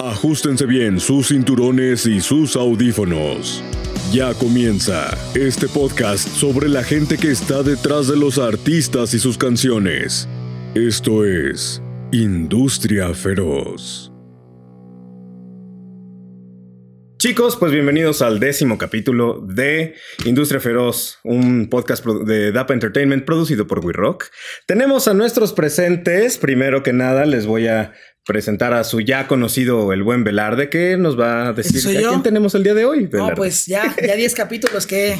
Ajustense 0.00 0.64
bien 0.64 1.00
sus 1.00 1.26
cinturones 1.26 2.06
y 2.06 2.20
sus 2.20 2.54
audífonos. 2.54 3.64
Ya 4.12 4.32
comienza 4.32 5.18
este 5.34 5.66
podcast 5.66 6.28
sobre 6.28 6.68
la 6.68 6.84
gente 6.84 7.18
que 7.18 7.32
está 7.32 7.64
detrás 7.64 8.06
de 8.06 8.16
los 8.16 8.38
artistas 8.38 9.12
y 9.14 9.18
sus 9.18 9.36
canciones. 9.36 10.28
Esto 10.76 11.24
es 11.24 11.82
Industria 12.12 13.12
Feroz. 13.12 14.12
Chicos, 17.18 17.56
pues 17.56 17.72
bienvenidos 17.72 18.22
al 18.22 18.38
décimo 18.38 18.78
capítulo 18.78 19.40
de 19.44 19.96
Industria 20.24 20.60
Feroz, 20.60 21.18
un 21.24 21.68
podcast 21.68 22.06
de 22.06 22.52
DAPA 22.52 22.74
Entertainment 22.74 23.24
producido 23.24 23.66
por 23.66 23.84
We 23.84 23.92
Rock. 23.92 24.26
Tenemos 24.66 25.08
a 25.08 25.14
nuestros 25.14 25.52
presentes. 25.52 26.38
Primero 26.38 26.84
que 26.84 26.92
nada, 26.92 27.26
les 27.26 27.44
voy 27.44 27.66
a 27.66 27.92
presentar 28.24 28.74
a 28.74 28.84
su 28.84 29.00
ya 29.00 29.26
conocido 29.26 29.92
el 29.92 30.02
buen 30.02 30.24
Velarde, 30.24 30.68
que 30.68 30.96
nos 30.96 31.18
va 31.18 31.48
a 31.48 31.52
decir 31.52 31.80
soy 31.80 31.96
a 31.96 32.08
quién 32.08 32.22
tenemos 32.22 32.54
el 32.54 32.62
día 32.62 32.74
de 32.74 32.84
hoy. 32.84 33.08
No, 33.12 33.30
pues 33.34 33.66
ya, 33.66 33.94
ya 34.06 34.14
10 34.14 34.34
capítulos 34.34 34.86
que 34.86 35.18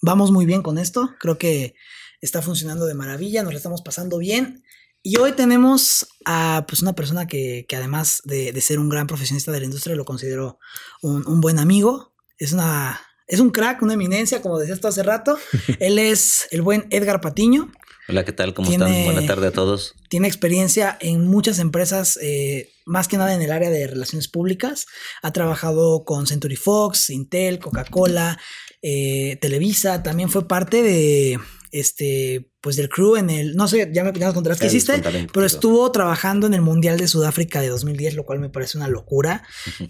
vamos 0.00 0.30
muy 0.30 0.46
bien 0.46 0.62
con 0.62 0.78
esto. 0.78 1.14
Creo 1.18 1.38
que 1.38 1.74
está 2.20 2.42
funcionando 2.42 2.86
de 2.86 2.94
maravilla, 2.94 3.42
nos 3.42 3.52
lo 3.52 3.56
estamos 3.56 3.82
pasando 3.82 4.18
bien. 4.18 4.62
Y 5.06 5.18
hoy 5.18 5.32
tenemos 5.32 6.06
a 6.24 6.64
pues, 6.66 6.80
una 6.80 6.94
persona 6.94 7.26
que, 7.26 7.66
que 7.68 7.76
además 7.76 8.22
de, 8.24 8.52
de 8.52 8.60
ser 8.62 8.78
un 8.78 8.88
gran 8.88 9.06
profesionista 9.06 9.52
de 9.52 9.58
la 9.58 9.66
industria, 9.66 9.96
lo 9.96 10.06
considero 10.06 10.58
un, 11.02 11.26
un 11.26 11.40
buen 11.40 11.58
amigo. 11.58 12.14
Es 12.38 12.52
una. 12.52 13.00
Es 13.26 13.40
un 13.40 13.50
crack, 13.50 13.80
una 13.80 13.94
eminencia, 13.94 14.42
como 14.42 14.58
decías 14.58 14.80
tú 14.80 14.88
hace 14.88 15.02
rato. 15.02 15.38
Él 15.80 15.98
es 15.98 16.46
el 16.50 16.62
buen 16.62 16.86
Edgar 16.90 17.20
Patiño. 17.20 17.70
Hola, 18.08 18.24
¿qué 18.24 18.32
tal? 18.32 18.52
¿Cómo 18.52 18.68
Tiene- 18.68 19.00
están? 19.00 19.14
Buena 19.14 19.26
tarde 19.26 19.46
a 19.46 19.50
todos. 19.52 19.94
Tiene 20.10 20.28
experiencia 20.28 20.96
en 21.00 21.26
muchas 21.26 21.58
empresas, 21.58 22.18
eh, 22.20 22.70
más 22.84 23.08
que 23.08 23.16
nada 23.16 23.34
en 23.34 23.40
el 23.40 23.50
área 23.50 23.70
de 23.70 23.86
relaciones 23.86 24.28
públicas. 24.28 24.86
Ha 25.22 25.32
trabajado 25.32 26.04
con 26.04 26.26
Century 26.26 26.56
Fox, 26.56 27.08
Intel, 27.10 27.58
Coca-Cola, 27.58 28.38
eh, 28.82 29.38
Televisa. 29.40 30.02
También 30.02 30.28
fue 30.28 30.46
parte 30.46 30.82
de 30.82 31.38
este, 31.72 32.50
pues 32.60 32.76
del 32.76 32.88
crew 32.88 33.16
en 33.16 33.30
el, 33.30 33.56
no 33.56 33.66
sé, 33.66 33.90
ya 33.92 34.04
me, 34.04 34.12
ya 34.12 34.26
nos 34.26 34.34
contarás 34.34 34.60
qué 34.60 34.66
hiciste, 34.68 35.02
pero 35.32 35.44
estuvo 35.44 35.90
trabajando 35.90 36.46
en 36.46 36.54
el 36.54 36.60
Mundial 36.60 36.98
de 36.98 37.08
Sudáfrica 37.08 37.60
de 37.60 37.68
2010, 37.68 38.14
lo 38.14 38.24
cual 38.24 38.38
me 38.38 38.48
parece 38.48 38.76
una 38.78 38.86
locura. 38.86 39.42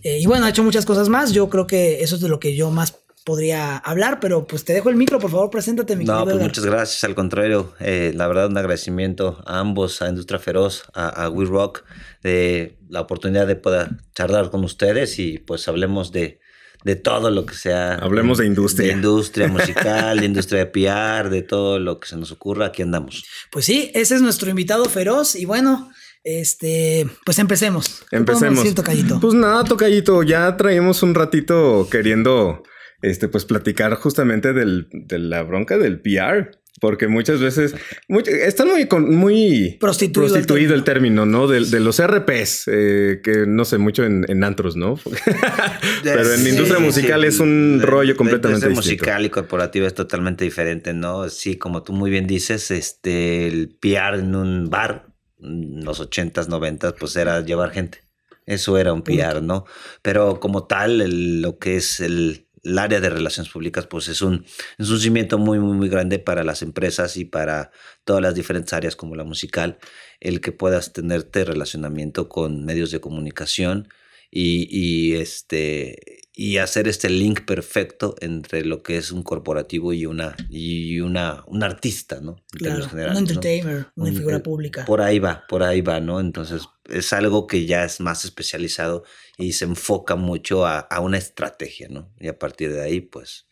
Eh, 0.03 0.19
y 0.21 0.27
bueno, 0.27 0.47
ha 0.47 0.51
hecho 0.51 0.63
muchas 0.65 0.87
cosas 0.87 1.09
más. 1.11 1.33
Yo 1.33 1.51
creo 1.51 1.67
que 1.67 2.03
eso 2.03 2.15
es 2.15 2.23
de 2.23 2.29
lo 2.29 2.41
que 2.41 2.55
yo 2.57 2.71
más 2.71 3.04
podría 3.25 3.79
hablar, 3.79 4.21
pero 4.21 4.47
pues 4.47 4.65
te 4.65 4.75
dejo 4.75 4.91
el 4.91 4.97
micro, 4.97 5.19
por 5.19 5.31
favor, 5.31 5.51
preséntate, 5.51 5.97
mi 5.97 6.05
No, 6.05 6.25
pues 6.25 6.37
muchas 6.37 6.65
gracias. 6.65 7.05
Al 7.05 7.15
contrario, 7.15 7.75
eh, 7.81 8.13
la 8.15 8.29
verdad, 8.29 8.49
un 8.49 8.59
agradecimiento 8.59 9.43
a 9.47 9.61
ambos, 9.61 10.03
a 10.03 10.09
Industria 10.11 10.39
Feroz, 10.39 10.85
a, 10.93 11.09
a 11.09 11.31
We 11.31 11.47
Rock, 11.47 11.85
de 12.23 12.79
la 12.89 13.01
oportunidad 13.01 13.47
de 13.47 13.57
poder 13.57 13.89
charlar 14.15 14.51
con 14.51 14.63
ustedes 14.63 15.19
y 15.19 15.39
pues 15.39 15.67
hablemos 15.69 16.13
de, 16.13 16.39
de 16.85 16.97
todo 16.97 17.31
lo 17.31 17.47
que 17.47 17.55
sea. 17.55 17.95
Hablemos 17.95 18.39
de 18.39 18.47
industria. 18.47 18.89
De 18.89 18.95
industria 18.95 19.49
musical, 19.49 20.21
de 20.21 20.27
industria 20.27 20.65
de 20.65 20.67
PR, 20.67 21.31
de 21.31 21.43
todo 21.43 21.79
lo 21.79 21.99
que 22.01 22.09
se 22.09 22.17
nos 22.17 22.31
ocurra. 22.31 22.67
Aquí 22.67 22.83
andamos. 22.83 23.25
Pues 23.51 23.65
sí, 23.65 23.91
ese 23.95 24.17
es 24.17 24.21
nuestro 24.21 24.51
invitado 24.51 24.85
feroz 24.85 25.35
y 25.35 25.47
bueno, 25.47 25.91
este, 26.25 27.07
pues 27.25 27.39
empecemos. 27.39 28.03
¿Qué 28.11 28.21
podemos 28.21 28.29
Empecemos. 28.29 28.59
decir, 28.59 28.75
tocallito? 28.75 29.19
Pues 29.19 29.33
nada, 29.33 29.65
Tocayito, 29.65 30.23
ya 30.23 30.55
traíamos 30.59 31.03
un 31.03 31.15
ratito 31.15 31.89
queriendo 31.91 32.63
este, 33.11 33.29
pues 33.29 33.45
platicar 33.45 33.95
justamente 33.95 34.53
del, 34.53 34.89
de 34.93 35.19
la 35.19 35.43
bronca 35.43 35.79
del 35.79 36.01
PR. 36.01 36.51
Porque 36.81 37.07
muchas 37.07 37.41
veces 37.41 37.73
much- 38.09 38.27
están 38.29 38.67
muy, 38.67 38.87
con- 38.89 39.15
muy 39.15 39.77
Prostituido 39.79 40.27
el 40.27 40.33
prostituido 40.43 40.75
el 40.75 40.83
término, 40.83 41.25
¿no? 41.25 41.47
De, 41.47 41.65
de 41.65 41.79
los 41.79 42.03
RPs, 42.05 42.65
eh, 42.67 43.21
que 43.23 43.45
no 43.47 43.65
sé, 43.65 43.79
mucho 43.79 44.05
en, 44.05 44.25
en 44.29 44.43
antros, 44.43 44.75
¿no? 44.75 44.99
Pero 46.03 46.33
en 46.33 46.41
Sí, 46.41 46.49
industria 46.51 46.81
musical 46.81 47.21
sí. 47.23 47.27
es 47.29 47.39
un 47.39 47.79
La- 47.81 47.87
rollo 47.87 48.17
completamente 48.17 48.69
distinto. 48.69 48.77
musical 48.93 49.25
y 49.25 49.31
corporativa 49.31 49.87
es 49.87 49.95
totalmente 49.95 50.43
diferente, 50.45 50.93
¿no? 50.95 51.29
Sí, 51.29 51.57
como 51.57 51.85
tú 51.85 51.93
muy 51.93 52.11
bien 52.11 52.27
dices, 52.27 52.71
este, 52.73 53.47
el 53.47 53.77
PR 53.81 54.19
en 54.19 54.35
un 54.35 54.69
bar, 54.69 55.07
en 55.41 55.85
los 55.85 56.01
80s, 56.01 56.49
90s, 56.49 56.95
pues 56.99 57.15
era 57.15 57.41
llevar 57.41 57.71
gente. 57.71 57.99
Eso 58.47 58.77
era 58.79 58.93
un 58.93 59.03
PR, 59.03 59.41
¿no? 59.43 59.65
Pero 60.03 60.41
como 60.41 60.67
tal, 60.67 61.01
el- 61.01 61.41
lo 61.41 61.59
que 61.59 61.77
es 61.77 62.01
el, 62.01 62.44
el 62.65 62.79
área 62.79 63.01
de 63.01 63.11
relaciones 63.11 63.53
públicas, 63.53 63.87
pues 63.87 64.09
es 64.09 64.23
un, 64.23 64.45
es 64.79 64.89
un 64.89 64.99
cimiento 64.99 65.39
muy, 65.39 65.59
muy, 65.59 65.77
muy 65.77 65.89
grande 65.89 66.19
para 66.19 66.45
las 66.45 66.63
empresas 66.63 67.17
y 67.17 67.25
para 67.25 67.71
todas 68.05 68.23
las 68.23 68.35
diferentes 68.35 68.73
áreas 68.73 68.97
como 68.97 69.15
la 69.15 69.25
musical, 69.25 69.79
el 70.21 70.41
que 70.41 70.53
puedas 70.53 70.93
tenerte 70.93 71.45
relacionamiento 71.45 72.29
con 72.29 72.65
medios 72.65 72.91
de 72.91 73.01
comunicación 73.01 73.89
y, 74.31 74.67
y, 74.71 75.15
este 75.15 76.24
y 76.37 76.57
hacer 76.59 76.89
este 76.89 77.09
link 77.09 77.43
perfecto 77.45 78.17
entre 78.21 78.65
lo 78.65 78.83
que 78.83 78.97
es 78.97 79.13
un 79.13 79.23
corporativo 79.23 79.93
y 79.93 80.05
una 80.07 80.35
y 80.51 80.99
una 81.01 81.45
un 81.47 81.63
artista, 81.63 82.21
¿no? 82.21 82.37
En 82.53 82.59
claro, 82.59 82.89
un 83.13 83.17
entertainer, 83.17 83.87
una 83.95 84.11
Un- 84.11 84.17
figura 84.17 84.37
eh, 84.39 84.41
pública. 84.41 84.85
Por 84.85 85.01
ahí 85.01 85.19
va, 85.21 85.45
por 85.49 85.63
ahí 85.63 85.81
va, 85.81 86.01
¿no? 86.01 86.19
Entonces 86.19 86.63
es 86.89 87.13
algo 87.13 87.47
que 87.47 87.67
ya 87.67 87.85
es 87.85 88.01
más 88.01 88.25
especializado 88.25 89.05
y 89.39 89.53
se 89.53 89.65
enfoca 89.65 90.17
mucho 90.17 90.67
a, 90.67 90.81
a 90.81 91.01
una 91.01 91.19
estrategia, 91.19 91.89
¿no? 91.89 92.13
Y 92.19 92.29
a 92.29 92.39
partir 92.39 92.73
de 92.73 92.83
ahí, 92.83 93.01
pues 93.01 93.47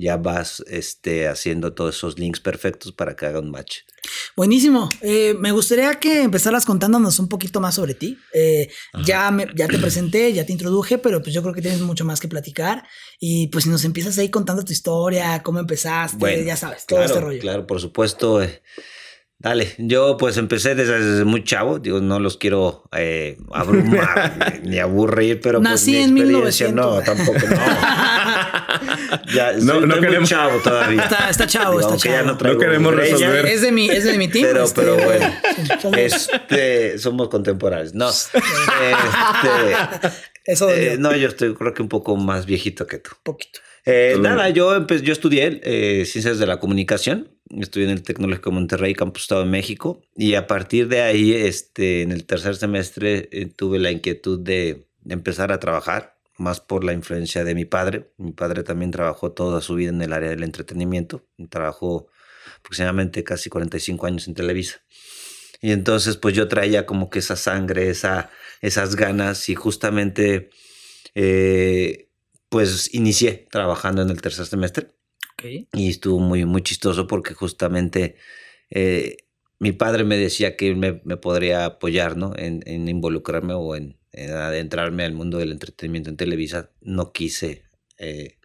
ya 0.00 0.16
vas 0.16 0.62
este, 0.68 1.26
haciendo 1.26 1.74
todos 1.74 1.96
esos 1.96 2.18
links 2.18 2.38
perfectos 2.40 2.92
para 2.92 3.16
que 3.16 3.26
haga 3.26 3.40
un 3.40 3.50
match. 3.50 3.78
Buenísimo. 4.36 4.88
Eh, 5.02 5.34
me 5.38 5.50
gustaría 5.50 5.92
que 5.96 6.22
empezaras 6.22 6.64
contándonos 6.64 7.18
un 7.18 7.28
poquito 7.28 7.60
más 7.60 7.74
sobre 7.74 7.94
ti. 7.94 8.16
Eh, 8.32 8.68
ya, 9.04 9.30
me- 9.32 9.46
ya 9.56 9.66
te 9.66 9.78
presenté, 9.78 10.32
ya 10.32 10.46
te 10.46 10.52
introduje, 10.52 10.98
pero 10.98 11.20
pues 11.20 11.34
yo 11.34 11.42
creo 11.42 11.52
que 11.52 11.62
tienes 11.62 11.80
mucho 11.80 12.04
más 12.04 12.20
que 12.20 12.28
platicar. 12.28 12.84
Y 13.18 13.48
pues 13.48 13.64
si 13.64 13.70
nos 13.70 13.84
empiezas 13.84 14.16
ahí 14.18 14.28
contando 14.30 14.64
tu 14.64 14.72
historia, 14.72 15.42
cómo 15.42 15.58
empezaste, 15.58 16.44
ya 16.44 16.56
sabes, 16.56 16.86
todo 16.86 16.98
claro, 17.00 17.12
este 17.12 17.20
rollo. 17.20 17.40
Claro, 17.40 17.66
por 17.66 17.80
supuesto. 17.80 18.40
eh, 18.42 18.62
Dale, 19.40 19.72
yo 19.78 20.16
pues 20.16 20.36
empecé 20.36 20.74
desde, 20.74 20.98
desde 21.00 21.24
muy 21.24 21.44
chavo, 21.44 21.78
digo, 21.78 22.00
no 22.00 22.18
los 22.18 22.36
quiero 22.38 22.82
eh, 22.90 23.36
abrumar 23.52 24.58
ni 24.64 24.80
aburrir, 24.80 25.40
pero 25.40 25.60
pues, 25.60 25.70
Nací 25.70 25.92
mi 25.92 25.98
en 25.98 26.16
experiencia, 26.18 26.66
1900. 26.72 26.74
No, 26.74 27.02
tampoco, 27.02 27.38
no. 27.48 27.56
ya, 29.34 29.52
No, 29.52 29.60
soy, 29.60 29.86
no 29.86 29.94
estoy 29.94 30.00
queremos- 30.00 30.18
muy 30.18 30.26
chavo 30.28 30.58
todavía. 30.58 31.02
Está- 31.04 31.30
está 31.30 31.46
chavo, 31.46 31.70
Digo, 31.78 31.80
está 31.80 31.92
aunque 31.92 32.08
ya 32.08 32.24
chavo. 32.24 32.38
no, 32.48 32.52
No 32.54 32.58
queremos 32.58 32.94
resolver. 32.96 33.46
Es 33.46 33.62
de 33.62 33.70
mi, 33.70 33.88
es 33.88 34.02
de 34.02 34.18
mi 34.18 34.26
team. 34.26 34.44
Pero, 34.48 34.64
este, 34.64 34.80
pero 34.80 34.96
bueno, 34.96 35.32
somos- 35.82 35.98
este, 35.98 36.98
somos 36.98 37.28
contemporáneos. 37.28 37.94
No, 37.94 38.08
este, 38.10 38.34
Eso 40.44 40.68
eh, 40.70 40.96
no, 40.98 41.14
yo 41.14 41.28
estoy 41.28 41.54
creo 41.54 41.74
que 41.74 41.82
un 41.82 41.88
poco 41.88 42.16
más 42.16 42.44
viejito 42.46 42.86
que 42.88 42.98
tú. 42.98 43.10
poquito. 43.22 43.60
Eh, 43.84 44.16
nada, 44.20 44.50
yo, 44.50 44.86
yo 44.86 45.12
estudié 45.12 45.60
eh, 45.62 46.04
Ciencias 46.04 46.38
de 46.38 46.46
la 46.46 46.58
Comunicación, 46.60 47.30
estudié 47.50 47.86
en 47.86 47.92
el 47.92 48.02
Tecnológico 48.02 48.50
de 48.50 48.54
Monterrey, 48.54 48.94
Campus 48.94 49.22
Estado 49.22 49.42
de 49.42 49.50
México, 49.50 50.02
y 50.14 50.34
a 50.34 50.46
partir 50.46 50.88
de 50.88 51.02
ahí, 51.02 51.32
este, 51.32 52.02
en 52.02 52.12
el 52.12 52.24
tercer 52.24 52.56
semestre, 52.56 53.28
eh, 53.32 53.46
tuve 53.46 53.78
la 53.78 53.90
inquietud 53.90 54.38
de, 54.38 54.88
de 55.00 55.14
empezar 55.14 55.52
a 55.52 55.60
trabajar, 55.60 56.18
más 56.36 56.60
por 56.60 56.84
la 56.84 56.92
influencia 56.92 57.44
de 57.44 57.54
mi 57.54 57.64
padre. 57.64 58.12
Mi 58.16 58.32
padre 58.32 58.62
también 58.62 58.90
trabajó 58.90 59.32
toda 59.32 59.60
su 59.60 59.74
vida 59.74 59.90
en 59.90 60.00
el 60.00 60.12
área 60.12 60.30
del 60.30 60.44
entretenimiento, 60.44 61.26
trabajó 61.50 62.08
aproximadamente 62.60 63.24
casi 63.24 63.50
45 63.50 64.06
años 64.06 64.28
en 64.28 64.34
Televisa. 64.34 64.80
Y 65.60 65.72
entonces, 65.72 66.16
pues 66.16 66.34
yo 66.34 66.46
traía 66.48 66.86
como 66.86 67.10
que 67.10 67.18
esa 67.18 67.36
sangre, 67.36 67.90
esa, 67.90 68.30
esas 68.60 68.94
ganas, 68.94 69.48
y 69.48 69.54
justamente, 69.56 70.50
eh, 71.14 72.08
pues 72.48 72.94
inicié 72.94 73.48
trabajando 73.50 74.02
en 74.02 74.10
el 74.10 74.22
tercer 74.22 74.46
semestre. 74.46 74.90
Y 75.72 75.88
estuvo 75.90 76.18
muy, 76.18 76.44
muy 76.44 76.62
chistoso 76.62 77.06
porque 77.06 77.34
justamente 77.34 78.16
eh, 78.70 79.16
mi 79.58 79.72
padre 79.72 80.04
me 80.04 80.16
decía 80.16 80.56
que 80.56 80.74
me, 80.74 81.00
me 81.04 81.16
podría 81.16 81.64
apoyar, 81.64 82.16
¿no? 82.16 82.32
En, 82.36 82.62
en 82.66 82.88
involucrarme 82.88 83.54
o 83.54 83.76
en, 83.76 83.98
en 84.12 84.30
adentrarme 84.30 85.04
al 85.04 85.12
mundo 85.12 85.38
del 85.38 85.52
entretenimiento 85.52 86.10
en 86.10 86.16
Televisa. 86.16 86.70
No 86.80 87.12
quise 87.12 87.64
eh, 87.98 88.38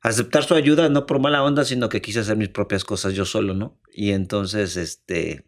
aceptar 0.00 0.44
su 0.44 0.54
ayuda, 0.54 0.88
no 0.88 1.06
por 1.06 1.20
mala 1.20 1.42
onda, 1.42 1.64
sino 1.64 1.88
que 1.88 2.02
quise 2.02 2.20
hacer 2.20 2.36
mis 2.36 2.48
propias 2.50 2.84
cosas 2.84 3.14
yo 3.14 3.24
solo, 3.24 3.54
¿no? 3.54 3.80
Y 3.92 4.10
entonces, 4.10 4.76
este, 4.76 5.46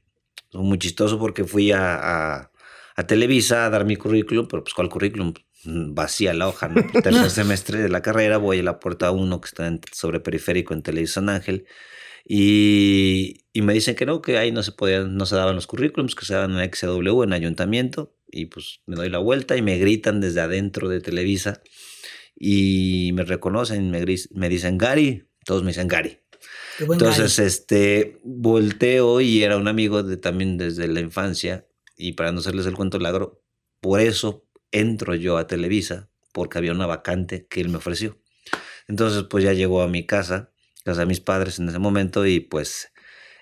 muy 0.53 0.79
chistoso 0.79 1.19
porque 1.19 1.45
fui 1.45 1.73
a, 1.73 1.97
a, 1.97 2.53
a 2.97 3.07
Televisa 3.07 3.67
a 3.67 3.71
dar 3.71 3.85
mi 3.85 3.97
currículum, 3.97 4.47
pero 4.49 4.63
pues 4.65 4.75
¿cuál 4.75 4.89
currículum? 4.89 5.35
Mm, 5.67 5.95
Vacía 5.95 6.33
la 6.35 6.49
hoja, 6.49 6.69
¿no? 6.69 6.83
Tercer 7.03 7.31
semestre 7.31 7.79
de 7.83 7.89
la 7.89 8.01
carrera, 8.03 8.39
voy 8.39 8.61
a 8.61 8.63
la 8.63 8.79
puerta 8.81 9.11
1 9.11 9.41
que 9.41 9.47
está 9.49 9.67
en, 9.67 9.81
sobre 9.93 10.21
periférico 10.21 10.73
en 10.75 10.83
Televisión 10.83 11.29
Ángel. 11.29 11.67
Y, 12.29 13.45
y 13.53 13.63
me 13.63 13.73
dicen 13.73 13.95
que 13.95 14.05
no, 14.05 14.21
que 14.21 14.37
ahí 14.39 14.51
no 14.53 14.63
se 14.63 14.73
podían, 14.73 15.17
no 15.17 15.27
se 15.27 15.37
daban 15.37 15.55
los 15.55 15.67
currículums, 15.67 16.15
que 16.15 16.27
se 16.27 16.35
daban 16.35 16.59
en 16.59 16.71
XW, 16.75 17.23
en 17.23 17.33
ayuntamiento. 17.33 18.15
Y 18.31 18.47
pues 18.47 18.81
me 18.87 18.97
doy 18.97 19.09
la 19.09 19.19
vuelta 19.19 19.57
y 19.57 19.63
me 19.63 19.79
gritan 19.79 20.21
desde 20.21 20.41
adentro 20.41 20.89
de 20.89 21.01
Televisa 21.01 21.63
y 22.39 23.13
me 23.15 23.23
reconocen, 23.25 23.91
me, 23.91 24.01
gris- 24.03 24.29
me 24.33 24.49
dicen 24.49 24.77
Gary, 24.77 25.25
todos 25.45 25.63
me 25.63 25.69
dicen 25.71 25.89
Gary. 25.89 26.19
Entonces, 26.79 27.37
gallo. 27.37 27.47
este, 27.49 28.19
volteo 28.25 29.21
y 29.21 29.43
era 29.43 29.57
un 29.57 29.69
amigo 29.69 30.03
de 30.03 30.17
también 30.17 30.59
desde 30.59 30.89
la 30.89 31.01
infancia 31.01 31.67
y 31.97 32.13
para 32.13 32.33
no 32.33 32.41
hacerles 32.41 32.67
el 32.67 32.75
cuento 32.75 32.99
largo, 32.99 33.41
por 33.81 34.01
eso 34.01 34.46
entro 34.71 35.15
yo 35.15 35.37
a 35.39 35.47
Televisa 35.47 36.09
porque 36.33 36.59
había 36.59 36.73
una 36.73 36.87
vacante 36.87 37.47
que 37.47 37.61
él 37.61 37.69
me 37.69 37.79
ofreció. 37.79 38.19
Entonces, 38.89 39.25
pues 39.29 39.45
ya 39.45 39.53
llegó 39.53 39.83
a 39.83 39.89
mi 39.89 40.07
casa, 40.07 40.53
casa 40.85 41.01
de 41.01 41.07
mis 41.07 41.21
padres 41.21 41.59
en 41.59 41.69
ese 41.69 41.79
momento 41.79 42.27
y 42.27 42.41
pues 42.41 42.93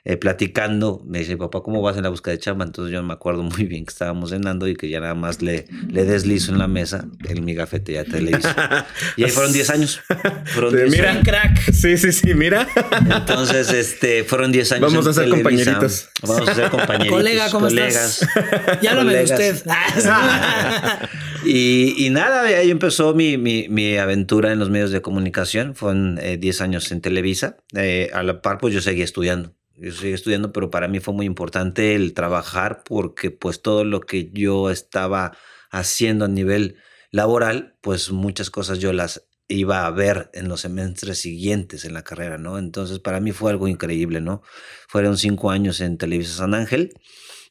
eh, 0.06 0.16
platicando, 0.18 1.02
me 1.06 1.20
dice, 1.20 1.36
papá, 1.38 1.62
¿cómo 1.62 1.80
vas 1.80 1.96
en 1.96 2.02
la 2.02 2.10
búsqueda 2.10 2.32
de 2.32 2.38
chamba? 2.38 2.64
Entonces 2.66 2.92
yo 2.92 3.02
me 3.02 3.14
acuerdo 3.14 3.42
muy 3.42 3.64
bien 3.64 3.86
que 3.86 3.90
estábamos 3.92 4.30
cenando 4.30 4.68
y 4.68 4.76
que 4.76 4.88
ya 4.90 5.00
nada 5.00 5.14
más 5.14 5.40
le, 5.40 5.66
le 5.88 6.04
deslizo 6.04 6.52
en 6.52 6.58
la 6.58 6.68
mesa 6.68 7.06
el 7.28 7.40
mi 7.42 7.54
gafete 7.54 7.94
ya 7.94 8.04
televisa. 8.04 8.86
y 9.16 9.24
ahí 9.24 9.30
fueron 9.30 9.52
10 9.52 9.70
años. 9.70 10.00
Fueron 10.46 10.74
10 10.76 10.90
mira, 10.90 11.10
años. 11.12 11.24
crack. 11.24 11.72
Sí, 11.72 11.96
sí, 11.96 12.12
sí, 12.12 12.34
mira. 12.34 12.68
Entonces, 13.10 13.72
este, 13.72 14.24
fueron 14.24 14.52
10 14.52 14.72
años. 14.72 14.92
Vamos 14.92 15.06
en 15.06 15.10
a 15.10 15.14
ser 15.14 15.24
Televisa. 15.24 15.42
compañeritos. 15.44 16.08
Vamos 16.22 16.48
a 16.48 16.54
ser 16.54 16.70
compañeritos. 16.70 17.16
Colega, 17.18 17.50
¿cómo 17.50 17.66
colegas, 17.68 18.22
estás? 18.22 18.80
Ya 18.82 18.94
de 18.94 18.96
colegas. 19.02 19.30
usted. 19.30 19.64
Y, 21.46 22.06
y 22.06 22.08
nada, 22.08 22.42
ahí 22.42 22.70
empezó 22.70 23.12
mi, 23.14 23.36
mi, 23.36 23.68
mi 23.68 23.98
aventura 23.98 24.50
en 24.52 24.58
los 24.58 24.70
medios 24.70 24.90
de 24.90 25.02
comunicación. 25.02 25.74
Fueron 25.74 26.18
eh, 26.22 26.38
10 26.38 26.60
años 26.62 26.90
en 26.90 27.00
Televisa. 27.02 27.58
Eh, 27.76 28.10
a 28.14 28.22
la 28.22 28.40
par, 28.40 28.56
pues 28.58 28.72
yo 28.72 28.80
seguía 28.80 29.04
estudiando. 29.04 29.54
Yo 29.76 29.90
estudiando, 30.08 30.52
pero 30.52 30.70
para 30.70 30.88
mí 30.88 31.00
fue 31.00 31.14
muy 31.14 31.26
importante 31.26 31.94
el 31.94 32.14
trabajar 32.14 32.82
porque 32.84 33.30
pues 33.30 33.60
todo 33.60 33.84
lo 33.84 34.00
que 34.00 34.30
yo 34.32 34.70
estaba 34.70 35.36
haciendo 35.70 36.26
a 36.26 36.28
nivel 36.28 36.76
laboral, 37.10 37.76
pues 37.80 38.12
muchas 38.12 38.50
cosas 38.50 38.78
yo 38.78 38.92
las 38.92 39.26
iba 39.48 39.84
a 39.86 39.90
ver 39.90 40.30
en 40.32 40.48
los 40.48 40.60
semestres 40.62 41.18
siguientes 41.18 41.84
en 41.84 41.92
la 41.92 42.02
carrera, 42.02 42.38
¿no? 42.38 42.58
Entonces 42.58 42.98
para 43.00 43.20
mí 43.20 43.32
fue 43.32 43.50
algo 43.50 43.68
increíble, 43.68 44.20
¿no? 44.20 44.42
Fueron 44.88 45.18
cinco 45.18 45.50
años 45.50 45.80
en 45.80 45.98
Televisa 45.98 46.36
San 46.36 46.54
Ángel 46.54 46.94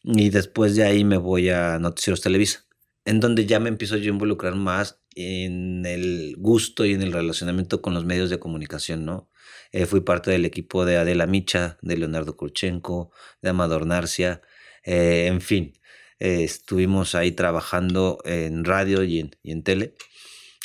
y 0.04 0.30
después 0.30 0.76
de 0.76 0.84
ahí 0.84 1.04
me 1.04 1.18
voy 1.18 1.50
a 1.50 1.78
Noticieros 1.80 2.22
Televisa 2.22 2.66
en 3.06 3.20
donde 3.20 3.46
ya 3.46 3.60
me 3.60 3.70
empiezo 3.70 3.98
yo 3.98 4.12
a 4.12 4.14
involucrar 4.14 4.56
más 4.56 5.02
en 5.16 5.86
el 5.86 6.36
gusto 6.38 6.86
y 6.86 6.94
en 6.94 7.02
el 7.02 7.12
relacionamiento 7.12 7.82
con 7.82 7.94
los 7.94 8.06
medios 8.06 8.30
de 8.30 8.40
comunicación, 8.40 9.06
¿no? 9.06 9.30
Eh, 9.74 9.86
fui 9.88 10.02
parte 10.02 10.32
del 10.32 10.46
equipo 10.46 10.86
de 10.86 10.98
Adela 10.98 11.28
Micha, 11.28 11.78
de 11.82 11.98
Leonardo 11.98 12.38
Kurchenko, 12.38 13.12
de 13.42 13.50
Amador 13.50 13.86
Narcia, 13.88 14.42
eh, 14.86 15.28
en 15.28 15.42
fin, 15.42 15.74
eh, 16.20 16.44
estuvimos 16.44 17.16
ahí 17.16 17.32
trabajando 17.34 18.20
en 18.26 18.64
radio 18.66 19.04
y 19.04 19.20
en, 19.20 19.32
y 19.44 19.52
en 19.52 19.64
tele, 19.64 19.96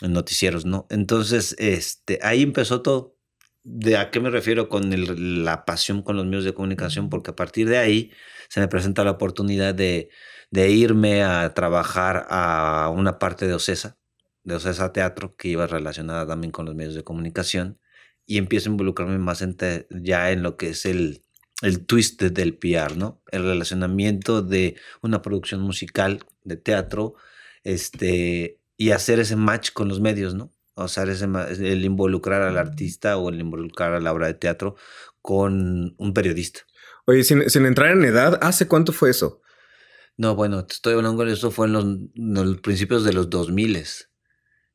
en 0.02 0.12
noticieros, 0.12 0.64
¿no? 0.66 0.86
Entonces, 0.90 1.56
este, 1.58 2.18
ahí 2.22 2.42
empezó 2.42 2.82
todo. 2.82 3.16
¿De 3.64 3.96
a 3.98 4.10
qué 4.10 4.20
me 4.20 4.30
refiero 4.30 4.68
con 4.68 4.92
el- 4.92 5.44
la 5.44 5.64
pasión 5.64 6.02
con 6.02 6.16
los 6.16 6.26
medios 6.26 6.44
de 6.44 6.54
comunicación? 6.54 7.10
Porque 7.10 7.30
a 7.32 7.36
partir 7.36 7.68
de 7.68 7.78
ahí 7.78 8.12
se 8.48 8.60
me 8.60 8.68
presenta 8.68 9.04
la 9.04 9.12
oportunidad 9.12 9.74
de, 9.74 10.10
de 10.50 10.70
irme 10.70 11.22
a 11.24 11.52
trabajar 11.54 12.26
a 12.30 12.90
una 12.94 13.18
parte 13.18 13.46
de 13.46 13.54
OCESA, 13.54 13.98
de 14.44 14.54
OCESA 14.56 14.92
Teatro, 14.92 15.36
que 15.36 15.48
iba 15.48 15.66
relacionada 15.66 16.26
también 16.26 16.50
con 16.52 16.66
los 16.66 16.74
medios 16.74 16.94
de 16.94 17.04
comunicación, 17.04 17.78
y 18.28 18.36
empiezo 18.36 18.68
a 18.68 18.72
involucrarme 18.72 19.18
más 19.18 19.40
en 19.40 19.56
ya 19.88 20.30
en 20.30 20.42
lo 20.42 20.58
que 20.58 20.68
es 20.68 20.84
el, 20.84 21.22
el 21.62 21.86
twist 21.86 22.22
del 22.22 22.58
PR, 22.58 22.94
¿no? 22.94 23.22
El 23.32 23.42
relacionamiento 23.44 24.42
de 24.42 24.76
una 25.00 25.22
producción 25.22 25.62
musical 25.62 26.22
de 26.44 26.58
teatro, 26.58 27.14
este, 27.64 28.60
y 28.76 28.90
hacer 28.90 29.18
ese 29.18 29.34
match 29.34 29.72
con 29.72 29.88
los 29.88 30.00
medios, 30.00 30.34
¿no? 30.34 30.52
O 30.74 30.88
sea, 30.88 31.04
ese, 31.04 31.24
el 31.24 31.86
involucrar 31.86 32.42
al 32.42 32.58
artista 32.58 33.16
o 33.16 33.30
el 33.30 33.40
involucrar 33.40 33.94
a 33.94 34.00
la 34.00 34.12
obra 34.12 34.26
de 34.26 34.34
teatro 34.34 34.76
con 35.22 35.94
un 35.96 36.12
periodista. 36.12 36.60
Oye, 37.06 37.24
sin, 37.24 37.48
sin 37.48 37.64
entrar 37.64 37.92
en 37.92 38.04
edad, 38.04 38.38
¿hace 38.42 38.68
cuánto 38.68 38.92
fue 38.92 39.08
eso? 39.08 39.40
No, 40.18 40.34
bueno, 40.34 40.66
te 40.66 40.74
estoy 40.74 40.92
hablando 40.92 41.24
de 41.24 41.32
eso 41.32 41.50
fue 41.50 41.66
en 41.66 41.72
los, 41.72 41.84
en 41.84 42.10
los 42.34 42.60
principios 42.60 43.04
de 43.04 43.14
los 43.14 43.30
2000 43.30 43.76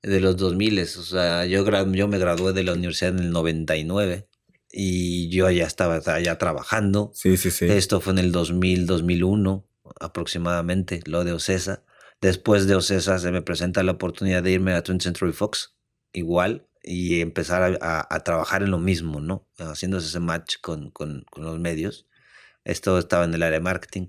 de 0.04 0.20
los 0.20 0.38
2000 0.38 0.80
o 0.80 0.86
sea, 0.86 1.46
yo, 1.46 1.66
yo 1.94 2.08
me 2.08 2.18
gradué 2.20 2.54
de 2.54 2.64
la 2.64 2.74
universidad 2.74 3.12
en 3.14 3.20
el 3.20 3.32
99 3.32 4.28
y 4.72 5.30
yo 5.30 5.50
ya 5.50 5.66
estaba 5.66 6.00
ya 6.20 6.38
trabajando. 6.38 7.12
Sí, 7.14 7.38
sí, 7.38 7.52
sí. 7.52 7.66
Esto 7.66 8.02
fue 8.02 8.14
en 8.14 8.20
el 8.20 8.32
2000, 8.32 8.86
2001 8.86 9.68
aproximadamente, 10.00 11.02
lo 11.06 11.24
de 11.24 11.34
OCESA. 11.34 11.84
Después 12.22 12.68
de 12.68 12.76
OCESA 12.76 13.20
se 13.20 13.32
me 13.32 13.42
presenta 13.42 13.84
la 13.84 13.92
oportunidad 13.94 14.44
de 14.44 14.52
irme 14.52 14.74
a 14.74 14.84
20th 14.84 15.02
Century 15.04 15.32
Fox, 15.34 15.76
igual, 16.14 16.68
y 16.82 17.22
empezar 17.22 17.62
a, 17.64 17.78
a- 17.82 18.08
a 18.16 18.24
trabajar 18.24 18.64
en 18.64 18.72
lo 18.72 18.80
mismo, 18.80 19.20
¿no? 19.22 19.48
Haciéndose 19.58 20.08
ese 20.08 20.20
match 20.20 20.56
con, 20.62 20.90
con- 20.92 21.26
con 21.30 21.44
los 21.44 21.60
medios. 21.60 22.08
Esto 22.66 22.98
estaba 22.98 23.26
en 23.26 23.34
el 23.34 23.44
área 23.44 23.60
de 23.60 23.64
marketing. 23.64 24.08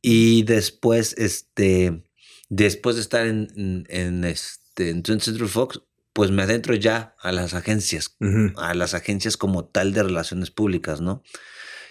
Y 0.00 0.42
después, 0.44 1.14
este, 1.18 2.02
después 2.48 2.96
de 2.96 3.02
estar 3.02 3.26
en, 3.26 3.48
en, 3.56 3.86
en, 3.88 4.24
este, 4.24 4.61
en 4.76 5.02
20th 5.02 5.20
Century 5.20 5.48
Fox, 5.48 5.80
pues 6.12 6.30
me 6.30 6.42
adentro 6.42 6.74
ya 6.74 7.14
a 7.20 7.32
las 7.32 7.54
agencias, 7.54 8.16
a 8.56 8.74
las 8.74 8.94
agencias 8.94 9.36
como 9.36 9.64
tal 9.64 9.92
de 9.94 10.02
relaciones 10.02 10.50
públicas, 10.50 11.00
¿no? 11.00 11.22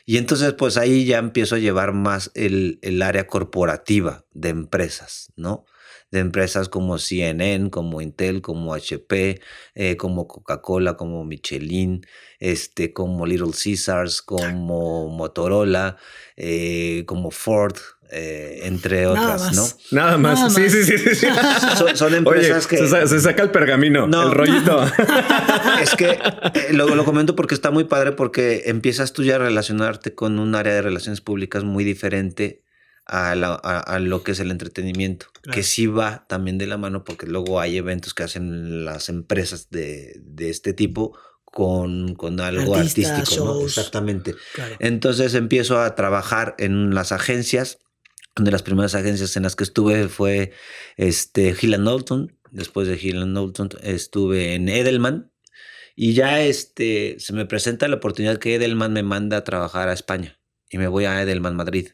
Y 0.06 0.18
entonces, 0.18 0.54
pues 0.54 0.78
ahí 0.78 1.06
ya 1.06 1.20
empiezo 1.20 1.56
a 1.56 1.60
llevar 1.60 1.94
más 1.94 2.32
el, 2.34 2.80
el 2.82 3.02
área 3.02 3.28
corporativa 3.28 4.26
de 4.34 4.50
empresas, 4.50 5.32
¿no? 5.36 5.66
De 6.10 6.20
empresas 6.20 6.70
como 6.70 6.98
CNN, 6.98 7.70
como 7.70 8.02
Intel, 8.02 8.42
como 8.42 8.74
HP, 8.74 9.40
eh, 9.76 9.98
como 9.98 10.28
Coca-Cola, 10.28 10.98
como 10.98 11.24
Michelin, 11.24 12.06
este, 12.40 12.94
como 12.94 13.26
Little 13.26 13.52
Caesars, 13.52 14.22
como 14.22 15.08
Motorola, 15.08 15.98
eh, 16.36 17.04
como 17.06 17.32
Ford, 17.32 17.78
eh, 18.12 18.62
entre 18.64 19.08
otras. 19.08 19.54
¿no? 19.54 19.66
Nada 19.92 20.18
más. 20.18 20.40
Nada 20.40 20.50
sí, 20.50 20.62
más. 20.62 20.72
sí, 20.74 20.84
sí, 20.84 20.98
sí, 20.98 21.16
sí. 21.16 21.28
Son, 21.78 21.96
son 21.98 22.08
Oye, 22.10 22.18
empresas 22.18 22.68
que... 22.68 22.78
se, 22.78 22.88
sa- 22.88 23.08
se 23.08 23.20
saca 23.22 23.44
el 23.44 23.52
pergamino, 23.52 24.08
No. 24.08 24.24
el 24.24 24.32
rollito. 24.32 24.86
Es 25.82 25.96
que 25.96 26.10
eh, 26.54 26.74
lo, 26.74 26.94
lo 26.96 27.06
comento 27.06 27.36
porque 27.36 27.56
está 27.56 27.72
muy 27.72 27.86
padre 27.86 28.12
porque 28.12 28.64
empiezas 28.66 29.14
tú 29.14 29.24
ya 29.24 29.36
a 29.36 29.40
relacionarte 29.40 30.14
con 30.14 30.40
un 30.40 30.56
área 30.56 30.74
de 30.74 30.82
relaciones 30.82 31.22
públicas 31.22 31.64
muy 31.64 31.84
diferente 31.84 32.64
a, 33.06 33.34
la- 33.36 33.60
a- 33.64 33.80
a 33.80 34.00
lo 34.00 34.24
que 34.24 34.34
es 34.34 34.40
el 34.40 34.52
entretenimiento, 34.52 35.28
Claro. 35.42 35.56
que 35.56 35.64
sí 35.64 35.88
va 35.88 36.26
también 36.28 36.58
de 36.58 36.68
la 36.68 36.78
mano 36.78 37.04
porque 37.04 37.26
luego 37.26 37.60
hay 37.60 37.78
eventos 37.78 38.14
que 38.14 38.24
hacen 38.24 38.86
las 38.86 39.10
empresas 39.10 39.70
de, 39.70 40.14
de 40.22 40.50
este 40.50 40.74
tipo 40.74 41.18
con, 41.46 42.16
con 42.16 42.40
algo 42.40 42.76
Artistas, 42.76 43.12
artístico, 43.12 43.46
¿no? 43.46 43.62
Exactamente. 43.62 44.36
Claro. 44.54 44.76
Entonces 44.80 45.34
empiezo 45.34 45.82
a 45.82 45.96
trabajar 45.96 46.56
en 46.60 46.94
las 46.94 47.12
agencias. 47.12 47.80
Una 48.42 48.48
de 48.48 48.54
las 48.54 48.64
primeras 48.64 48.96
agencias 48.96 49.38
en 49.38 49.44
las 49.44 49.56
que 49.56 49.64
estuve 49.64 50.08
fue 50.08 50.52
este, 50.98 51.56
Hill 51.62 51.76
Knowlton. 51.76 52.36
Después 52.50 52.88
de 52.88 52.98
Hill 53.00 53.22
Knowlton 53.22 53.70
estuve 53.84 54.56
en 54.56 54.68
Edelman. 54.68 55.32
Y 55.96 56.16
ya 56.16 56.42
este, 56.42 57.18
se 57.20 57.34
me 57.34 57.46
presenta 57.46 57.88
la 57.88 57.98
oportunidad 57.98 58.40
que 58.40 58.56
Edelman 58.56 58.94
me 58.94 59.04
manda 59.04 59.38
a 59.38 59.44
trabajar 59.44 59.90
a 59.90 59.94
España. 59.94 60.40
Y 60.72 60.80
me 60.80 60.88
voy 60.88 61.06
a 61.06 61.22
Edelman, 61.22 61.56
Madrid. 61.56 61.90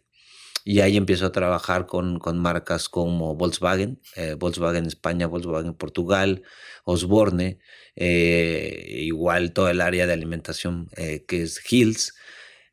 Y 0.64 0.80
ahí 0.80 0.96
empiezo 0.96 1.26
a 1.26 1.34
trabajar 1.34 1.86
con, 1.86 2.18
con 2.18 2.38
marcas 2.38 2.88
como 2.88 3.36
Volkswagen, 3.36 4.00
eh, 4.16 4.36
Volkswagen 4.40 4.86
España, 4.86 5.28
Volkswagen 5.28 5.74
Portugal, 5.74 6.44
Osborne, 6.86 7.60
eh, 7.98 8.86
igual 9.00 9.52
todo 9.52 9.70
el 9.70 9.82
área 9.82 10.08
de 10.08 10.14
alimentación 10.14 10.88
eh, 10.96 11.26
que 11.28 11.42
es 11.42 11.62
Hills. 11.70 12.14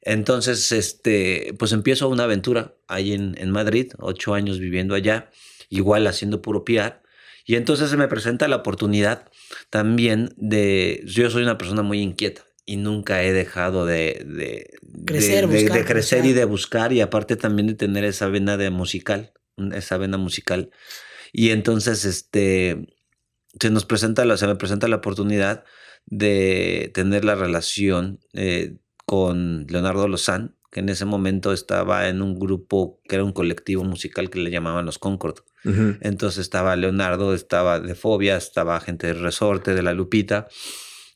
Entonces, 0.05 0.71
este, 0.73 1.55
pues 1.59 1.73
empiezo 1.73 2.09
una 2.09 2.25
aventura 2.25 2.75
ahí 2.89 3.13
en, 3.13 3.35
en 3.39 3.51
Madrid, 3.51 3.93
ocho 3.99 4.35
años 4.35 4.59
viviendo 4.59 4.95
allá, 4.95 5.31
igual 5.71 6.07
haciendo 6.07 6.43
puro 6.43 6.65
PR. 6.65 6.97
Y 7.47 7.57
entonces 7.57 7.91
se 7.91 7.97
me 7.97 8.09
presenta 8.09 8.49
la 8.49 8.57
oportunidad 8.57 9.29
también 9.71 10.31
de, 10.37 11.03
yo 11.07 11.29
soy 11.31 11.43
una 11.43 11.59
persona 11.59 11.83
muy 11.83 12.01
inquieta 12.01 12.43
y 12.67 12.77
nunca 12.77 13.23
he 13.23 13.33
dejado 13.33 13.85
de, 13.87 14.25
de, 14.27 14.71
de- 14.83 15.05
Crecer, 15.05 15.47
de- 15.49 15.57
de 15.57 15.63
buscar, 15.63 15.85
crecer 15.85 16.19
y 16.19 16.29
buscar. 16.29 16.35
de 16.39 16.45
buscar 16.45 16.93
y 16.93 17.01
aparte 17.03 17.37
también 17.37 17.67
de 17.69 17.75
tener 17.75 18.05
esa 18.05 18.29
vena 18.29 18.57
de 18.57 18.71
musical, 18.71 19.33
esa 19.75 19.97
vena 19.99 20.17
musical. 20.17 20.71
Y 21.33 21.51
entonces, 21.51 22.05
este, 22.07 22.87
se 23.61 23.71
nos 23.71 23.85
presenta, 23.85 24.25
la, 24.25 24.37
se 24.37 24.47
me 24.47 24.57
presenta 24.57 24.89
la 24.89 24.97
oportunidad 24.97 25.65
de 26.07 26.91
tener 26.95 27.25
la 27.25 27.35
relación 27.35 28.21
eh, 28.33 28.77
con 29.05 29.67
Leonardo 29.69 30.09
Lozán, 30.09 30.57
que 30.71 30.81
en 30.81 30.89
ese 30.89 31.05
momento 31.05 31.53
estaba 31.53 32.09
en 32.09 32.21
un 32.23 32.39
grupo 32.39 33.01
que 33.09 33.17
era 33.17 33.25
un 33.25 33.33
colectivo 33.33 33.85
musical 33.85 34.31
que 34.31 34.41
le 34.41 34.51
llamaban 34.51 34.87
los 34.87 34.99
Concord. 34.99 35.41
Entonces 36.03 36.41
estaba 36.41 36.77
Leonardo, 36.77 37.33
estaba 37.35 37.81
de 37.81 37.95
Fobia, 37.95 38.37
estaba 38.37 38.81
gente 38.81 39.07
de 39.07 39.15
Resorte, 39.15 39.75
de 39.75 39.83
La 39.83 39.95
Lupita. 39.95 40.47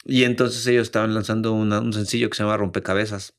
Y 0.05 0.25
entonces 0.25 0.67
ellos 0.67 0.85
estaban 0.85 1.13
lanzando 1.13 1.53
una- 1.53 1.81
un 1.81 1.93
sencillo 1.93 2.31
que 2.31 2.37
se 2.37 2.43
llama 2.45 2.57
Rompecabezas. 2.57 3.35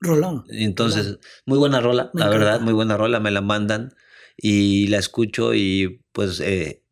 Rolón. 0.00 0.44
Y 0.50 0.64
entonces, 0.64 1.18
muy 1.46 1.58
buena 1.58 1.80
rola, 1.80 2.10
Me 2.12 2.20
la 2.20 2.28
verdad, 2.28 2.60
muy 2.60 2.72
buena 2.74 2.96
rola, 2.96 3.20
me 3.20 3.30
la 3.30 3.40
mandan 3.40 3.94
y 4.36 4.88
la 4.88 4.98
escucho 4.98 5.54
y 5.54 6.02
pues 6.12 6.40
eh, 6.40 6.82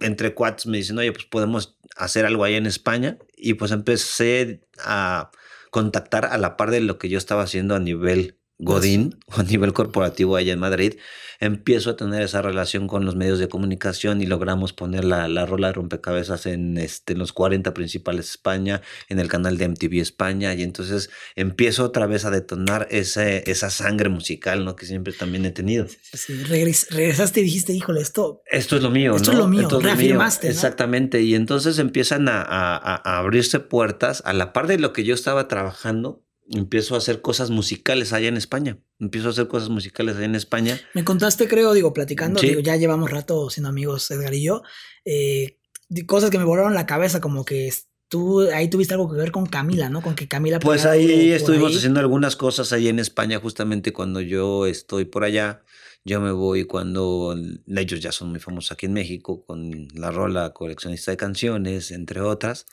entre 0.00 0.32
cuates 0.34 0.66
me 0.66 0.76
dicen, 0.78 0.96
oye, 0.98 1.12
pues 1.12 1.24
podemos 1.26 1.76
hacer 1.96 2.24
algo 2.24 2.44
ahí 2.44 2.54
en 2.54 2.66
España 2.66 3.18
y 3.36 3.54
pues 3.54 3.72
empecé 3.72 4.62
a 4.84 5.30
contactar 5.70 6.24
a 6.26 6.38
la 6.38 6.56
par 6.56 6.70
de 6.70 6.80
lo 6.80 6.98
que 6.98 7.08
yo 7.08 7.18
estaba 7.18 7.42
haciendo 7.42 7.74
a 7.74 7.80
nivel 7.80 8.38
Godín 8.58 9.18
o 9.26 9.40
a 9.40 9.42
nivel 9.42 9.72
corporativo 9.72 10.36
allá 10.36 10.52
en 10.52 10.58
Madrid, 10.58 10.94
empiezo 11.40 11.90
a 11.90 11.96
tener 11.96 12.22
esa 12.22 12.42
relación 12.42 12.88
con 12.88 13.04
los 13.04 13.14
medios 13.14 13.38
de 13.38 13.48
comunicación 13.48 14.20
y 14.20 14.26
logramos 14.26 14.72
poner 14.72 15.04
la, 15.04 15.28
la 15.28 15.46
rola 15.46 15.68
de 15.68 15.74
rompecabezas 15.74 16.46
en, 16.46 16.78
este, 16.78 17.12
en 17.12 17.20
los 17.20 17.32
40 17.32 17.72
principales 17.74 18.30
España, 18.30 18.82
en 19.08 19.20
el 19.20 19.28
canal 19.28 19.56
de 19.56 19.68
MTV 19.68 20.00
España, 20.00 20.54
y 20.54 20.62
entonces 20.62 21.10
empiezo 21.36 21.84
otra 21.84 22.06
vez 22.06 22.24
a 22.24 22.30
detonar 22.30 22.88
ese, 22.90 23.48
esa 23.50 23.70
sangre 23.70 24.08
musical 24.08 24.64
¿no? 24.64 24.74
que 24.74 24.86
siempre 24.86 25.12
también 25.12 25.44
he 25.46 25.52
tenido. 25.52 25.86
Sí, 26.12 26.42
regresaste 26.42 27.40
y 27.40 27.44
dijiste, 27.44 27.72
híjole, 27.72 28.00
esto... 28.00 28.42
Esto 28.50 28.76
es 28.76 28.82
lo 28.82 28.90
mío, 28.90 29.14
esto 29.14 29.32
es 29.32 29.38
lo 29.38 29.46
mío, 29.46 29.68
reafirmaste. 29.68 30.48
Exactamente, 30.48 31.22
y 31.22 31.34
entonces 31.34 31.78
empiezan 31.78 32.28
a, 32.28 32.42
a, 32.42 32.76
a 32.76 33.18
abrirse 33.18 33.60
puertas 33.60 34.22
a 34.24 34.32
la 34.32 34.52
par 34.52 34.66
de 34.66 34.78
lo 34.78 34.92
que 34.92 35.04
yo 35.04 35.14
estaba 35.14 35.46
trabajando 35.46 36.24
empiezo 36.50 36.94
a 36.94 36.98
hacer 36.98 37.20
cosas 37.20 37.50
musicales 37.50 38.12
allá 38.12 38.28
en 38.28 38.36
España. 38.36 38.78
Empiezo 38.98 39.28
a 39.28 39.30
hacer 39.30 39.48
cosas 39.48 39.68
musicales 39.68 40.16
allá 40.16 40.24
en 40.24 40.34
España. 40.34 40.80
Me 40.94 41.04
contaste, 41.04 41.48
creo, 41.48 41.72
digo, 41.72 41.92
platicando, 41.92 42.40
digo, 42.40 42.60
ya 42.60 42.76
llevamos 42.76 43.10
rato 43.10 43.50
siendo 43.50 43.68
amigos, 43.68 44.10
Edgar 44.10 44.34
y 44.34 44.42
yo, 44.42 44.62
eh, 45.04 45.58
cosas 46.06 46.30
que 46.30 46.38
me 46.38 46.44
volaron 46.44 46.74
la 46.74 46.86
cabeza, 46.86 47.20
como 47.20 47.44
que 47.44 47.72
tú 48.08 48.40
ahí 48.40 48.68
tuviste 48.68 48.94
algo 48.94 49.10
que 49.10 49.16
ver 49.16 49.32
con 49.32 49.46
Camila, 49.46 49.88
¿no? 49.88 50.02
Con 50.02 50.14
que 50.14 50.28
Camila... 50.28 50.58
Pues 50.58 50.86
ahí 50.86 51.30
estuvimos 51.30 51.76
haciendo 51.76 52.00
algunas 52.00 52.36
cosas 52.36 52.72
ahí 52.72 52.88
en 52.88 52.98
España, 52.98 53.38
justamente 53.38 53.92
cuando 53.92 54.20
yo 54.20 54.66
estoy 54.66 55.04
por 55.04 55.24
allá. 55.24 55.62
Yo 56.04 56.20
me 56.20 56.32
voy 56.32 56.64
cuando 56.64 57.36
ellos 57.66 58.00
ya 58.00 58.12
son 58.12 58.30
muy 58.30 58.40
famosos 58.40 58.72
aquí 58.72 58.86
en 58.86 58.94
México 58.94 59.44
con 59.44 59.88
la 59.92 60.10
rola 60.10 60.54
coleccionista 60.54 61.10
de 61.10 61.18
canciones, 61.18 61.90
entre 61.90 62.20
otras. 62.20 62.66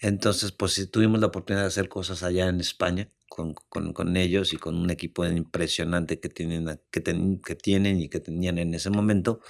Entonces, 0.00 0.52
pues 0.52 0.90
tuvimos 0.90 1.20
la 1.20 1.26
oportunidad 1.26 1.62
de 1.62 1.68
hacer 1.68 1.88
cosas 1.88 2.22
allá 2.22 2.48
en 2.48 2.60
España 2.60 3.08
con, 3.28 3.54
con, 3.54 3.92
con 3.92 4.16
ellos 4.16 4.52
y 4.52 4.56
con 4.56 4.76
un 4.76 4.90
equipo 4.90 5.24
impresionante 5.26 6.20
que 6.20 6.28
tienen, 6.28 6.80
que, 6.90 7.02
que 7.44 7.54
tienen 7.54 8.00
y 8.00 8.08
que 8.08 8.20
tenían 8.20 8.58
en 8.58 8.74
ese 8.74 8.90
momento. 8.90 9.40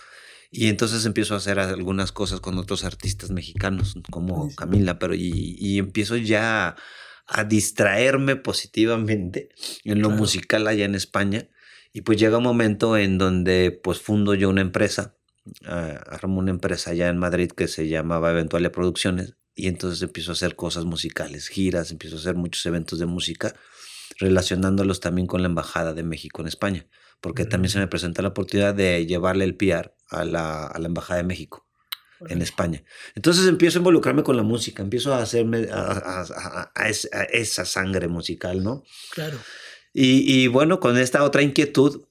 Y 0.50 0.68
entonces 0.68 1.04
empiezo 1.04 1.34
a 1.34 1.38
hacer 1.38 1.58
algunas 1.58 2.12
cosas 2.12 2.40
con 2.40 2.56
otros 2.58 2.84
artistas 2.84 3.30
mexicanos, 3.30 3.96
como 4.10 4.54
Camila, 4.54 4.98
pero 4.98 5.14
y, 5.14 5.56
y 5.58 5.78
empiezo 5.78 6.16
ya 6.16 6.76
a, 7.26 7.44
distraerme 7.44 8.36
positivamente 8.36 9.50
en 9.84 10.00
lo 10.00 10.08
musical 10.08 10.66
allá 10.66 10.86
en 10.86 10.94
España. 10.94 11.48
Y 11.92 12.00
pues 12.02 12.18
llega 12.18 12.38
un 12.38 12.44
momento 12.44 12.96
en 12.96 13.18
donde 13.18 13.78
pues 13.82 14.00
fundo 14.00 14.34
yo 14.34 14.48
una 14.48 14.62
empresa, 14.62 15.16
uh, 15.66 15.98
armo 16.10 16.38
una 16.38 16.50
empresa 16.50 16.92
allá 16.92 17.08
en 17.08 17.18
Madrid 17.18 17.50
que 17.50 17.68
se 17.68 17.88
llamaba 17.88 18.30
Eventuales 18.30 18.70
Producciones 18.70 19.37
y 19.58 19.66
entonces 19.66 20.00
empiezo 20.02 20.30
a 20.30 20.34
hacer 20.34 20.54
cosas 20.54 20.84
musicales, 20.84 21.48
giras, 21.48 21.90
empiezo 21.90 22.14
a 22.14 22.20
hacer 22.20 22.36
muchos 22.36 22.64
eventos 22.64 23.00
de 23.00 23.06
música, 23.06 23.56
relacionándolos 24.20 25.00
también 25.00 25.26
con 25.26 25.42
la 25.42 25.48
Embajada 25.48 25.94
de 25.94 26.04
México 26.04 26.40
en 26.40 26.46
España, 26.46 26.86
porque 27.20 27.44
también 27.44 27.72
se 27.72 27.80
me 27.80 27.88
presenta 27.88 28.22
la 28.22 28.28
oportunidad 28.28 28.72
de 28.72 29.04
llevarle 29.04 29.44
el 29.44 29.56
PR 29.56 29.96
a 30.10 30.24
la, 30.24 30.64
a 30.64 30.78
la 30.78 30.86
Embajada 30.86 31.18
de 31.18 31.24
México. 31.26 31.66
En 32.28 32.42
España. 32.42 32.82
Entonces 33.14 33.46
empiezo 33.46 33.78
a 33.78 33.80
involucrarme 33.80 34.24
con 34.24 34.36
la 34.36 34.42
música, 34.42 34.82
empiezo 34.82 35.14
a 35.14 35.22
hacerme 35.22 35.68
a, 35.70 36.24
a, 36.74 36.88
esa 36.88 37.64
sangre 37.64 38.08
musical, 38.08 38.64
¿no? 38.64 38.82
Claro. 39.12 39.38
Y, 39.92 40.24
y, 40.26 40.48
bueno, 40.48 40.80
con 40.80 40.98
esta 40.98 41.22
otra 41.22 41.42
inquietud, 41.42 42.07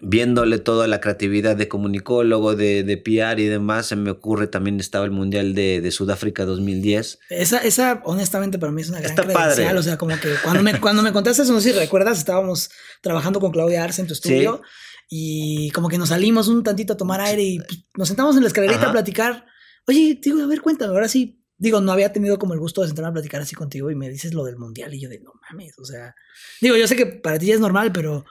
viéndole 0.00 0.58
toda 0.58 0.86
la 0.86 1.00
creatividad 1.00 1.56
de 1.56 1.68
comunicólogo, 1.68 2.54
de, 2.54 2.84
de 2.84 2.96
PR 2.96 3.40
y 3.40 3.46
demás, 3.46 3.86
se 3.86 3.96
me 3.96 4.10
ocurre 4.10 4.46
también 4.46 4.78
estaba 4.78 5.04
el 5.04 5.10
Mundial 5.10 5.54
de, 5.54 5.80
de 5.80 5.90
Sudáfrica 5.90 6.44
2010. 6.44 7.18
Esa, 7.28 7.58
esa, 7.58 8.00
honestamente, 8.04 8.58
para 8.58 8.72
mí 8.72 8.82
es 8.82 8.88
una 8.88 9.00
gran 9.00 9.10
Está 9.10 9.24
credencial. 9.24 9.76
O 9.76 9.82
sea, 9.82 9.98
como 9.98 10.18
que 10.20 10.30
cuando 10.44 10.62
me, 10.62 10.80
cuando 10.80 11.02
me 11.02 11.12
contaste 11.12 11.42
eso, 11.42 11.52
no 11.52 11.60
sé 11.60 11.72
si 11.72 11.78
recuerdas, 11.78 12.18
estábamos 12.18 12.70
trabajando 13.00 13.40
con 13.40 13.50
Claudia 13.50 13.82
Arce 13.82 14.00
en 14.00 14.06
tu 14.06 14.14
estudio 14.14 14.62
y 15.08 15.70
como 15.70 15.88
que 15.88 15.98
nos 15.98 16.10
salimos 16.10 16.46
un 16.46 16.62
tantito 16.62 16.92
a 16.92 16.96
tomar 16.96 17.20
aire 17.20 17.42
y 17.42 17.58
pues, 17.58 17.84
nos 17.96 18.08
sentamos 18.08 18.36
en 18.36 18.42
la 18.42 18.48
escalerita 18.48 18.88
a 18.88 18.92
platicar. 18.92 19.44
Oye, 19.88 20.20
digo, 20.22 20.40
a 20.40 20.46
ver, 20.46 20.60
cuéntame, 20.60 20.92
ahora 20.92 21.08
sí. 21.08 21.36
Digo, 21.58 21.82
no 21.82 21.92
había 21.92 22.10
tenido 22.10 22.38
como 22.38 22.54
el 22.54 22.60
gusto 22.60 22.80
de 22.80 22.86
sentarme 22.86 23.10
a 23.10 23.12
platicar 23.12 23.42
así 23.42 23.54
contigo 23.54 23.90
y 23.90 23.94
me 23.94 24.08
dices 24.08 24.32
lo 24.32 24.44
del 24.44 24.56
mundial 24.56 24.94
y 24.94 25.00
yo 25.00 25.10
de 25.10 25.20
no 25.20 25.32
mames, 25.50 25.78
o 25.78 25.84
sea, 25.84 26.14
digo, 26.62 26.74
yo 26.74 26.88
sé 26.88 26.96
que 26.96 27.04
para 27.04 27.38
ti 27.38 27.52
es 27.52 27.60
normal, 27.60 27.92
pero 27.92 28.24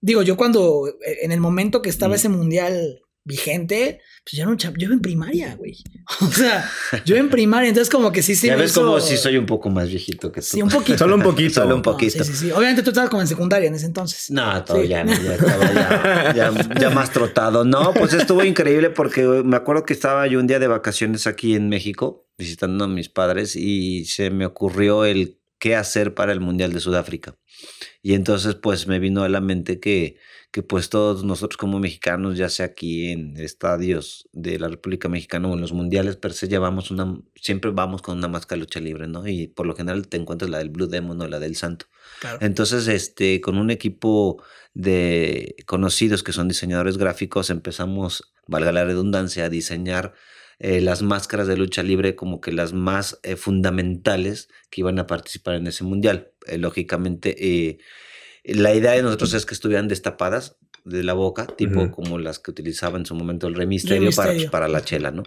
Digo, 0.00 0.22
yo 0.22 0.36
cuando, 0.36 0.88
eh, 0.88 1.18
en 1.22 1.32
el 1.32 1.40
momento 1.40 1.82
que 1.82 1.90
estaba 1.90 2.12
mm. 2.12 2.16
ese 2.16 2.28
mundial 2.28 3.02
vigente, 3.24 4.00
pues 4.24 4.38
yo, 4.38 4.46
no, 4.46 4.56
yo 4.56 4.70
iba 4.76 4.94
en 4.94 5.00
primaria, 5.00 5.54
güey. 5.56 5.76
O 6.20 6.26
sea, 6.26 6.68
yo 7.04 7.16
en 7.16 7.30
primaria, 7.30 7.68
entonces 7.68 7.92
como 7.92 8.12
que 8.12 8.22
sí 8.22 8.34
sí. 8.34 8.46
Ya 8.46 8.56
ves 8.56 8.72
como 8.72 8.98
si 9.00 9.16
soy 9.16 9.36
un 9.36 9.46
poco 9.46 9.70
más 9.70 9.88
viejito 9.88 10.32
que 10.32 10.40
tú. 10.40 10.46
Sí, 10.46 10.62
un 10.62 10.68
poquito. 10.68 10.98
Solo 10.98 11.16
un 11.16 11.22
poquito. 11.22 11.54
Solo 11.62 11.76
un 11.76 11.82
poquito. 11.82 12.24
sí, 12.24 12.32
sí, 12.32 12.36
sí. 12.36 12.50
Obviamente 12.50 12.82
tú 12.82 12.90
estabas 12.90 13.10
como 13.10 13.22
en 13.22 13.28
secundaria 13.28 13.68
en 13.68 13.74
ese 13.74 13.86
entonces. 13.86 14.30
No, 14.30 14.64
todavía 14.64 15.04
no, 15.04 15.12
ya 15.12 15.34
estaba 15.34 16.34
ya, 16.34 16.80
ya, 16.80 16.90
más 16.90 17.12
trotado. 17.12 17.64
No, 17.64 17.92
pues 17.94 18.12
estuvo 18.12 18.44
increíble 18.44 18.90
porque 18.90 19.22
me 19.22 19.56
acuerdo 19.56 19.84
que 19.84 19.92
estaba 19.92 20.26
yo 20.26 20.40
un 20.40 20.46
día 20.46 20.58
de 20.58 20.66
vacaciones 20.66 21.26
aquí 21.26 21.54
en 21.54 21.68
México 21.68 22.26
visitando 22.38 22.84
a 22.84 22.88
mis 22.88 23.08
padres 23.10 23.54
y 23.54 24.06
se 24.06 24.30
me 24.30 24.46
ocurrió 24.46 25.04
el 25.04 25.39
qué 25.60 25.76
hacer 25.76 26.14
para 26.14 26.32
el 26.32 26.40
Mundial 26.40 26.72
de 26.72 26.80
Sudáfrica. 26.80 27.36
Y 28.02 28.14
entonces 28.14 28.56
pues 28.56 28.88
me 28.88 28.98
vino 28.98 29.22
a 29.22 29.28
la 29.28 29.40
mente 29.40 29.78
que, 29.78 30.16
que 30.50 30.62
pues 30.62 30.88
todos 30.88 31.22
nosotros 31.22 31.58
como 31.58 31.78
mexicanos, 31.78 32.38
ya 32.38 32.48
sea 32.48 32.66
aquí 32.66 33.10
en 33.10 33.36
estadios 33.36 34.28
de 34.32 34.58
la 34.58 34.68
República 34.68 35.08
Mexicana 35.08 35.48
o 35.48 35.54
en 35.54 35.60
los 35.60 35.72
mundiales, 35.72 36.16
per 36.16 36.32
se 36.32 36.48
llevamos 36.48 36.90
una, 36.90 37.20
siempre 37.36 37.70
vamos 37.70 38.00
con 38.02 38.18
una 38.18 38.26
máscara 38.26 38.56
de 38.56 38.60
lucha 38.60 38.80
libre, 38.80 39.06
¿no? 39.06 39.28
Y 39.28 39.48
por 39.48 39.66
lo 39.66 39.76
general 39.76 40.08
te 40.08 40.16
encuentras 40.16 40.50
la 40.50 40.58
del 40.58 40.70
Blue 40.70 40.88
Demon 40.88 41.20
o 41.20 41.28
la 41.28 41.38
del 41.38 41.54
Santo. 41.54 41.86
Entonces, 42.40 42.88
este, 42.88 43.40
con 43.40 43.58
un 43.58 43.70
equipo 43.70 44.42
de 44.72 45.56
conocidos 45.66 46.22
que 46.22 46.32
son 46.32 46.48
diseñadores 46.48 46.96
gráficos, 46.96 47.50
empezamos, 47.50 48.32
valga 48.46 48.72
la 48.72 48.84
redundancia, 48.84 49.44
a 49.44 49.48
diseñar 49.50 50.14
eh, 50.62 50.82
las 50.82 51.00
máscaras 51.00 51.46
de 51.46 51.56
lucha 51.56 51.82
libre 51.82 52.14
como 52.14 52.42
que 52.42 52.52
las 52.52 52.74
más 52.74 53.18
eh, 53.22 53.36
fundamentales 53.36 54.50
que 54.68 54.82
iban 54.82 54.98
a 54.98 55.06
participar 55.06 55.54
en 55.54 55.66
ese 55.66 55.84
mundial. 55.84 56.32
Eh, 56.46 56.58
lógicamente, 56.58 57.78
la 58.44 58.74
idea 58.74 58.92
de 58.92 59.02
nosotros 59.02 59.32
es 59.32 59.46
que 59.46 59.54
estuvieran 59.54 59.88
destapadas 59.88 60.58
de 60.84 61.02
la 61.02 61.14
boca, 61.14 61.46
tipo 61.46 61.90
como 61.90 62.18
las 62.18 62.38
que 62.38 62.50
utilizaba 62.50 62.98
en 62.98 63.06
su 63.06 63.14
momento 63.14 63.46
el 63.46 63.54
para, 64.14 64.32
pues, 64.32 64.50
para, 64.50 64.68
la 64.68 64.84
chela, 64.84 65.10
¿no? 65.10 65.22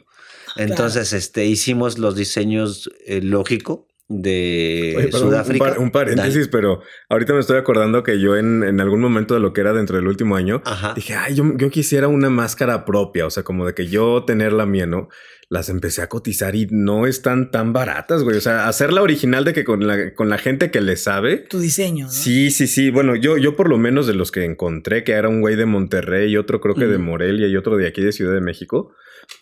Entonces, 0.56 1.14
este, 1.14 1.46
hicimos 1.46 1.98
los 1.98 2.16
diseños 2.16 2.92
lógico 3.08 3.88
de 4.22 5.10
Sudáfrica. 5.12 5.80
Un, 5.80 5.92
paréntesis, 5.92 6.48
pero 6.48 6.82
ahorita 7.10 7.34
me 7.34 7.40
estoy 7.40 7.58
acordando 7.58 8.04
que 8.04 8.20
yo 8.20 8.38
en, 8.38 8.64
en, 8.64 8.80
algún 8.80 9.02
momento 9.02 9.34
de 9.34 9.40
lo 9.40 9.54
que 9.54 9.62
era 9.62 9.74
dentro 9.74 9.96
del 9.96 10.08
último 10.08 10.36
año, 10.36 10.62
dije, 10.96 11.16
ay, 11.16 11.36
yo, 11.36 11.46
yo, 11.58 11.70
quisiera 11.70 12.08
una 12.08 12.30
máscara 12.30 12.86
propia, 12.86 13.26
o 13.26 13.30
sea, 13.30 13.44
como 13.44 13.66
de 13.66 13.74
que 13.74 13.88
yo 13.88 14.24
tener 14.26 14.54
la 14.54 14.66
mía, 14.66 14.86
¿no? 14.86 15.10
Las 15.50 15.70
empecé 15.70 16.02
a 16.02 16.10
cotizar 16.10 16.56
y 16.56 16.68
no 16.72 17.06
están 17.06 17.52
tan 17.52 17.74
baratas, 17.74 18.24
güey. 18.24 18.38
O 18.38 18.42
sea, 18.42 18.68
hacer 18.68 18.92
la 18.92 19.02
original 19.02 19.44
de 19.44 19.54
que 19.54 19.64
con 19.64 19.86
la, 19.86 20.14
con 20.14 20.30
la 20.30 20.38
gente 20.38 20.72
que 20.72 20.82
le 20.82 20.96
sabe. 20.96 21.38
Tu 21.38 21.60
diseño, 21.60 22.06
¿no? 22.06 22.12
Sí, 22.12 22.50
sí, 22.50 22.66
sí. 22.66 22.90
Bueno, 22.90 23.16
yo, 23.16 23.38
yo 23.38 23.56
por 23.56 23.70
lo 23.70 23.78
menos 23.78 24.08
de 24.08 24.14
los 24.14 24.32
que 24.32 24.46
encontré, 24.46 25.04
que 25.04 25.12
era 25.12 25.30
un 25.30 25.42
güey 25.42 25.56
de 25.56 25.66
Monterrey 25.66 26.32
y 26.32 26.38
otro 26.38 26.60
creo 26.60 26.76
que 26.76 26.88
de 26.88 26.98
Morelia 26.98 27.48
y 27.48 27.58
otro 27.58 27.78
de 27.78 27.88
aquí 27.88 28.02
de 28.02 28.12
Ciudad 28.12 28.34
de 28.34 28.42
México, 28.42 28.96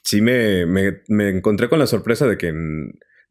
sí 0.04 0.22
me, 0.22 0.66
me, 0.66 1.01
me 1.08 1.30
encontré 1.30 1.70
con 1.70 1.80
la 1.80 1.88
sorpresa 1.88 2.28
de 2.28 2.38
que... 2.38 2.54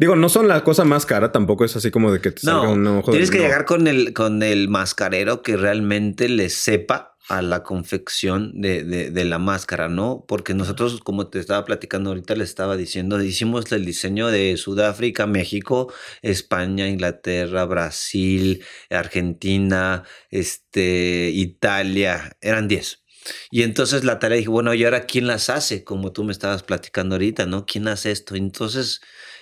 Digo, 0.00 0.16
no 0.16 0.30
son 0.30 0.48
la 0.48 0.64
cosa 0.64 0.86
más 0.86 1.04
cara, 1.04 1.30
tampoco 1.30 1.66
es 1.66 1.76
así 1.76 1.90
como 1.90 2.10
de 2.10 2.22
que 2.22 2.30
te 2.30 2.40
salga 2.40 2.70
un 2.70 2.86
ojo 2.86 3.10
Tienes 3.10 3.30
que 3.30 3.36
llegar 3.36 3.66
con 3.66 3.86
el, 3.86 4.14
con 4.14 4.42
el 4.42 4.66
mascarero 4.66 5.42
que 5.42 5.58
realmente 5.58 6.30
le 6.30 6.48
sepa 6.48 7.18
a 7.28 7.42
la 7.42 7.62
confección 7.62 8.62
de, 8.62 8.82
de, 8.82 9.24
la 9.26 9.38
máscara, 9.38 9.90
¿no? 9.90 10.24
Porque 10.26 10.54
nosotros, 10.54 11.02
como 11.02 11.28
te 11.28 11.38
estaba 11.38 11.66
platicando 11.66 12.08
ahorita, 12.08 12.34
le 12.34 12.44
estaba 12.44 12.78
diciendo, 12.78 13.22
hicimos 13.22 13.70
el 13.72 13.84
diseño 13.84 14.28
de 14.28 14.56
Sudáfrica, 14.56 15.26
México, 15.26 15.92
España, 16.22 16.88
Inglaterra, 16.88 17.66
Brasil, 17.66 18.64
Argentina, 18.88 20.04
este, 20.30 21.30
Italia, 21.34 22.38
eran 22.40 22.68
10. 22.68 23.02
Y 23.50 23.62
entonces 23.62 24.04
la 24.04 24.18
tarea 24.18 24.38
dije, 24.38 24.48
bueno, 24.48 24.74
¿y 24.74 24.84
ahora 24.84 25.06
quién 25.06 25.26
las 25.26 25.50
hace? 25.50 25.84
Como 25.84 26.12
tú 26.12 26.24
me 26.24 26.32
estabas 26.32 26.62
platicando 26.62 27.16
ahorita, 27.16 27.46
¿no? 27.46 27.66
¿Quién 27.66 27.88
hace 27.88 28.10
esto? 28.10 28.34
Entonces 28.34 29.00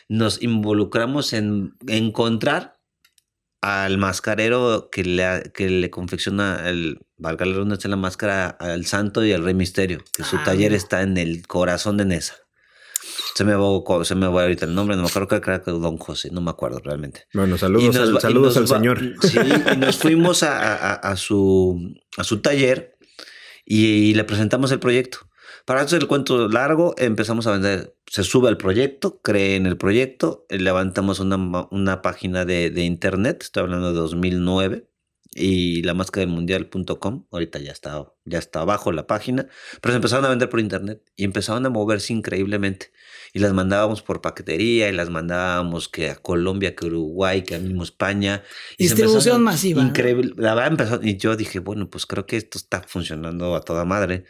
nos 0.09 0.43
involucramos 0.43 1.33
en 1.33 1.75
encontrar 1.87 2.79
al 3.61 3.99
mascarero 3.99 4.89
que 4.91 5.05
le, 5.05 5.51
que 5.53 5.69
le 5.69 5.91
confecciona 5.91 6.69
el, 6.69 7.01
valga 7.17 7.45
la 7.45 7.55
redundancia, 7.55 7.91
la 7.91 7.97
máscara 7.97 8.49
al 8.49 8.87
santo 8.87 9.25
y 9.25 9.33
al 9.33 9.45
rey 9.45 9.55
misterio, 9.55 10.03
que 10.15 10.23
su 10.23 10.37
ah, 10.37 10.45
taller 10.45 10.73
está 10.73 11.03
en 11.03 11.17
el 11.17 11.47
corazón 11.47 11.97
de 11.97 12.05
Nesa. 12.05 12.37
Se 13.35 13.45
me 13.45 13.55
va, 13.55 14.05
se 14.05 14.15
me 14.15 14.29
va 14.29 14.43
ahorita 14.43 14.65
el 14.65 14.75
nombre, 14.75 14.97
no 14.97 15.03
me 15.03 15.09
acuerdo 15.09 15.29
que 15.29 15.37
era 15.37 15.59
Don 15.59 15.99
José, 15.99 16.31
no 16.31 16.41
me 16.41 16.51
acuerdo 16.51 16.81
realmente. 16.81 17.27
Bueno, 17.35 17.59
saludos, 17.59 17.97
al, 17.97 18.21
saludos 18.21 18.57
al 18.57 18.69
señor. 18.69 19.01
Sí, 19.23 19.39
y 19.75 19.77
nos 19.77 19.99
fuimos 19.99 20.43
a, 20.43 20.95
a, 20.95 21.17
su, 21.17 21.95
a 22.17 22.25
su 22.25 22.41
taller 22.41 22.98
y 23.71 24.15
le 24.15 24.25
presentamos 24.25 24.73
el 24.73 24.81
proyecto. 24.81 25.29
Para 25.67 25.83
hacer 25.83 26.01
el 26.01 26.09
cuento 26.09 26.49
largo, 26.49 26.95
empezamos 26.97 27.47
a 27.47 27.53
vender. 27.53 27.95
Se 28.07 28.25
sube 28.25 28.49
al 28.49 28.57
proyecto, 28.57 29.21
creen 29.21 29.67
el 29.67 29.77
proyecto, 29.77 30.47
levantamos 30.49 31.21
una, 31.21 31.69
una 31.71 32.01
página 32.01 32.47
de, 32.47 32.71
de, 32.71 32.85
internet, 32.85 33.43
estoy 33.43 33.65
hablando 33.65 33.93
de 33.93 33.99
2009, 33.99 34.89
y 35.35 35.83
la 35.83 35.93
máscara 35.93 36.25
del 36.25 36.35
mundial.com, 36.35 37.27
ahorita 37.31 37.59
ya 37.59 37.73
está, 37.73 38.11
ya 38.25 38.39
está 38.39 38.61
abajo 38.61 38.91
la 38.93 39.07
página, 39.07 39.49
pero 39.83 39.93
se 39.93 39.97
empezaron 39.97 40.25
a 40.25 40.31
vender 40.31 40.49
por 40.49 40.61
internet 40.61 41.03
y 41.15 41.25
empezaron 41.25 41.67
a 41.67 41.71
moverse 41.71 42.15
increíblemente. 42.15 42.91
Y 43.33 43.41
las 43.41 43.53
mandábamos 43.53 44.03
por 44.03 44.21
paquetería 44.21 44.89
y 44.89 44.93
las 44.93 45.11
mandábamos 45.11 45.89
que 45.89 46.11
a 46.11 46.17
Colombia, 46.17 46.75
que 46.75 46.87
a 46.87 46.89
Uruguay, 46.89 47.43
que 47.43 47.55
a 47.55 47.59
mismo 47.59 47.83
España. 47.83 48.43
Y 48.77 48.85
Distribución 48.85 49.43
masiva. 49.43 49.83
Increíble. 49.83 50.33
La 50.37 50.55
verdad 50.55 50.73
empezó, 50.73 51.01
y 51.03 51.17
yo 51.17 51.37
dije, 51.37 51.59
bueno, 51.59 51.91
pues 51.91 52.07
creo 52.07 52.27
que 52.27 52.37
esto 52.37 52.59
está 52.59 52.83
funcionando 52.83 53.55
a 53.55 53.61
toda 53.61 53.85
madre. 53.85 54.25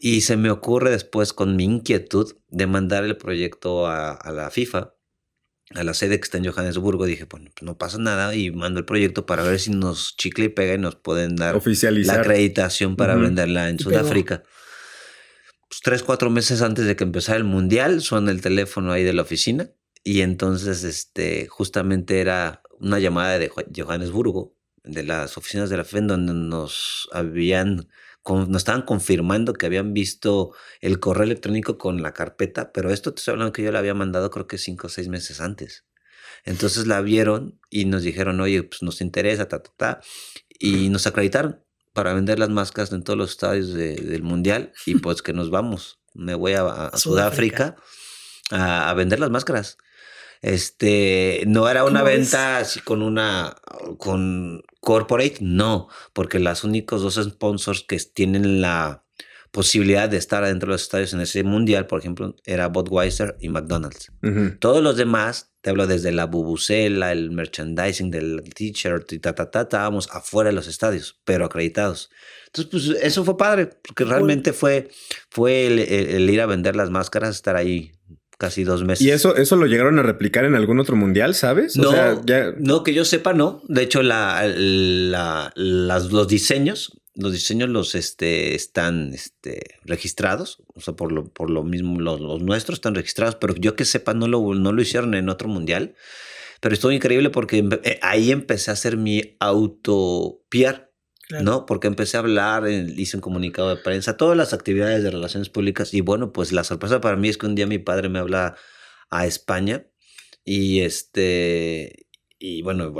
Y 0.00 0.22
se 0.22 0.36
me 0.36 0.50
ocurre 0.50 0.90
después 0.90 1.32
con 1.32 1.56
mi 1.56 1.64
inquietud 1.64 2.34
de 2.48 2.66
mandar 2.66 3.04
el 3.04 3.16
proyecto 3.16 3.86
a, 3.86 4.12
a 4.12 4.32
la 4.32 4.50
FIFA 4.50 4.94
a 5.74 5.84
la 5.84 5.94
sede 5.94 6.18
que 6.18 6.24
está 6.24 6.38
en 6.38 6.44
Johannesburgo, 6.44 7.04
dije, 7.06 7.24
bueno, 7.24 7.50
pues 7.54 7.62
no 7.64 7.78
pasa 7.78 7.98
nada 7.98 8.34
y 8.34 8.50
mando 8.50 8.80
el 8.80 8.84
proyecto 8.84 9.26
para 9.26 9.42
ver 9.42 9.58
si 9.58 9.70
nos 9.70 10.16
chicle 10.16 10.46
y 10.46 10.48
pega 10.48 10.74
y 10.74 10.78
nos 10.78 10.96
pueden 10.96 11.36
dar 11.36 11.60
la 11.64 12.14
acreditación 12.14 12.96
para 12.96 13.14
venderla 13.14 13.68
en 13.68 13.78
Sudáfrica. 13.78 14.42
Pues 15.72 15.80
tres, 15.80 16.02
cuatro 16.02 16.28
meses 16.28 16.60
antes 16.60 16.84
de 16.84 16.96
que 16.96 17.04
empezara 17.04 17.38
el 17.38 17.44
mundial, 17.44 18.02
suena 18.02 18.30
el 18.30 18.42
teléfono 18.42 18.92
ahí 18.92 19.04
de 19.04 19.14
la 19.14 19.22
oficina 19.22 19.70
y 20.04 20.20
entonces 20.20 20.84
este, 20.84 21.46
justamente 21.46 22.20
era 22.20 22.60
una 22.78 22.98
llamada 22.98 23.38
de 23.38 23.50
Johannesburgo, 23.74 24.54
de 24.84 25.02
las 25.02 25.38
oficinas 25.38 25.70
de 25.70 25.78
la 25.78 25.84
FED, 25.84 26.02
donde 26.02 26.34
nos 26.34 27.08
habían 27.10 27.88
nos 28.28 28.56
estaban 28.58 28.82
confirmando 28.82 29.54
que 29.54 29.64
habían 29.64 29.94
visto 29.94 30.54
el 30.82 31.00
correo 31.00 31.24
electrónico 31.24 31.78
con 31.78 32.02
la 32.02 32.12
carpeta, 32.12 32.70
pero 32.70 32.90
esto 32.90 33.14
te 33.14 33.20
estoy 33.20 33.32
hablando 33.32 33.54
que 33.54 33.62
yo 33.62 33.72
la 33.72 33.78
había 33.78 33.94
mandado 33.94 34.30
creo 34.30 34.46
que 34.46 34.58
cinco 34.58 34.88
o 34.88 34.90
seis 34.90 35.08
meses 35.08 35.40
antes. 35.40 35.86
Entonces 36.44 36.86
la 36.86 37.00
vieron 37.00 37.58
y 37.70 37.86
nos 37.86 38.02
dijeron, 38.02 38.42
oye, 38.42 38.62
pues 38.62 38.82
nos 38.82 39.00
interesa, 39.00 39.48
ta, 39.48 39.62
ta, 39.62 39.72
ta, 39.74 40.00
y 40.58 40.90
nos 40.90 41.06
acreditaron 41.06 41.64
para 41.92 42.14
vender 42.14 42.38
las 42.38 42.48
máscaras 42.48 42.92
en 42.92 43.02
todos 43.02 43.18
los 43.18 43.30
estadios 43.30 43.72
del 43.74 44.22
mundial 44.22 44.72
y 44.86 44.94
pues 45.00 45.22
que 45.22 45.32
nos 45.32 45.50
vamos. 45.50 46.00
Me 46.14 46.34
voy 46.34 46.52
a, 46.52 46.90
Sudáfrica, 46.96 47.76
a, 48.50 48.90
a 48.90 48.94
vender 48.94 49.20
las 49.20 49.30
máscaras. 49.30 49.78
Este, 50.42 51.44
no 51.46 51.68
era 51.68 51.84
una 51.84 52.02
venta 52.02 52.58
así 52.58 52.80
con 52.80 53.00
una, 53.00 53.56
con 53.96 54.62
corporate, 54.80 55.36
no, 55.40 55.88
porque 56.12 56.40
los 56.40 56.64
únicos 56.64 57.00
dos 57.02 57.14
sponsors 57.14 57.84
que 57.86 57.96
tienen 57.98 58.60
la 58.60 59.04
posibilidad 59.52 60.08
de 60.08 60.16
estar 60.16 60.42
adentro 60.42 60.68
de 60.68 60.72
los 60.72 60.82
estadios 60.82 61.12
en 61.12 61.20
ese 61.20 61.44
mundial, 61.44 61.86
por 61.86 62.00
ejemplo, 62.00 62.34
era 62.44 62.68
Budweiser 62.68 63.36
y 63.38 63.50
McDonald's. 63.50 64.10
Todos 64.58 64.82
los 64.82 64.96
demás, 64.96 65.52
te 65.60 65.70
hablo 65.70 65.86
desde 65.86 66.10
la 66.10 66.24
bubucela, 66.24 67.12
el 67.12 67.30
merchandising 67.30 68.10
del 68.10 68.42
t-shirt 68.54 69.12
y 69.12 69.18
ta, 69.18 69.34
ta, 69.34 69.50
ta, 69.50 69.62
estábamos 69.62 70.08
afuera 70.10 70.48
de 70.50 70.56
los 70.56 70.66
estadios, 70.66 71.20
pero 71.24 71.44
acreditados. 71.44 72.10
Entonces, 72.46 72.70
pues 72.70 73.04
eso 73.04 73.24
fue 73.24 73.36
padre, 73.36 73.66
porque 73.66 74.04
realmente 74.04 74.52
fue, 74.54 74.88
fue 75.30 75.66
el 75.66 76.30
ir 76.30 76.40
a 76.40 76.46
vender 76.46 76.74
las 76.74 76.90
máscaras, 76.90 77.36
estar 77.36 77.54
ahí 77.54 77.92
casi 78.42 78.64
dos 78.64 78.82
meses. 78.82 79.06
¿Y 79.06 79.10
eso, 79.10 79.36
eso 79.36 79.54
lo 79.54 79.66
llegaron 79.66 80.00
a 80.00 80.02
replicar 80.02 80.44
en 80.44 80.56
algún 80.56 80.80
otro 80.80 80.96
mundial, 80.96 81.36
sabes? 81.36 81.76
No, 81.76 81.92
no 82.58 82.82
que 82.82 82.92
yo 82.92 83.04
sepa, 83.04 83.34
no. 83.34 83.62
De 83.68 83.82
hecho, 83.82 84.02
la, 84.02 84.44
las, 84.46 86.10
los 86.10 86.26
diseños, 86.26 87.01
los 87.14 87.32
diseños 87.32 87.68
los 87.68 87.94
este, 87.94 88.54
están 88.54 89.12
este, 89.12 89.78
registrados, 89.84 90.62
o 90.74 90.80
sea, 90.80 90.94
por 90.94 91.12
lo, 91.12 91.24
por 91.24 91.50
lo 91.50 91.62
mismo, 91.62 92.00
los, 92.00 92.20
nuestros 92.42 92.78
están 92.78 92.94
registrados, 92.94 93.36
pero 93.36 93.54
yo 93.54 93.76
que 93.76 93.84
sepa, 93.84 94.14
no 94.14 94.28
lo, 94.28 94.54
no 94.54 94.72
lo 94.72 94.82
hicieron 94.82 95.14
en 95.14 95.28
otro 95.28 95.48
mundial. 95.48 95.94
Pero 96.60 96.74
estuvo 96.74 96.92
increíble 96.92 97.30
porque 97.30 97.68
eh, 97.82 97.98
ahí 98.02 98.30
empecé 98.30 98.70
a 98.70 98.74
hacer 98.74 98.96
mi 98.96 99.36
auto 99.40 100.44
PR 100.48 100.92
¿no? 101.40 101.66
Porque 101.66 101.86
empecé 101.86 102.16
a 102.16 102.20
hablar, 102.20 102.68
hice 102.68 103.16
un 103.16 103.20
comunicado 103.20 103.70
de 103.70 103.76
prensa, 103.76 104.16
todas 104.16 104.36
las 104.36 104.52
actividades 104.52 105.02
de 105.02 105.10
relaciones 105.10 105.48
públicas 105.48 105.94
y 105.94 106.00
bueno, 106.00 106.32
pues 106.32 106.52
la 106.52 106.64
sorpresa 106.64 107.00
para 107.00 107.16
mí 107.16 107.28
es 107.28 107.38
que 107.38 107.46
un 107.46 107.54
día 107.54 107.66
mi 107.66 107.78
padre 107.78 108.08
me 108.08 108.18
habla 108.18 108.56
a 109.10 109.26
España 109.26 109.86
y 110.44 110.80
este 110.80 112.06
y 112.44 112.60
bueno, 112.60 112.92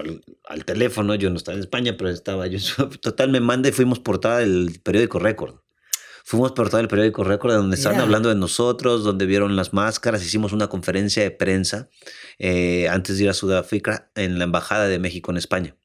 al 0.48 0.64
teléfono, 0.64 1.16
yo 1.16 1.28
no 1.28 1.36
estaba 1.36 1.56
en 1.56 1.62
España, 1.62 1.96
pero 1.98 2.10
estaba 2.10 2.46
yo, 2.46 2.58
total 3.00 3.30
me 3.30 3.40
manda 3.40 3.68
y 3.68 3.72
fuimos 3.72 3.98
portada 3.98 4.38
del 4.38 4.80
periódico 4.84 5.18
Récord. 5.18 5.56
Fuimos 6.24 6.52
portada 6.52 6.78
del 6.78 6.86
periódico 6.86 7.24
Récord 7.24 7.52
donde 7.52 7.74
estaban 7.74 8.00
hablando 8.00 8.28
de 8.28 8.36
nosotros, 8.36 9.02
donde 9.02 9.26
vieron 9.26 9.56
las 9.56 9.72
máscaras, 9.72 10.24
hicimos 10.24 10.52
una 10.52 10.68
conferencia 10.68 11.24
de 11.24 11.32
prensa 11.32 11.90
eh, 12.38 12.88
antes 12.88 13.18
de 13.18 13.24
ir 13.24 13.30
a 13.30 13.34
Sudáfrica 13.34 14.12
en 14.14 14.38
la 14.38 14.44
Embajada 14.44 14.86
de 14.86 15.00
México 15.00 15.32
en 15.32 15.38
España. 15.38 15.76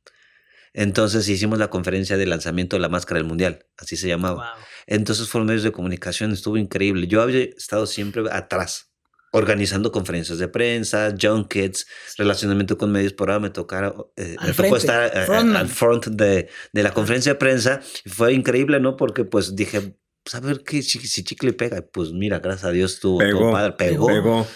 Entonces 0.74 1.28
hicimos 1.28 1.58
la 1.58 1.72
conferencia 1.72 2.16
de 2.16 2.28
lanzamiento 2.28 2.76
de 2.76 2.82
la 2.82 2.90
máscara 2.90 3.18
del 3.18 3.28
mundial, 3.28 3.66
así 3.78 3.98
se 3.98 4.08
llamaba. 4.08 4.54
Entonces 4.86 5.30
fueron 5.30 5.48
medios 5.48 5.64
de 5.64 5.72
comunicación, 5.72 6.32
estuvo 6.32 6.58
increíble. 6.58 7.08
Yo 7.08 7.24
había 7.24 7.40
estado 7.40 7.88
siempre 7.88 8.22
atrás, 8.32 8.87
organizando 9.32 9.92
conferencias 9.92 10.40
de 10.40 10.48
prensa, 10.48 11.14
junkets, 11.20 11.88
relacionamiento 12.18 12.78
con 12.78 12.92
medios, 12.92 13.14
por 13.14 13.30
ahora 13.30 13.40
me 13.40 13.50
tocara, 13.50 13.94
eh, 14.16 14.36
me 14.42 14.54
tocó 14.54 14.78
estar 14.78 15.12
eh, 15.14 15.26
al 15.30 15.68
front 15.68 16.08
de, 16.08 16.50
de, 16.72 16.84
la 16.84 16.92
conferencia 16.92 17.34
de 17.34 17.40
prensa. 17.40 17.82
Fue 18.06 18.34
increíble, 18.34 18.80
¿no? 18.80 18.96
Porque 18.96 19.26
pues 19.26 19.56
dije, 19.56 19.96
pues 20.24 20.36
a 20.36 20.40
ver 20.40 20.64
qué, 20.64 20.82
si, 20.82 21.00
chicle 21.24 21.54
pega. 21.54 21.82
Pues 21.82 22.12
mira, 22.12 22.40
gracias 22.40 22.66
a 22.66 22.72
Dios 22.72 22.94
estuvo 22.94 23.20
todo 23.20 23.52
padre, 23.52 23.74
pegó. 23.74 24.08
pegó. 24.08 24.48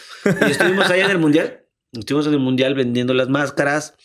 Y 0.48 0.52
estuvimos 0.52 0.90
allá 0.90 1.06
en 1.06 1.12
el 1.12 1.20
mundial. 1.20 1.66
Estuvimos 1.92 2.28
en 2.28 2.34
el 2.34 2.40
mundial 2.40 2.74
vendiendo 2.74 3.14
las 3.14 3.28
máscaras 3.30 3.96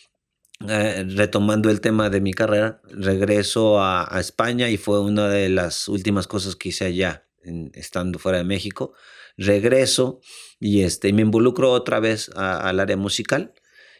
eh, 0.67 1.05
retomando 1.09 1.69
el 1.69 1.81
tema 1.81 2.09
de 2.09 2.19
mi 2.19 2.33
carrera, 2.33 2.81
regreso 2.89 3.79
a, 3.79 4.09
España 4.19 4.69
y 4.69 4.77
fue 4.77 4.99
una 5.01 5.29
de 5.29 5.49
las 5.49 5.87
últimas 5.87 6.25
cosas 6.25 6.55
que 6.55 6.69
hice 6.69 6.85
allá, 6.85 7.27
estando 7.73 8.17
fuera 8.17 8.39
de 8.39 8.43
México. 8.43 8.93
Regreso 9.37 10.19
y 10.59 10.81
este, 10.81 11.13
me 11.13 11.21
involucro 11.21 11.71
otra 11.71 11.99
vez 11.99 12.29
al 12.35 12.79
área 12.79 12.97
musical 12.97 13.53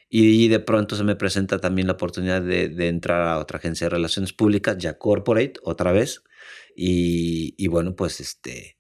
y, 0.10 0.48
de 0.48 0.60
pronto 0.60 0.96
se 0.96 1.04
me 1.04 1.16
presenta 1.16 1.60
también 1.60 1.88
la 1.88 1.94
oportunidad 1.94 2.42
de, 2.42 2.88
entrar 2.88 3.22
a 3.22 3.40
otra 3.40 3.58
agencia 3.60 3.86
de 3.86 3.90
relaciones 3.90 4.32
públicas, 4.34 4.78
ya 4.78 4.98
corporate, 4.98 5.60
otra 5.64 5.92
vez. 5.92 6.24
Y, 6.76 7.68
bueno, 7.68 7.96
pues 7.96 8.22
este, 8.22 8.78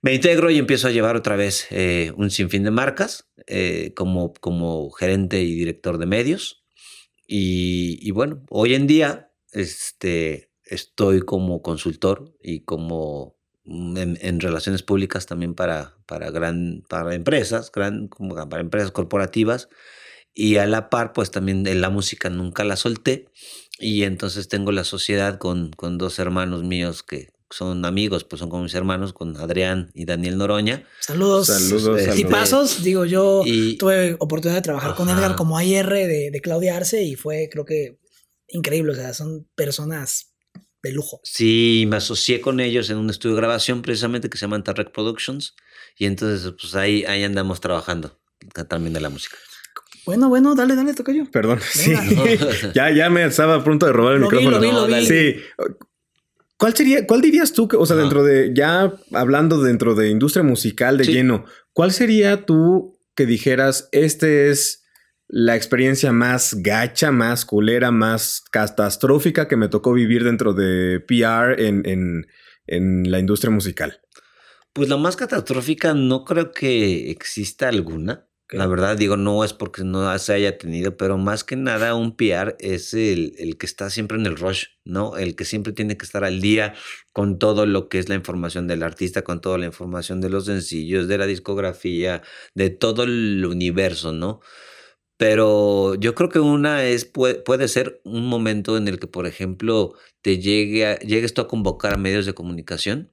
me 0.00 0.14
integro 0.14 0.50
y 0.50 0.58
empiezo 0.58 0.88
a 0.88 0.92
llevar 0.92 1.16
otra 1.16 1.36
vez 1.36 1.66
eh, 1.70 2.12
un 2.16 2.30
sinfín 2.30 2.62
de 2.62 2.70
marcas 2.70 3.28
eh, 3.46 3.92
como, 3.96 4.32
como 4.34 4.90
gerente 4.90 5.42
y 5.42 5.54
director 5.54 5.98
de 5.98 6.06
medios. 6.06 6.64
Y, 7.26 8.10
bueno, 8.12 8.44
hoy 8.50 8.74
en 8.74 8.86
día 8.86 9.32
este, 9.52 10.52
estoy 10.64 11.20
como 11.22 11.62
consultor 11.62 12.32
y 12.40 12.60
como 12.60 13.37
en, 13.68 14.40
relaciones 14.40 14.82
públicas 14.82 15.26
también 15.26 15.54
para, 15.54 15.96
para, 16.06 16.30
gran, 16.30 16.82
para 16.88 17.14
empresas, 17.14 17.70
gran, 17.72 18.08
como 18.08 18.34
para 18.48 18.60
empresas 18.60 18.90
corporativas. 18.90 19.68
Y 20.34 20.56
a 20.56 20.66
la 20.66 20.88
par, 20.88 21.12
pues 21.12 21.30
también 21.30 21.66
en 21.66 21.80
la 21.80 21.90
música 21.90 22.30
nunca 22.30 22.64
la 22.64 22.76
solté. 22.76 23.26
Y 23.78 24.04
entonces 24.04 24.48
tengo 24.48 24.72
la 24.72 24.84
sociedad 24.84 25.38
con, 25.38 25.70
con 25.72 25.98
dos 25.98 26.18
hermanos 26.18 26.64
míos 26.64 27.02
que, 27.02 27.28
son 27.50 27.84
amigos, 27.84 28.24
pues 28.24 28.40
son 28.40 28.50
como 28.50 28.64
mis 28.64 28.74
hermanos, 28.74 29.12
con 29.12 29.36
Adrián 29.36 29.90
y 29.94 30.04
Daniel 30.04 30.36
Noroña. 30.36 30.86
Saludos. 31.00 31.46
Saludos. 31.46 32.18
Y 32.18 32.24
pasos, 32.24 32.82
digo, 32.82 33.04
yo 33.04 33.42
tuve 33.78 34.16
oportunidad 34.18 34.58
de 34.58 34.62
trabajar 34.62 34.94
con 34.94 35.08
Edgar 35.08 35.34
como 35.34 35.60
IR 35.60 35.88
de, 35.88 36.30
de 36.30 36.40
Claudia 36.40 36.76
Arce 36.76 37.02
y 37.02 37.16
fue, 37.16 37.48
creo 37.50 37.64
que, 37.64 37.98
increíble. 38.48 38.92
O 38.92 38.94
sea, 38.94 39.14
son 39.14 39.48
personas 39.54 40.34
de 40.82 40.92
lujo. 40.92 41.20
Sí, 41.24 41.86
me 41.88 41.96
asocié 41.96 42.40
con 42.40 42.60
ellos 42.60 42.90
en 42.90 42.98
un 42.98 43.10
estudio 43.10 43.34
de 43.34 43.40
grabación 43.40 43.82
precisamente 43.82 44.30
que 44.30 44.38
se 44.38 44.46
llama 44.46 44.62
Tarrec 44.62 44.92
Productions 44.92 45.54
y 45.96 46.06
entonces, 46.06 46.52
pues 46.60 46.74
ahí, 46.74 47.04
ahí 47.04 47.24
andamos 47.24 47.60
trabajando 47.60 48.18
también 48.68 48.92
de 48.92 49.00
la 49.00 49.10
música. 49.10 49.36
Bueno, 50.06 50.28
bueno, 50.28 50.54
dale, 50.54 50.74
dale, 50.74 50.94
toca 50.94 51.12
yo. 51.12 51.30
Perdón, 51.30 51.60
sí. 51.62 51.92
ya, 52.74 52.90
ya 52.90 53.10
me 53.10 53.24
estaba 53.24 53.56
a 53.56 53.64
punto 53.64 53.86
de 53.86 53.92
robar 53.92 54.14
el 54.14 54.20
micrófono. 54.20 54.60
Sí, 55.02 55.36
¿Cuál 56.56 56.74
sería, 56.74 57.06
cuál 57.06 57.20
dirías 57.20 57.52
tú 57.52 57.68
que, 57.68 57.76
o 57.76 57.86
sea, 57.86 57.96
dentro 57.96 58.24
de, 58.24 58.52
ya 58.54 58.92
hablando 59.12 59.62
dentro 59.62 59.94
de 59.94 60.08
industria 60.08 60.42
musical 60.42 60.98
de 60.98 61.04
lleno, 61.04 61.44
cuál 61.72 61.92
sería 61.92 62.46
tú 62.46 62.98
que 63.14 63.26
dijeras, 63.26 63.88
este 63.92 64.50
es 64.50 64.84
la 65.28 65.56
experiencia 65.56 66.10
más 66.10 66.54
gacha, 66.62 67.10
más 67.10 67.44
culera, 67.44 67.90
más 67.90 68.42
catastrófica 68.50 69.46
que 69.46 69.56
me 69.56 69.68
tocó 69.68 69.92
vivir 69.92 70.24
dentro 70.24 70.54
de 70.54 71.00
PR 71.00 71.62
en, 71.62 71.86
en, 71.86 72.26
en 72.66 73.10
la 73.10 73.18
industria 73.18 73.50
musical? 73.50 74.00
Pues 74.72 74.88
la 74.88 74.96
más 74.96 75.16
catastrófica 75.16 75.92
no 75.94 76.24
creo 76.24 76.52
que 76.52 77.10
exista 77.10 77.68
alguna. 77.68 78.24
La 78.50 78.66
verdad, 78.66 78.96
digo, 78.96 79.18
no 79.18 79.44
es 79.44 79.52
porque 79.52 79.84
no 79.84 80.18
se 80.18 80.32
haya 80.32 80.56
tenido, 80.56 80.96
pero 80.96 81.18
más 81.18 81.44
que 81.44 81.54
nada 81.54 81.94
un 81.94 82.16
PR 82.16 82.56
es 82.60 82.94
el, 82.94 83.34
el, 83.36 83.58
que 83.58 83.66
está 83.66 83.90
siempre 83.90 84.16
en 84.16 84.24
el 84.24 84.36
rush, 84.36 84.68
¿no? 84.84 85.18
El 85.18 85.36
que 85.36 85.44
siempre 85.44 85.74
tiene 85.74 85.98
que 85.98 86.06
estar 86.06 86.24
al 86.24 86.40
día 86.40 86.74
con 87.12 87.38
todo 87.38 87.66
lo 87.66 87.90
que 87.90 87.98
es 87.98 88.08
la 88.08 88.14
información 88.14 88.66
del 88.66 88.82
artista, 88.82 89.20
con 89.20 89.42
toda 89.42 89.58
la 89.58 89.66
información 89.66 90.22
de 90.22 90.30
los 90.30 90.46
sencillos, 90.46 91.08
de 91.08 91.18
la 91.18 91.26
discografía, 91.26 92.22
de 92.54 92.70
todo 92.70 93.02
el 93.02 93.44
universo, 93.44 94.12
¿no? 94.14 94.40
Pero 95.18 95.96
yo 95.96 96.14
creo 96.14 96.30
que 96.30 96.38
una 96.38 96.84
es, 96.84 97.04
puede, 97.04 97.34
puede, 97.34 97.66
ser 97.66 98.00
un 98.04 98.26
momento 98.26 98.76
en 98.76 98.86
el 98.86 99.00
que, 99.00 99.08
por 99.08 99.26
ejemplo, 99.26 99.94
te 100.22 100.38
llegue 100.38 100.86
a, 100.86 100.98
llegues 101.00 101.34
tú 101.34 101.42
a 101.42 101.48
convocar 101.48 101.94
a 101.94 101.98
medios 101.98 102.24
de 102.24 102.34
comunicación, 102.34 103.10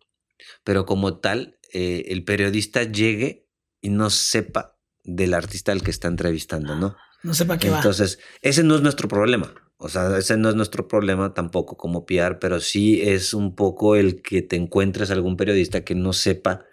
pero 0.64 0.86
como 0.86 1.18
tal, 1.18 1.58
eh, 1.74 2.06
el 2.10 2.24
periodista 2.24 2.84
llegue 2.84 3.50
y 3.82 3.90
no 3.90 4.12
sepa 4.12 4.78
del 5.04 5.34
artista 5.34 5.72
al 5.72 5.82
que 5.82 5.90
está 5.90 6.08
entrevistando, 6.08 6.76
¿no? 6.76 6.96
No 7.24 7.34
sepa 7.34 7.58
qué 7.58 7.70
Entonces, 7.70 8.20
ese 8.44 8.64
no 8.64 8.76
es 8.76 8.82
nuestro 8.82 9.08
problema. 9.08 9.54
O 9.78 9.90
sea, 9.90 10.16
ese 10.18 10.38
no 10.38 10.50
es 10.50 10.56
nuestro 10.56 10.88
problema 10.88 11.34
tampoco 11.34 11.76
como 11.76 12.06
PR, 12.06 12.38
pero 12.40 12.60
sí 12.60 13.02
es 13.02 13.34
un 13.34 13.56
poco 13.56 13.96
el 13.96 14.22
que 14.22 14.44
te 14.44 14.56
encuentres 14.56 15.10
algún 15.10 15.38
periodista 15.38 15.84
que 15.84 15.96
no 15.96 16.14
sepa 16.14 16.66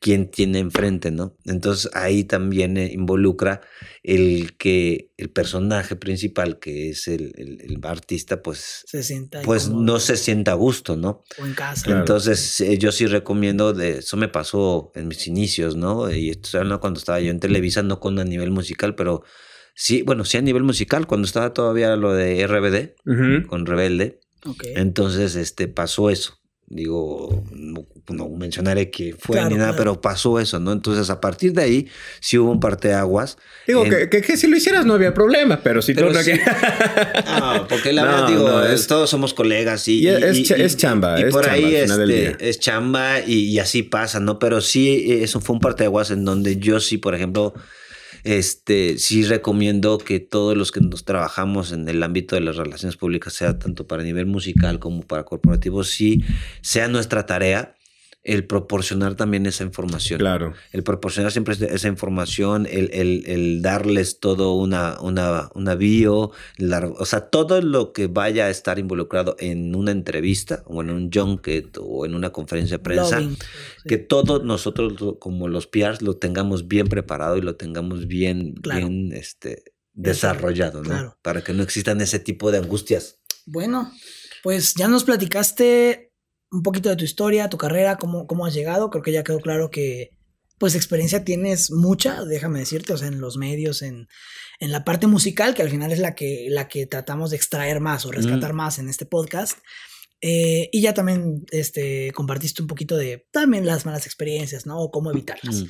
quién 0.00 0.30
tiene 0.30 0.58
enfrente, 0.58 1.10
¿no? 1.10 1.36
Entonces 1.44 1.90
ahí 1.94 2.24
también 2.24 2.78
eh, 2.78 2.90
involucra 2.92 3.60
el 4.02 4.56
que 4.56 5.12
el 5.18 5.28
personaje 5.28 5.94
principal, 5.94 6.58
que 6.58 6.88
es 6.88 7.06
el, 7.06 7.32
el, 7.36 7.78
artista, 7.82 8.42
pues, 8.42 8.86
pues 9.44 9.68
no 9.68 10.00
se 10.00 10.16
sienta 10.16 10.52
a 10.52 10.54
gusto, 10.54 10.96
¿no? 10.96 11.22
O 11.38 11.44
en 11.44 11.52
casa. 11.52 11.90
Entonces 11.90 12.60
eh, 12.62 12.78
yo 12.78 12.92
sí 12.92 13.06
recomiendo, 13.06 13.74
de, 13.74 13.98
eso 13.98 14.16
me 14.16 14.28
pasó 14.28 14.90
en 14.94 15.06
mis 15.06 15.26
inicios, 15.26 15.76
¿no? 15.76 16.10
Y 16.10 16.30
esto 16.30 16.58
cuando 16.80 16.98
estaba 16.98 17.20
yo 17.20 17.30
en 17.30 17.40
Televisa, 17.40 17.82
no 17.82 18.00
con 18.00 18.18
a 18.18 18.24
nivel 18.24 18.50
musical, 18.50 18.94
pero 18.94 19.22
sí, 19.74 20.00
bueno, 20.02 20.24
sí 20.24 20.38
a 20.38 20.42
nivel 20.42 20.62
musical, 20.62 21.06
cuando 21.06 21.26
estaba 21.26 21.52
todavía 21.52 21.94
lo 21.96 22.14
de 22.14 22.46
RBD, 22.46 23.46
con 23.46 23.66
Rebelde. 23.66 24.20
Entonces, 24.74 25.36
este, 25.36 25.68
pasó 25.68 26.08
eso 26.08 26.39
digo, 26.70 27.44
no, 27.50 28.28
mencionaré 28.28 28.90
que 28.90 29.16
fue 29.18 29.44
ni 29.46 29.56
nada, 29.56 29.74
pero 29.76 30.00
pasó 30.00 30.38
eso, 30.38 30.60
¿no? 30.60 30.70
Entonces, 30.70 31.10
a 31.10 31.20
partir 31.20 31.52
de 31.52 31.62
ahí, 31.62 31.88
sí 32.20 32.38
hubo 32.38 32.52
un 32.52 32.60
parteaguas. 32.60 33.38
Digo, 33.66 33.82
que, 33.84 34.08
que, 34.08 34.36
si 34.36 34.46
lo 34.46 34.56
hicieras 34.56 34.86
no 34.86 34.94
había 34.94 35.12
problema, 35.12 35.60
pero 35.64 35.82
si 35.82 35.94
tú 35.94 36.04
no... 36.04 36.12
no, 37.40 37.66
porque 37.68 37.92
la 37.92 38.04
verdad, 38.04 38.28
digo, 38.28 38.86
todos 38.86 39.10
somos 39.10 39.34
colegas 39.34 39.88
y... 39.88 40.06
es, 40.06 40.76
chamba, 40.76 41.20
y 41.20 41.24
por 41.24 41.48
ahí 41.48 41.74
este, 41.74 42.48
es 42.48 42.60
chamba 42.60 43.18
y, 43.20 43.58
así 43.58 43.82
pasa, 43.82 44.20
¿no? 44.20 44.38
Pero 44.38 44.60
sí, 44.60 45.18
eso 45.22 45.40
fue 45.40 45.54
un 45.54 45.60
parteaguas 45.60 46.12
en 46.12 46.24
donde 46.24 46.56
yo 46.58 46.78
sí, 46.78 46.98
por 46.98 47.16
ejemplo 47.16 47.52
este, 48.24 48.98
sí 48.98 49.24
recomiendo 49.24 49.98
que 49.98 50.20
todos 50.20 50.56
los 50.56 50.72
que 50.72 50.80
nos 50.80 51.04
trabajamos 51.04 51.72
en 51.72 51.88
el 51.88 52.02
ámbito 52.02 52.34
de 52.36 52.42
las 52.42 52.56
relaciones 52.56 52.96
públicas, 52.96 53.32
sea 53.32 53.58
tanto 53.58 53.86
para 53.86 54.02
nivel 54.02 54.26
musical 54.26 54.78
como 54.78 55.02
para 55.02 55.24
corporativo, 55.24 55.84
sí 55.84 56.22
sea 56.62 56.88
nuestra 56.88 57.26
tarea 57.26 57.74
el 58.22 58.46
proporcionar 58.46 59.14
también 59.14 59.46
esa 59.46 59.64
información. 59.64 60.18
Claro. 60.18 60.52
El 60.72 60.82
proporcionar 60.82 61.32
siempre 61.32 61.54
esa 61.54 61.88
información, 61.88 62.66
el, 62.70 62.90
el, 62.92 63.24
el 63.26 63.62
darles 63.62 64.20
todo 64.20 64.54
una, 64.54 65.00
una, 65.00 65.50
una 65.54 65.74
bio, 65.74 66.30
o 66.98 67.04
sea, 67.06 67.30
todo 67.30 67.62
lo 67.62 67.92
que 67.92 68.08
vaya 68.08 68.46
a 68.46 68.50
estar 68.50 68.78
involucrado 68.78 69.36
en 69.38 69.74
una 69.74 69.90
entrevista 69.90 70.62
o 70.66 70.82
en 70.82 70.90
un 70.90 71.10
junket 71.10 71.78
o 71.80 72.04
en 72.04 72.14
una 72.14 72.30
conferencia 72.30 72.76
de 72.76 72.82
prensa, 72.82 73.22
que 73.86 73.96
todos 73.96 74.44
nosotros 74.44 75.16
como 75.18 75.48
los 75.48 75.66
PRs 75.66 76.02
lo 76.02 76.16
tengamos 76.16 76.68
bien 76.68 76.88
preparado 76.88 77.38
y 77.38 77.40
lo 77.40 77.56
tengamos 77.56 78.06
bien, 78.06 78.54
bien 78.62 79.12
este, 79.12 79.64
desarrollado, 79.94 80.82
¿no? 80.82 81.16
Para 81.22 81.42
que 81.42 81.54
no 81.54 81.62
existan 81.62 82.02
ese 82.02 82.18
tipo 82.18 82.50
de 82.50 82.58
angustias. 82.58 83.22
Bueno, 83.46 83.90
pues 84.42 84.74
ya 84.74 84.88
nos 84.88 85.04
platicaste 85.04 86.09
un 86.50 86.62
poquito 86.62 86.88
de 86.88 86.96
tu 86.96 87.04
historia, 87.04 87.48
tu 87.48 87.58
carrera, 87.58 87.96
cómo, 87.96 88.26
cómo 88.26 88.46
has 88.46 88.54
llegado. 88.54 88.90
Creo 88.90 89.02
que 89.02 89.12
ya 89.12 89.24
quedó 89.24 89.40
claro 89.40 89.70
que, 89.70 90.10
pues, 90.58 90.74
experiencia 90.74 91.24
tienes 91.24 91.70
mucha, 91.70 92.24
déjame 92.24 92.58
decirte, 92.58 92.92
o 92.92 92.98
sea, 92.98 93.08
en 93.08 93.20
los 93.20 93.36
medios, 93.36 93.82
en, 93.82 94.08
en 94.58 94.72
la 94.72 94.84
parte 94.84 95.06
musical, 95.06 95.54
que 95.54 95.62
al 95.62 95.70
final 95.70 95.92
es 95.92 95.98
la 95.98 96.14
que, 96.14 96.46
la 96.50 96.68
que 96.68 96.86
tratamos 96.86 97.30
de 97.30 97.36
extraer 97.36 97.80
más 97.80 98.04
o 98.04 98.12
rescatar 98.12 98.52
más 98.52 98.78
en 98.78 98.88
este 98.88 99.06
podcast. 99.06 99.58
Eh, 100.20 100.68
y 100.70 100.82
ya 100.82 100.92
también 100.92 101.46
este, 101.50 102.12
compartiste 102.12 102.60
un 102.60 102.68
poquito 102.68 102.96
de 102.96 103.26
también 103.30 103.64
las 103.64 103.86
malas 103.86 104.04
experiencias, 104.04 104.66
¿no? 104.66 104.78
O 104.78 104.90
cómo 104.90 105.10
evitarlas. 105.10 105.64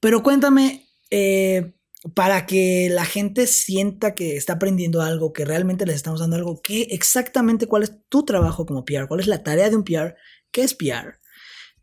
Pero 0.00 0.22
cuéntame, 0.22 0.88
eh, 1.10 1.74
para 2.12 2.44
que 2.44 2.88
la 2.90 3.04
gente 3.04 3.46
sienta 3.46 4.14
que 4.14 4.36
está 4.36 4.54
aprendiendo 4.54 5.00
algo, 5.00 5.32
que 5.32 5.44
realmente 5.44 5.86
les 5.86 5.96
estamos 5.96 6.20
dando 6.20 6.36
algo, 6.36 6.60
¿qué 6.62 6.82
exactamente 6.90 7.66
cuál 7.66 7.82
es 7.82 7.92
tu 8.08 8.24
trabajo 8.24 8.66
como 8.66 8.84
PR? 8.84 9.08
¿Cuál 9.08 9.20
es 9.20 9.26
la 9.26 9.42
tarea 9.42 9.70
de 9.70 9.76
un 9.76 9.84
PR? 9.84 10.14
¿Qué 10.50 10.62
es 10.62 10.74
PR? 10.74 11.18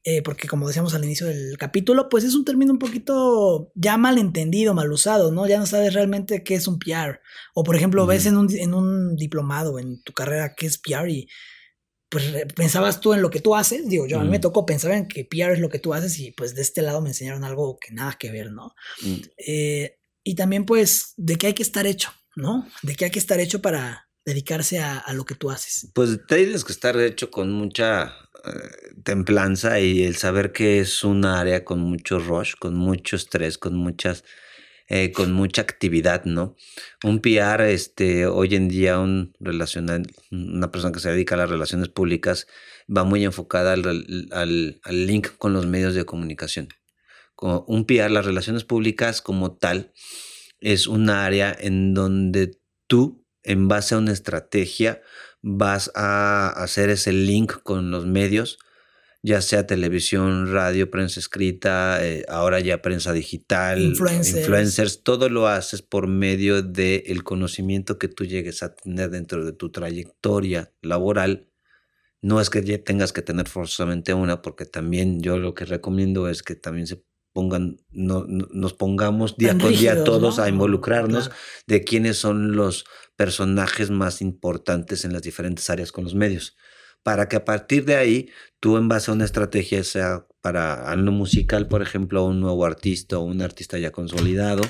Eh, 0.04 0.24
porque 0.24 0.48
como 0.48 0.68
decíamos 0.68 0.94
al 0.94 1.04
inicio 1.04 1.28
del 1.28 1.58
capítulo, 1.58 2.10
pues 2.10 2.24
es 2.24 2.36
un 2.36 2.46
término 2.46 2.72
un 2.72 2.80
poquito 2.80 3.72
ya 3.76 3.98
mal 3.98 4.18
entendido, 4.18 4.74
mal 4.74 4.92
usado, 4.92 5.32
¿no? 5.32 5.48
Ya 5.48 5.60
no 5.60 5.66
sabes 5.66 5.94
realmente 5.94 6.44
qué 6.44 6.56
es 6.56 6.68
un 6.68 6.78
PR. 6.78 7.20
O 7.54 7.64
por 7.64 7.76
ejemplo, 7.76 8.06
ves 8.06 8.26
en 8.26 8.38
un, 8.38 8.48
en 8.52 8.74
un 8.74 9.16
diplomado, 9.16 9.80
en 9.80 10.02
tu 10.04 10.14
carrera, 10.14 10.56
qué 10.56 10.68
es 10.68 10.78
PR 10.78 11.10
y 11.10 11.28
pues 12.10 12.26
pensabas 12.56 13.00
tú 13.00 13.14
en 13.14 13.22
lo 13.22 13.30
que 13.30 13.40
tú 13.40 13.56
haces. 13.56 13.88
Digo, 13.88 14.06
yo 14.06 14.20
a 14.20 14.24
mí 14.24 14.30
me 14.30 14.40
tocó 14.40 14.66
pensar 14.66 14.92
en 14.92 15.08
que 15.08 15.24
PR 15.24 15.54
es 15.54 15.60
lo 15.60 15.70
que 15.70 15.80
tú 15.80 15.94
haces 15.94 16.20
y 16.20 16.32
pues 16.32 16.54
de 16.56 16.62
este 16.62 16.82
lado 16.82 17.02
me 17.02 17.10
enseñaron 17.10 17.44
algo 17.44 17.78
que 17.80 17.94
nada 17.94 18.18
que 18.20 18.32
ver, 18.32 18.52
¿no? 18.52 18.74
Eh, 19.38 20.01
y 20.24 20.36
también 20.36 20.66
pues 20.66 21.14
de 21.18 21.38
qué 21.38 21.48
hay 21.48 21.54
que 21.54 21.64
estar 21.64 21.88
hecho, 21.88 22.12
¿no? 22.36 22.68
De 22.84 22.96
qué 22.96 23.06
hay 23.06 23.12
que 23.12 23.20
estar 23.20 23.40
hecho 23.40 23.62
para 23.62 24.08
dedicarse 24.26 24.80
a, 24.80 25.04
lo 25.14 25.26
que 25.26 25.36
tú 25.36 25.50
haces. 25.50 25.90
Pues 25.94 26.20
tienes 26.28 26.64
que 26.64 26.72
estar 26.72 27.00
hecho 27.00 27.32
con 27.32 27.52
mucha 27.52 28.14
eh, 28.46 28.94
templanza 29.04 29.80
y 29.80 30.04
el 30.04 30.16
saber 30.16 30.52
que 30.52 30.80
es 30.80 31.04
un 31.04 31.26
área 31.26 31.66
con 31.66 31.80
mucho 31.80 32.20
rush, 32.20 32.54
con 32.60 32.76
mucho 32.76 33.16
estrés, 33.16 33.58
con 33.58 33.76
muchas... 33.76 34.24
Eh, 34.94 35.14
con 35.14 35.32
mucha 35.32 35.62
actividad, 35.62 36.26
¿no? 36.26 36.58
Un 37.06 37.22
PR, 37.22 37.62
este, 37.70 38.26
hoy 38.26 38.56
en 38.56 38.68
día, 38.68 39.00
un 39.00 39.34
una 39.40 40.70
persona 40.70 40.92
que 40.92 41.00
se 41.00 41.12
dedica 41.12 41.36
a 41.36 41.38
las 41.38 41.50
relaciones 41.50 41.88
públicas, 41.88 42.46
va 42.94 43.06
muy 43.06 43.24
enfocada 43.24 43.72
al 43.72 44.82
link 44.90 45.30
con 45.38 45.54
los 45.54 45.66
medios 45.66 45.96
de 45.96 46.04
comunicación 46.04 46.68
un 47.42 47.86
PR, 47.86 48.12
las 48.12 48.26
relaciones 48.26 48.64
públicas 48.64 49.22
como 49.22 49.54
tal, 49.58 49.94
es 50.60 50.88
un 50.88 51.10
área 51.10 51.56
en 51.60 51.94
donde 51.94 52.60
tú, 52.88 53.26
en 53.44 53.68
base 53.68 53.96
a 53.96 53.98
una 53.98 54.14
estrategia, 54.14 55.02
vas 55.42 55.92
a 55.96 56.50
hacer 56.50 56.90
ese 56.90 57.12
link 57.12 57.64
con 57.64 57.90
los 57.90 58.06
medios, 58.06 58.60
ya 59.24 59.42
sea 59.42 59.68
televisión, 59.68 60.52
radio, 60.52 60.90
prensa 60.90 61.20
escrita, 61.20 62.06
eh, 62.06 62.26
ahora 62.28 62.60
ya 62.60 62.82
prensa 62.82 63.14
digital, 63.14 63.82
influencers. 63.82 65.04
todo 65.04 65.30
lo 65.30 65.48
haces 65.48 65.82
por 65.82 66.08
medio 66.08 66.62
del 66.62 67.24
conocimiento 67.24 67.98
que 67.98 68.08
tú 68.08 68.26
llegues 68.26 68.64
a 68.64 68.74
tener 68.76 69.10
dentro 69.10 69.46
de 69.46 69.54
tu 69.54 69.72
trayectoria 69.72 70.72
laboral. 70.82 71.48
No 72.24 72.40
es 72.40 72.52
que 72.52 72.64
ya 72.64 72.84
tengas 72.84 73.14
que 73.14 73.24
tener 73.24 73.48
forzosamente 73.48 74.14
una, 74.14 74.44
porque 74.44 74.66
también 74.66 75.22
yo 75.22 75.38
lo 75.38 75.56
que 75.56 75.66
recomiendo 75.66 76.30
es 76.30 76.44
que 76.44 76.56
también 76.56 76.86
se 76.86 77.04
pongan, 77.34 77.78
no, 77.92 78.26
nos 78.28 78.74
pongamos 78.74 79.38
día 79.38 79.58
con 79.58 79.72
día 79.72 80.04
todos 80.04 80.40
a 80.40 80.50
involucrarnos 80.50 81.32
de 81.68 81.84
quiénes 81.84 82.18
son 82.18 82.56
los 82.56 82.86
personajes 83.16 83.90
más 83.90 84.22
importantes 84.22 85.06
en 85.06 85.14
las 85.14 85.22
diferentes 85.22 85.70
áreas 85.70 85.92
con 85.92 86.04
los 86.04 86.16
medios. 86.16 86.58
Para 87.04 87.28
que 87.28 87.36
a 87.36 87.46
partir 87.46 87.86
de 87.86 87.96
ahí, 87.96 88.30
tú 88.60 88.78
en 88.78 88.88
base 88.88 89.10
a 89.10 89.14
una 89.14 89.26
estrategia, 89.26 89.84
sea 89.84 90.28
para 90.42 90.90
algo 90.92 91.12
musical, 91.12 91.68
por 91.68 91.82
ejemplo, 91.82 92.26
un 92.26 92.42
nuevo 92.42 92.66
artista 92.66 93.18
o 93.18 93.24
un 93.24 93.42
artista 93.42 93.78
ya 93.78 93.92
consolidado, 93.92 94.64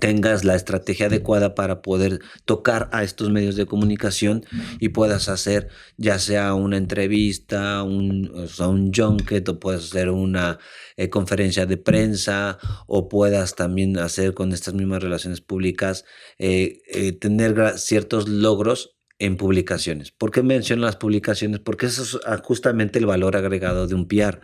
tengas 0.00 0.44
la 0.44 0.54
estrategia 0.54 1.06
adecuada 1.06 1.54
para 1.54 1.82
poder 1.82 2.20
tocar 2.44 2.88
a 2.92 3.02
estos 3.02 3.30
medios 3.30 3.56
de 3.56 3.66
comunicación 3.66 4.44
y 4.80 4.90
puedas 4.90 5.28
hacer 5.28 5.68
ya 5.96 6.18
sea 6.18 6.54
una 6.54 6.76
entrevista, 6.76 7.82
un, 7.82 8.30
un 8.58 8.92
junket 8.92 9.48
o 9.48 9.60
puedas 9.60 9.84
hacer 9.84 10.10
una 10.10 10.58
eh, 10.96 11.08
conferencia 11.10 11.66
de 11.66 11.76
prensa 11.76 12.58
o 12.86 13.08
puedas 13.08 13.54
también 13.54 13.98
hacer 13.98 14.34
con 14.34 14.52
estas 14.52 14.74
mismas 14.74 15.02
relaciones 15.02 15.40
públicas 15.40 16.04
eh, 16.38 16.80
eh, 16.88 17.12
tener 17.12 17.78
ciertos 17.78 18.28
logros 18.28 18.96
en 19.18 19.36
publicaciones. 19.36 20.10
¿Por 20.10 20.30
qué 20.30 20.42
menciono 20.42 20.82
las 20.82 20.96
publicaciones? 20.96 21.60
Porque 21.60 21.86
eso 21.86 22.02
es 22.02 22.18
ah, 22.26 22.40
justamente 22.42 22.98
el 22.98 23.06
valor 23.06 23.36
agregado 23.36 23.86
de 23.86 23.94
un 23.94 24.08
PR. 24.08 24.40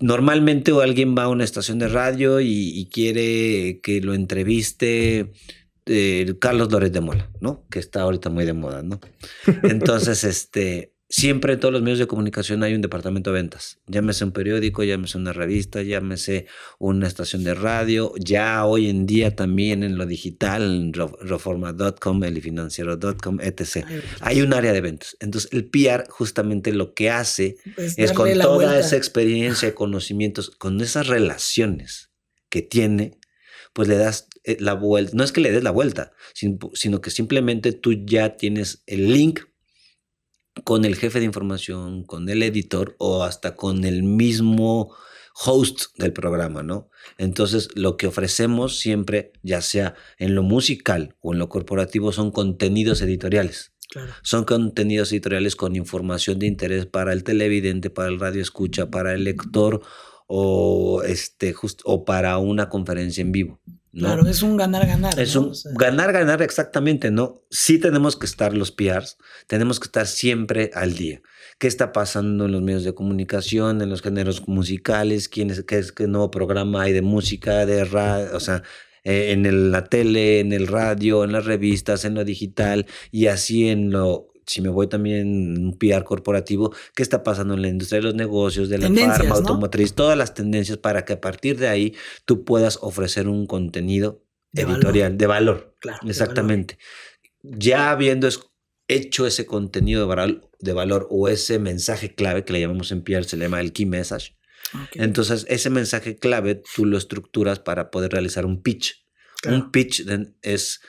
Normalmente 0.00 0.72
alguien 0.82 1.14
va 1.16 1.24
a 1.24 1.28
una 1.28 1.44
estación 1.44 1.78
de 1.78 1.88
radio 1.88 2.40
y, 2.40 2.88
quiere 2.90 3.80
que 3.82 4.00
lo 4.00 4.14
entreviste 4.14 5.32
eh, 5.86 6.34
Carlos 6.40 6.72
Lórez 6.72 6.92
de 6.92 7.00
Mola, 7.00 7.30
¿no? 7.40 7.66
Que 7.70 7.78
está 7.78 8.02
ahorita 8.02 8.30
muy 8.30 8.44
de 8.44 8.54
moda, 8.54 8.82
¿no? 8.82 9.00
Entonces, 9.62 10.24
este, 10.24 10.93
siempre 11.16 11.52
en 11.52 11.60
todos 11.60 11.72
los 11.72 11.80
medios 11.80 12.00
de 12.00 12.08
comunicación 12.08 12.64
hay 12.64 12.74
un 12.74 12.82
departamento 12.82 13.30
de 13.30 13.34
ventas. 13.34 13.78
Llámese 13.86 14.24
un 14.24 14.32
periódico, 14.32 14.82
llámese 14.82 15.16
una 15.16 15.32
revista, 15.32 15.80
llámese 15.80 16.46
una 16.80 17.06
estación 17.06 17.44
de 17.44 17.54
radio. 17.54 18.12
Ya 18.18 18.66
hoy 18.66 18.90
en 18.90 19.06
día 19.06 19.36
también 19.36 19.84
en 19.84 19.96
lo 19.96 20.06
digital, 20.06 20.64
en 20.64 20.92
reforma.com, 20.92 22.24
elifinanciero.com, 22.24 23.40
etc. 23.42 23.86
Hay 24.22 24.42
un 24.42 24.54
área 24.54 24.72
de 24.72 24.80
ventas. 24.80 25.16
Entonces 25.20 25.52
el 25.52 25.70
PR 25.70 26.08
justamente 26.08 26.72
lo 26.72 26.94
que 26.94 27.10
hace 27.10 27.58
pues 27.76 27.94
es 27.96 28.10
con 28.10 28.28
toda 28.36 28.76
esa 28.76 28.96
experiencia, 28.96 29.72
conocimientos, 29.72 30.50
con 30.50 30.80
esas 30.80 31.06
relaciones 31.06 32.10
que 32.48 32.62
tiene, 32.62 33.20
pues 33.72 33.86
le 33.86 33.98
das 33.98 34.26
eh, 34.42 34.56
la 34.58 34.74
vuelta. 34.74 35.12
No 35.14 35.22
es 35.22 35.30
que 35.30 35.40
le 35.40 35.52
des 35.52 35.62
la 35.62 35.70
vuelta, 35.70 36.10
sino 36.34 37.00
que 37.00 37.10
simplemente 37.10 37.70
tú 37.70 37.92
ya 38.04 38.36
tienes 38.36 38.82
el 38.86 39.12
link 39.12 39.42
con 40.62 40.84
el 40.84 40.96
jefe 40.96 41.18
de 41.18 41.26
información, 41.26 42.04
con 42.04 42.28
el 42.28 42.42
editor 42.42 42.94
o 42.98 43.24
hasta 43.24 43.56
con 43.56 43.84
el 43.84 44.02
mismo 44.02 44.94
host 45.44 45.86
del 45.98 46.12
programa, 46.12 46.62
¿no? 46.62 46.88
Entonces, 47.18 47.68
lo 47.74 47.96
que 47.96 48.06
ofrecemos 48.06 48.78
siempre, 48.78 49.32
ya 49.42 49.60
sea 49.60 49.94
en 50.18 50.34
lo 50.34 50.42
musical 50.42 51.16
o 51.20 51.32
en 51.32 51.40
lo 51.40 51.48
corporativo, 51.48 52.12
son 52.12 52.30
contenidos 52.30 53.02
editoriales. 53.02 53.72
Son 54.22 54.44
contenidos 54.44 55.12
editoriales 55.12 55.56
con 55.56 55.76
información 55.76 56.38
de 56.38 56.46
interés 56.46 56.86
para 56.86 57.12
el 57.12 57.22
televidente, 57.22 57.90
para 57.90 58.08
el 58.08 58.18
radio 58.18 58.42
escucha, 58.42 58.90
para 58.90 59.14
el 59.14 59.24
lector 59.24 59.82
o, 60.26 61.02
este, 61.02 61.54
o 61.84 62.04
para 62.04 62.38
una 62.38 62.68
conferencia 62.68 63.22
en 63.22 63.32
vivo. 63.32 63.60
Claro, 63.94 64.26
es 64.26 64.42
un 64.42 64.56
ganar-ganar. 64.56 65.18
Es 65.18 65.36
un 65.36 65.52
ganar-ganar 65.76 66.42
exactamente, 66.42 67.10
¿no? 67.10 67.42
Sí 67.50 67.78
tenemos 67.78 68.16
que 68.16 68.26
estar 68.26 68.54
los 68.54 68.72
PRs, 68.72 69.18
tenemos 69.46 69.78
que 69.78 69.86
estar 69.86 70.06
siempre 70.06 70.70
al 70.74 70.94
día. 70.94 71.22
¿Qué 71.58 71.68
está 71.68 71.92
pasando 71.92 72.46
en 72.46 72.52
los 72.52 72.62
medios 72.62 72.84
de 72.84 72.94
comunicación, 72.94 73.80
en 73.80 73.90
los 73.90 74.02
géneros 74.02 74.48
musicales? 74.48 75.28
¿Quién 75.28 75.50
es, 75.50 75.62
qué, 75.64 75.78
es, 75.78 75.92
qué 75.92 76.08
nuevo 76.08 76.30
programa 76.30 76.82
hay 76.82 76.92
de 76.92 77.02
música, 77.02 77.64
de 77.66 77.84
radio? 77.84 78.36
O 78.36 78.40
sea, 78.40 78.62
eh, 79.04 79.32
en 79.32 79.70
la 79.70 79.84
tele, 79.84 80.40
en 80.40 80.52
el 80.52 80.66
radio, 80.66 81.22
en 81.24 81.32
las 81.32 81.44
revistas, 81.44 82.04
en 82.04 82.14
lo 82.14 82.24
digital 82.24 82.86
y 83.12 83.26
así 83.26 83.68
en 83.68 83.90
lo 83.90 84.33
si 84.46 84.60
me 84.60 84.68
voy 84.68 84.86
también 84.86 85.58
un 85.58 85.78
PR 85.78 86.04
corporativo, 86.04 86.74
qué 86.94 87.02
está 87.02 87.22
pasando 87.22 87.54
en 87.54 87.62
la 87.62 87.68
industria 87.68 87.98
de 87.98 88.04
los 88.04 88.14
negocios, 88.14 88.68
de 88.68 88.78
la 88.78 88.88
farma, 88.88 89.34
automotriz, 89.34 89.94
todas 89.94 90.16
las 90.16 90.34
tendencias 90.34 90.78
para 90.78 91.04
que 91.04 91.14
a 91.14 91.20
partir 91.20 91.58
de 91.58 91.68
ahí 91.68 91.94
tú 92.24 92.44
puedas 92.44 92.78
ofrecer 92.82 93.28
un 93.28 93.46
contenido 93.46 94.24
editorial 94.52 95.16
de 95.18 95.26
valor. 95.26 95.76
Claro, 95.80 95.98
Exactamente. 96.06 96.78
Ya 97.42 97.90
habiendo 97.90 98.28
hecho 98.88 99.26
ese 99.26 99.46
contenido 99.46 100.02
de 100.02 100.06
valor, 100.06 100.50
de 100.58 100.72
valor, 100.72 101.06
o 101.10 101.28
ese 101.28 101.58
mensaje 101.58 102.14
clave 102.14 102.44
que 102.44 102.52
le 102.52 102.60
llamamos 102.60 102.92
en 102.92 103.02
PR, 103.02 103.24
se 103.24 103.36
le 103.36 103.44
llama 103.44 103.60
el 103.60 103.72
key 103.72 103.86
message. 103.86 104.36
Entonces, 104.94 105.46
ese 105.48 105.70
mensaje 105.70 106.16
clave 106.16 106.62
tú 106.74 106.84
lo 106.84 106.98
estructuras 106.98 107.60
para 107.60 107.90
poder 107.90 108.12
realizar 108.12 108.46
un 108.46 108.62
pitch. 108.62 109.04
Un 109.46 109.70
pitch 109.70 110.04
es 110.42 110.80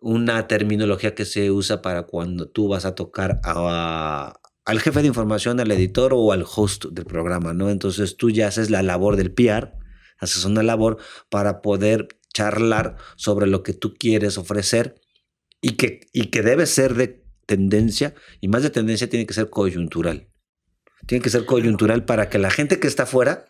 una 0.00 0.48
terminología 0.48 1.14
que 1.14 1.24
se 1.24 1.50
usa 1.50 1.82
para 1.82 2.04
cuando 2.04 2.48
tú 2.48 2.68
vas 2.68 2.84
a 2.84 2.94
tocar 2.94 3.40
al 3.44 4.80
jefe 4.80 5.02
de 5.02 5.08
información, 5.08 5.60
al 5.60 5.70
editor 5.70 6.12
o 6.14 6.32
al 6.32 6.44
host 6.44 6.86
del 6.86 7.04
programa, 7.04 7.52
¿no? 7.52 7.70
Entonces 7.70 8.16
tú 8.16 8.30
ya 8.30 8.48
haces 8.48 8.70
la 8.70 8.82
labor 8.82 9.16
del 9.16 9.32
PR, 9.32 9.74
haces 10.18 10.44
una 10.44 10.62
labor 10.62 10.98
para 11.28 11.60
poder 11.60 12.08
charlar 12.32 12.96
sobre 13.16 13.46
lo 13.46 13.62
que 13.62 13.74
tú 13.74 13.94
quieres 13.94 14.38
ofrecer 14.38 15.00
y 15.60 15.72
que, 15.72 16.08
y 16.12 16.26
que 16.26 16.42
debe 16.42 16.66
ser 16.66 16.94
de 16.94 17.22
tendencia, 17.46 18.14
y 18.40 18.48
más 18.48 18.62
de 18.62 18.70
tendencia 18.70 19.10
tiene 19.10 19.26
que 19.26 19.34
ser 19.34 19.50
coyuntural. 19.50 20.28
Tiene 21.06 21.22
que 21.22 21.30
ser 21.30 21.44
coyuntural 21.44 22.04
para 22.04 22.28
que 22.28 22.38
la 22.38 22.50
gente 22.50 22.78
que 22.78 22.86
está 22.86 23.02
afuera, 23.02 23.46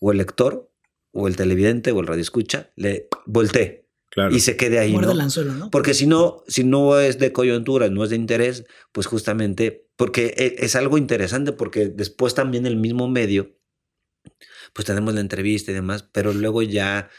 o 0.00 0.12
el 0.12 0.18
lector, 0.18 0.70
o 1.12 1.26
el 1.26 1.36
televidente, 1.36 1.92
o 1.92 2.00
el 2.00 2.06
radio 2.06 2.20
escucha, 2.20 2.70
le 2.76 3.08
voltee 3.26 3.83
y 4.30 4.40
se 4.40 4.56
quede 4.56 4.78
ahí. 4.78 4.92
¿no? 4.92 5.70
Porque 5.70 5.94
si 5.94 6.06
no, 6.06 6.42
si 6.46 6.64
no 6.64 6.98
es 6.98 7.18
de 7.18 7.32
coyuntura, 7.32 7.88
no 7.88 8.04
es 8.04 8.10
de 8.10 8.16
interés, 8.16 8.64
pues 8.92 9.06
justamente, 9.06 9.88
porque 9.96 10.34
e, 10.36 10.64
es 10.64 10.76
algo 10.76 10.98
interesante, 10.98 11.52
porque 11.52 11.86
después 11.86 12.34
también 12.34 12.66
el 12.66 12.76
mismo 12.76 13.08
medio, 13.08 13.56
pues 14.72 14.86
tenemos 14.86 15.14
la 15.14 15.20
entrevista 15.20 15.70
y 15.70 15.74
demás, 15.74 16.08
pero 16.12 16.32
luego 16.32 16.62
ya 16.62 17.10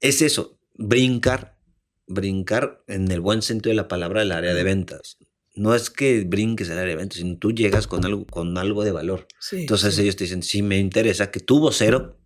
es 0.00 0.22
eso, 0.22 0.58
brincar, 0.74 1.58
brincar 2.06 2.82
en 2.86 3.10
el 3.10 3.20
buen 3.20 3.42
sentido 3.42 3.70
de 3.70 3.76
la 3.76 3.88
palabra 3.88 4.22
el 4.22 4.32
área 4.32 4.54
de 4.54 4.64
ventas. 4.64 5.18
No 5.54 5.74
es 5.74 5.90
que 5.90 6.24
brinques 6.24 6.68
el 6.68 6.78
área 6.78 6.90
de 6.90 6.96
ventas, 6.96 7.18
sino 7.18 7.36
tú 7.36 7.52
llegas 7.52 7.86
con 7.86 8.04
algo, 8.04 8.24
con 8.26 8.56
algo 8.56 8.84
de 8.84 8.92
valor. 8.92 9.26
Entonces 9.52 9.98
ellos 9.98 10.16
te 10.16 10.24
dicen, 10.24 10.42
si 10.42 10.62
me 10.62 10.78
interesa 10.78 11.30
que 11.30 11.40
tu 11.40 11.58
vocero, 11.58 12.18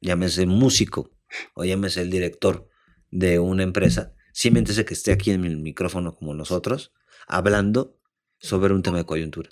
llámese 0.00 0.46
músico 0.46 1.10
o 1.54 1.64
llámese 1.64 2.02
el 2.02 2.10
director, 2.10 2.69
de 3.10 3.38
una 3.38 3.62
empresa, 3.62 4.14
simplemente 4.32 4.84
que 4.84 4.94
esté 4.94 5.12
aquí 5.12 5.30
en 5.30 5.44
el 5.44 5.56
micrófono 5.56 6.14
como 6.14 6.34
nosotros, 6.34 6.92
hablando 7.26 7.98
sobre 8.38 8.74
un 8.74 8.82
tema 8.82 8.98
de 8.98 9.06
coyuntura. 9.06 9.50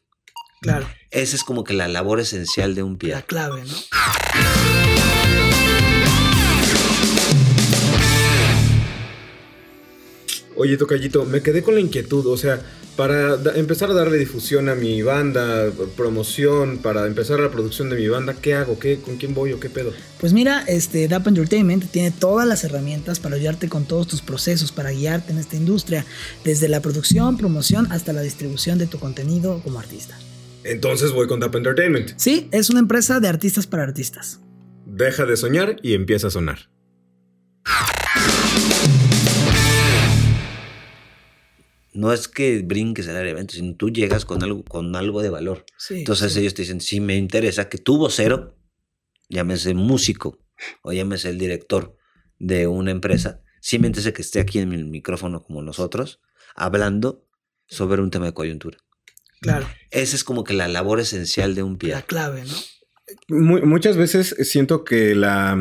Claro. 0.61 0.89
Esa 1.11 1.37
es 1.37 1.45
como 1.45 1.65
que 1.65 1.75
la 1.75 1.89
labor 1.89 2.21
esencial 2.21 2.75
de 2.75 2.83
un 2.83 2.99
pie. 2.99 3.11
La 3.11 3.23
clave, 3.23 3.63
¿no? 3.65 5.08
Oye, 10.61 10.77
Tocayito, 10.77 11.25
me 11.25 11.41
quedé 11.41 11.63
con 11.63 11.77
la 11.77 11.81
inquietud, 11.81 12.27
o 12.27 12.37
sea, 12.37 12.61
para 12.97 13.37
empezar 13.55 13.93
a 13.93 13.95
darle 13.95 14.19
difusión 14.19 14.69
a 14.69 14.75
mi 14.75 15.03
banda, 15.03 15.71
promoción, 15.97 16.79
para 16.79 17.07
empezar 17.07 17.39
la 17.39 17.49
producción 17.49 17.91
de 17.91 17.95
mi 17.95 18.09
banda, 18.09 18.35
¿qué 18.35 18.55
hago? 18.55 18.77
¿Qué, 18.77 18.99
¿Con 18.99 19.19
quién 19.19 19.35
voy 19.35 19.53
o 19.53 19.61
qué 19.61 19.71
pedo? 19.71 19.93
Pues 20.19 20.33
mira, 20.33 20.65
este 20.67 21.07
DAP 21.07 21.29
Entertainment 21.29 21.89
tiene 21.93 22.11
todas 22.11 22.45
las 22.49 22.65
herramientas 22.65 23.21
para 23.21 23.37
ayudarte 23.37 23.69
con 23.69 23.85
todos 23.85 24.09
tus 24.09 24.21
procesos, 24.21 24.73
para 24.73 24.91
guiarte 24.91 25.31
en 25.31 25.39
esta 25.39 25.55
industria, 25.55 26.05
desde 26.45 26.67
la 26.67 26.83
producción, 26.83 27.37
promoción 27.37 27.87
hasta 27.93 28.13
la 28.13 28.23
distribución 28.23 28.79
de 28.79 28.89
tu 28.89 28.99
contenido 28.99 29.61
como 29.63 29.79
artista. 29.79 30.19
Entonces 30.65 31.13
voy 31.13 31.29
con 31.29 31.39
DAP 31.39 31.55
Entertainment. 31.55 32.15
Sí, 32.17 32.49
es 32.51 32.69
una 32.69 32.81
empresa 32.81 33.21
de 33.21 33.29
artistas 33.29 33.69
para 33.69 33.85
artistas. 33.85 34.41
Deja 34.87 35.25
de 35.25 35.37
soñar 35.37 35.77
y 35.85 35.95
empieza 35.95 36.27
a 36.27 36.31
sonar. 36.31 36.69
No 41.99 42.13
es 42.13 42.29
que 42.29 42.63
brinques 42.63 43.09
el 43.09 43.17
área 43.17 43.25
de 43.25 43.31
eventos, 43.31 43.57
sino 43.57 43.75
tú 43.75 43.91
llegas 43.91 44.25
con 44.25 44.41
algo, 44.45 44.63
con 44.63 44.95
algo 44.95 45.21
de 45.21 45.31
valor. 45.31 45.67
Entonces 45.91 46.37
ellos 46.37 46.55
te 46.55 46.63
dicen, 46.63 46.81
si 46.81 47.01
me 47.01 47.17
interesa 47.17 47.69
que 47.69 47.79
tu 47.79 47.99
vocero, 47.99 48.57
llámese 49.29 49.75
músico 49.75 50.39
o 50.83 50.93
llámese 50.93 51.29
el 51.29 51.39
director 51.39 51.97
de 52.39 52.69
una 52.69 52.93
empresa, 52.93 53.43
sí 53.61 53.81
me 53.81 53.89
interesa 53.89 54.13
que 54.13 54.23
esté 54.23 54.39
aquí 54.39 54.61
en 54.61 54.73
el 54.73 54.85
micrófono 54.85 55.43
como 55.43 55.61
nosotros, 55.61 56.21
hablando 56.55 57.27
sobre 57.67 58.01
un 58.01 58.13
tema 58.13 58.27
de 58.27 58.33
coyuntura. 58.33 58.79
Claro. 59.41 59.67
Esa 59.91 60.15
es 60.15 60.23
como 60.23 60.45
que 60.45 60.55
la 60.55 60.69
labor 60.69 61.01
esencial 61.01 61.57
de 61.57 61.65
un 61.65 61.79
pie. 61.79 61.91
La 61.91 62.03
clave, 62.03 62.45
¿no? 62.45 63.37
muchas 63.67 63.97
veces 63.97 64.37
siento 64.43 64.85
que 64.85 65.17
la 65.17 65.59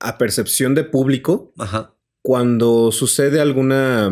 apercepción 0.00 0.74
de 0.74 0.84
público 0.84 1.54
Ajá 1.56 1.94
cuando 2.28 2.92
sucede 2.92 3.40
alguna, 3.40 4.10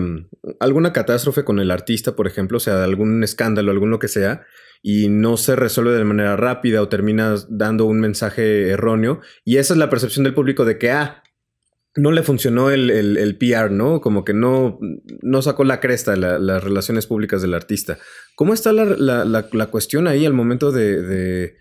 alguna 0.59 0.94
catástrofe 0.94 1.44
con 1.44 1.59
el 1.59 1.70
artista, 1.70 2.16
por 2.16 2.26
ejemplo, 2.26 2.57
o 2.57 2.61
sea, 2.61 2.83
algún 2.83 3.22
escándalo, 3.22 3.70
algún 3.70 3.90
lo 3.90 3.98
que 3.98 4.09
sea, 4.09 4.46
y 4.81 5.11
no 5.11 5.37
se 5.37 5.55
resuelve 5.55 5.92
de 5.92 6.05
manera 6.05 6.35
rápida 6.35 6.81
o 6.81 6.88
terminas 6.88 7.46
dando 7.50 7.85
un 7.85 8.00
mensaje 8.00 8.70
erróneo, 8.70 9.20
y 9.44 9.59
esa 9.59 9.74
es 9.74 9.79
la 9.79 9.90
percepción 9.90 10.24
del 10.24 10.33
público 10.33 10.64
de 10.64 10.79
que, 10.79 10.92
ah, 10.92 11.24
no 11.94 12.11
le 12.11 12.22
funcionó 12.22 12.70
el, 12.70 12.88
el, 12.90 13.37
PR, 13.37 13.70
¿no? 13.70 14.00
Como 14.00 14.24
que 14.24 14.33
no, 14.33 14.79
no 15.20 15.42
sacó 15.42 15.64
la 15.64 15.81
cresta 15.81 16.16
las 16.16 16.64
relaciones 16.64 17.07
públicas 17.07 17.42
del 17.42 17.52
artista. 17.52 17.98
¿Cómo 18.35 18.55
está 18.55 18.72
la, 18.72 18.87
la, 18.87 19.26
la, 19.26 19.66
cuestión 19.66 20.09
ahí 20.09 20.24
al 20.24 20.33
momento 20.33 20.72
de 20.72 21.57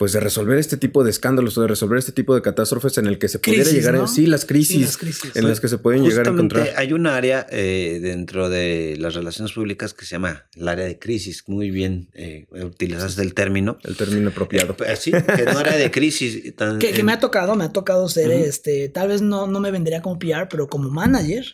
pues 0.00 0.14
de 0.14 0.20
resolver 0.20 0.56
este 0.56 0.78
tipo 0.78 1.04
de 1.04 1.10
escándalos 1.10 1.58
o 1.58 1.60
de 1.60 1.68
resolver 1.68 1.98
este 1.98 2.12
tipo 2.12 2.34
de 2.34 2.40
catástrofes 2.40 2.96
en 2.96 3.06
el 3.06 3.18
que 3.18 3.28
se 3.28 3.38
pudiera 3.38 3.70
llegar 3.70 3.96
a, 3.96 4.06
sí 4.06 4.24
las 4.24 4.46
crisis, 4.46 4.98
en 5.34 5.46
las 5.46 5.60
que 5.60 5.68
se 5.68 5.76
pueden 5.76 6.02
llegar 6.02 6.26
a 6.26 6.30
encontrar. 6.30 6.70
hay 6.76 6.94
un 6.94 7.06
área 7.06 7.46
eh, 7.50 7.98
dentro 8.00 8.48
de 8.48 8.96
las 8.98 9.14
relaciones 9.14 9.52
públicas 9.52 9.92
que 9.92 10.06
se 10.06 10.12
llama 10.12 10.46
el 10.56 10.68
área 10.68 10.86
de 10.86 10.98
crisis 10.98 11.44
muy 11.48 11.70
bien 11.70 12.08
eh, 12.14 12.46
utilizaste 12.50 13.20
el 13.20 13.34
término. 13.34 13.76
El 13.84 13.94
término 13.94 14.30
apropiado. 14.30 14.74
Eh, 14.86 14.96
sí 14.96 15.10
que 15.10 15.44
no 15.44 15.58
área 15.58 15.76
de 15.76 15.90
crisis 15.90 16.54
que, 16.80 17.02
me 17.02 17.12
ha 17.12 17.20
tocado 17.20 17.54
me 17.54 17.64
ha 17.64 17.70
tocado 17.70 18.08
ser 18.08 18.30
este 18.30 18.88
tal 18.88 19.08
vez 19.08 19.20
no 19.20 19.48
no 19.48 19.60
me 19.60 19.70
vendería 19.70 20.00
como 20.00 20.18
PR 20.18 20.48
pero 20.48 20.66
como 20.68 20.88
manager 20.88 21.44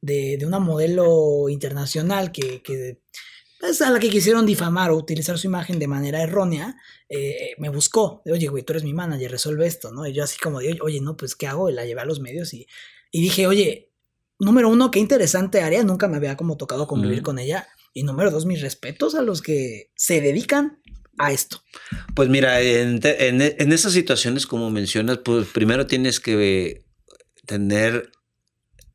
de, 0.00 0.36
de 0.38 0.46
una 0.46 0.60
modelo 0.60 1.48
internacional 1.48 2.30
que, 2.30 2.62
que 2.62 3.00
es 3.66 3.82
a 3.82 3.90
la 3.90 3.98
que 3.98 4.10
quisieron 4.10 4.46
difamar 4.46 4.90
o 4.90 4.96
utilizar 4.96 5.38
su 5.38 5.46
imagen 5.46 5.78
de 5.78 5.86
manera 5.86 6.22
errónea, 6.22 6.76
eh, 7.08 7.54
me 7.58 7.68
buscó. 7.68 8.22
De, 8.24 8.32
oye, 8.32 8.48
güey, 8.48 8.62
tú 8.62 8.72
eres 8.72 8.84
mi 8.84 8.92
manager, 8.92 9.30
resuelve 9.30 9.66
esto, 9.66 9.92
¿no? 9.92 10.06
Y 10.06 10.12
yo 10.12 10.24
así 10.24 10.38
como 10.38 10.60
de, 10.60 10.78
oye, 10.82 11.00
no, 11.00 11.16
pues, 11.16 11.34
¿qué 11.34 11.46
hago? 11.46 11.68
Y 11.70 11.72
la 11.72 11.84
llevé 11.84 12.00
a 12.00 12.04
los 12.04 12.20
medios 12.20 12.54
y, 12.54 12.66
y 13.10 13.20
dije, 13.20 13.46
oye, 13.46 13.92
número 14.38 14.68
uno, 14.68 14.90
qué 14.90 14.98
interesante 14.98 15.60
área, 15.60 15.82
nunca 15.82 16.08
me 16.08 16.16
había 16.16 16.36
como 16.36 16.56
tocado 16.56 16.86
convivir 16.86 17.22
con 17.22 17.38
ella. 17.38 17.68
Y 17.92 18.02
número 18.02 18.30
dos, 18.30 18.46
mis 18.46 18.60
respetos 18.60 19.14
a 19.14 19.22
los 19.22 19.40
que 19.40 19.90
se 19.96 20.20
dedican 20.20 20.80
a 21.18 21.32
esto. 21.32 21.62
Pues 22.14 22.28
mira, 22.28 22.60
en, 22.60 23.00
en 23.02 23.72
esas 23.72 23.92
situaciones, 23.92 24.46
como 24.46 24.70
mencionas, 24.70 25.18
pues 25.24 25.48
primero 25.48 25.86
tienes 25.86 26.20
que 26.20 26.84
tener 27.46 28.10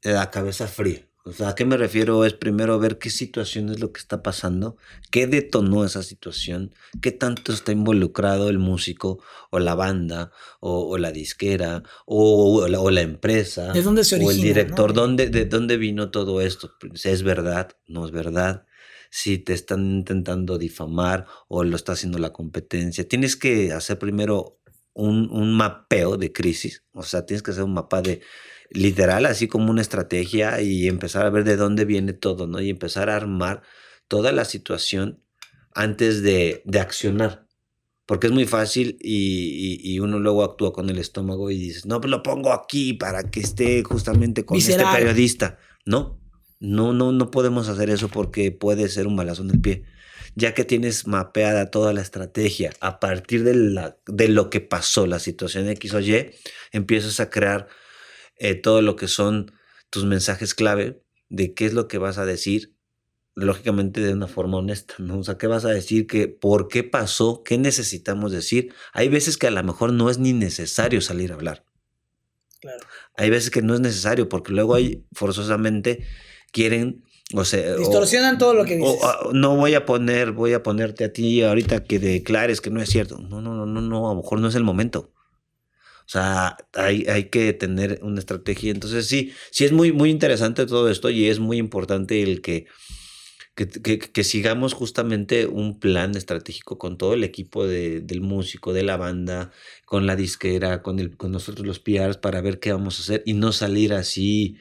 la 0.04 0.30
cabeza 0.30 0.68
fría. 0.68 1.08
O 1.24 1.32
sea, 1.32 1.50
¿a 1.50 1.56
qué 1.56 1.66
me 1.66 1.78
refiero? 1.78 2.26
Es 2.26 2.34
primero 2.34 2.80
ver 2.80 2.98
qué 2.98 3.12
situación 3.12 3.70
es 3.70 3.80
lo 3.80 3.92
que 3.92 4.00
está 4.00 4.24
pasando, 4.24 4.78
qué 5.12 5.28
detonó 5.28 5.86
esa 5.86 6.02
situación, 6.02 6.74
qué 7.00 7.12
tanto 7.12 7.54
está 7.54 7.72
involucrado 7.72 8.50
el 8.50 8.58
músico 8.58 9.24
o 9.52 9.60
la 9.60 9.76
banda 9.76 10.32
o, 10.60 10.98
la 10.98 11.12
disquera 11.12 11.84
o, 12.08 12.68
la, 12.68 13.02
empresa. 13.02 13.72
¿De 13.72 13.84
dónde 13.84 14.04
se 14.04 14.16
origina? 14.16 14.34
O 14.34 14.36
el 14.36 14.42
director, 14.42 14.94
¿dónde, 14.94 15.30
¿de 15.30 15.46
dónde 15.46 15.78
vino 15.78 16.10
todo 16.10 16.42
esto? 16.42 16.72
Si 16.96 17.10
¿Es 17.10 17.22
verdad? 17.22 17.70
¿No 17.88 18.04
es 18.06 18.12
verdad? 18.12 18.66
Si 19.12 19.38
te 19.38 19.54
están 19.54 19.92
intentando 19.92 20.58
difamar 20.58 21.28
o 21.48 21.64
lo 21.64 21.76
está 21.76 21.92
haciendo 21.92 22.18
la 22.18 22.34
competencia. 22.34 23.08
Tienes 23.08 23.36
que 23.36 23.74
hacer 23.74 24.00
primero 24.00 24.60
un, 24.94 25.30
un 25.32 25.54
mapeo 25.56 26.18
de 26.18 26.32
crisis, 26.32 26.84
o 26.94 27.04
sea, 27.04 27.26
tienes 27.26 27.44
que 27.44 27.52
hacer 27.52 27.64
un 27.64 27.74
mapa 27.74 28.02
de 28.02 28.22
literal, 28.72 29.26
así 29.26 29.48
como 29.48 29.70
una 29.70 29.82
estrategia 29.82 30.62
y 30.62 30.88
empezar 30.88 31.26
a 31.26 31.30
ver 31.30 31.44
de 31.44 31.58
dónde 31.58 31.86
viene 31.86 32.14
todo, 32.14 32.48
¿no? 32.48 32.62
Y 32.62 32.70
empezar 32.70 33.10
a 33.10 33.16
armar 33.16 33.62
toda 34.08 34.32
la 34.32 34.46
situación 34.46 35.22
antes 35.74 36.22
de, 36.22 36.62
de 36.66 36.80
accionar. 36.80 37.48
Porque 38.06 38.28
es 38.28 38.34
muy 38.34 38.46
fácil 38.46 38.98
y, 39.00 39.80
y, 39.84 40.00
uno 40.00 40.20
luego 40.20 40.44
actúa 40.44 40.74
con 40.74 40.90
el 40.90 40.98
estómago 40.98 41.50
y 41.50 41.58
dices, 41.58 41.86
no, 41.86 42.02
pues 42.02 42.12
lo 42.12 42.24
pongo 42.24 42.52
aquí 42.52 42.94
para 42.94 43.30
que 43.30 43.40
esté 43.40 43.84
justamente 43.84 44.44
con 44.44 44.58
este 44.58 44.84
periodista. 44.84 45.60
No, 45.86 46.20
no, 46.60 46.94
no, 46.94 47.14
no 47.14 47.32
podemos 47.32 47.70
hacer 47.70 47.90
eso 47.90 48.10
porque 48.10 48.52
puede 48.52 48.90
ser 48.90 49.08
un 49.08 49.16
balazo 49.16 49.44
en 49.44 49.52
el 49.52 49.62
pie. 49.62 49.84
Ya 50.36 50.54
que 50.54 50.66
tienes 50.66 51.08
mapeada 51.08 51.72
toda 51.72 51.94
la 51.94 52.02
estrategia 52.02 52.74
a 52.82 53.00
partir 53.00 53.44
de, 53.44 53.54
la, 53.54 53.98
de 54.08 54.28
lo 54.28 54.50
que 54.50 54.60
pasó, 54.60 55.08
la 55.08 55.20
situación 55.20 55.70
X 55.70 55.94
o 55.94 56.02
Y, 56.02 56.32
empiezas 56.74 57.20
a 57.22 57.30
crear 57.30 57.68
eh, 58.42 58.56
todo 58.56 58.82
lo 58.82 58.96
que 58.96 59.08
son 59.08 59.52
tus 59.92 60.04
mensajes 60.04 60.56
clave 60.56 61.04
de 61.30 61.54
qué 61.54 61.68
es 61.68 61.74
lo 61.74 61.88
que 61.88 62.00
vas 62.00 62.18
a 62.18 62.26
decir, 62.26 62.74
lógicamente 63.36 64.02
de 64.02 64.14
una 64.14 64.28
forma 64.28 64.58
honesta, 64.58 64.96
¿no? 64.98 65.20
O 65.20 65.24
sea, 65.24 65.38
¿qué 65.38 65.46
vas 65.46 65.64
a 65.64 65.70
decir? 65.70 66.08
Que, 66.08 66.28
¿Por 66.28 66.68
qué 66.68 66.84
pasó? 66.84 67.44
¿Qué 67.44 67.60
necesitamos 67.60 68.32
decir? 68.32 68.74
Hay 68.94 69.10
veces 69.10 69.38
que 69.38 69.46
a 69.46 69.52
lo 69.52 69.64
mejor 69.64 69.94
no 69.94 70.10
es 70.10 70.18
ni 70.18 70.34
necesario 70.34 71.02
salir 71.02 71.32
a 71.32 71.36
hablar. 71.36 71.66
Claro. 72.60 72.84
Hay 73.16 73.30
veces 73.30 73.52
que 73.52 73.62
no 73.62 73.76
es 73.76 73.80
necesario 73.80 74.28
porque 74.28 74.54
luego 74.54 74.74
hay 74.74 75.06
forzosamente 75.12 76.04
quieren 76.52 77.04
o 77.34 77.46
sea, 77.46 77.76
distorsionan 77.76 78.40
todo 78.40 78.56
lo 78.56 78.66
que 78.66 78.76
dices. 78.76 79.00
Ah, 79.04 79.30
no 79.32 79.56
voy 79.56 79.76
a 79.76 79.86
poner, 79.86 80.32
voy 80.32 80.54
a 80.54 80.64
ponerte 80.64 81.06
a 81.06 81.14
ti 81.14 81.44
ahorita 81.44 81.84
que 81.84 82.00
declares 82.00 82.60
que 82.60 82.72
no 82.72 82.82
es 82.82 82.90
cierto. 82.90 83.20
No, 83.20 83.40
no, 83.40 83.54
no, 83.54 83.66
no, 83.66 83.82
no, 83.82 84.10
a 84.10 84.14
lo 84.14 84.22
mejor 84.22 84.40
no 84.40 84.48
es 84.48 84.56
el 84.56 84.64
momento. 84.64 85.12
O 86.12 86.14
sea, 86.14 86.58
hay, 86.74 87.06
hay 87.08 87.30
que 87.30 87.54
tener 87.54 88.02
una 88.04 88.20
estrategia. 88.20 88.70
Entonces, 88.70 89.08
sí, 89.08 89.32
sí 89.50 89.64
es 89.64 89.72
muy, 89.72 89.94
muy 89.94 90.10
interesante 90.10 90.66
todo 90.66 90.90
esto 90.90 91.10
y 91.10 91.28
es 91.28 91.40
muy 91.40 91.56
importante 91.56 92.22
el 92.22 92.42
que, 92.42 92.66
que, 93.56 94.24
sigamos 94.26 94.74
justamente 94.74 95.46
un 95.48 95.80
plan 95.80 96.18
estratégico 96.18 96.78
con 96.78 96.98
todo 96.98 97.14
el 97.14 97.24
equipo 97.24 97.66
de, 97.66 98.02
del 98.02 98.20
músico, 98.20 98.74
de 98.74 98.84
la 98.84 98.98
banda, 98.98 99.52
con 99.86 100.06
la 100.06 100.18
disquera, 100.18 100.82
con, 100.82 101.00
el, 101.00 101.16
con 101.16 101.32
nosotros 101.32 101.66
los 101.66 101.80
PRs 101.80 102.18
para 102.18 102.42
ver 102.42 102.60
qué 102.60 102.74
vamos 102.74 103.00
a 103.00 103.04
hacer 103.04 103.24
y 103.26 103.32
no 103.32 103.54
salir 103.54 103.94
así 103.94 104.58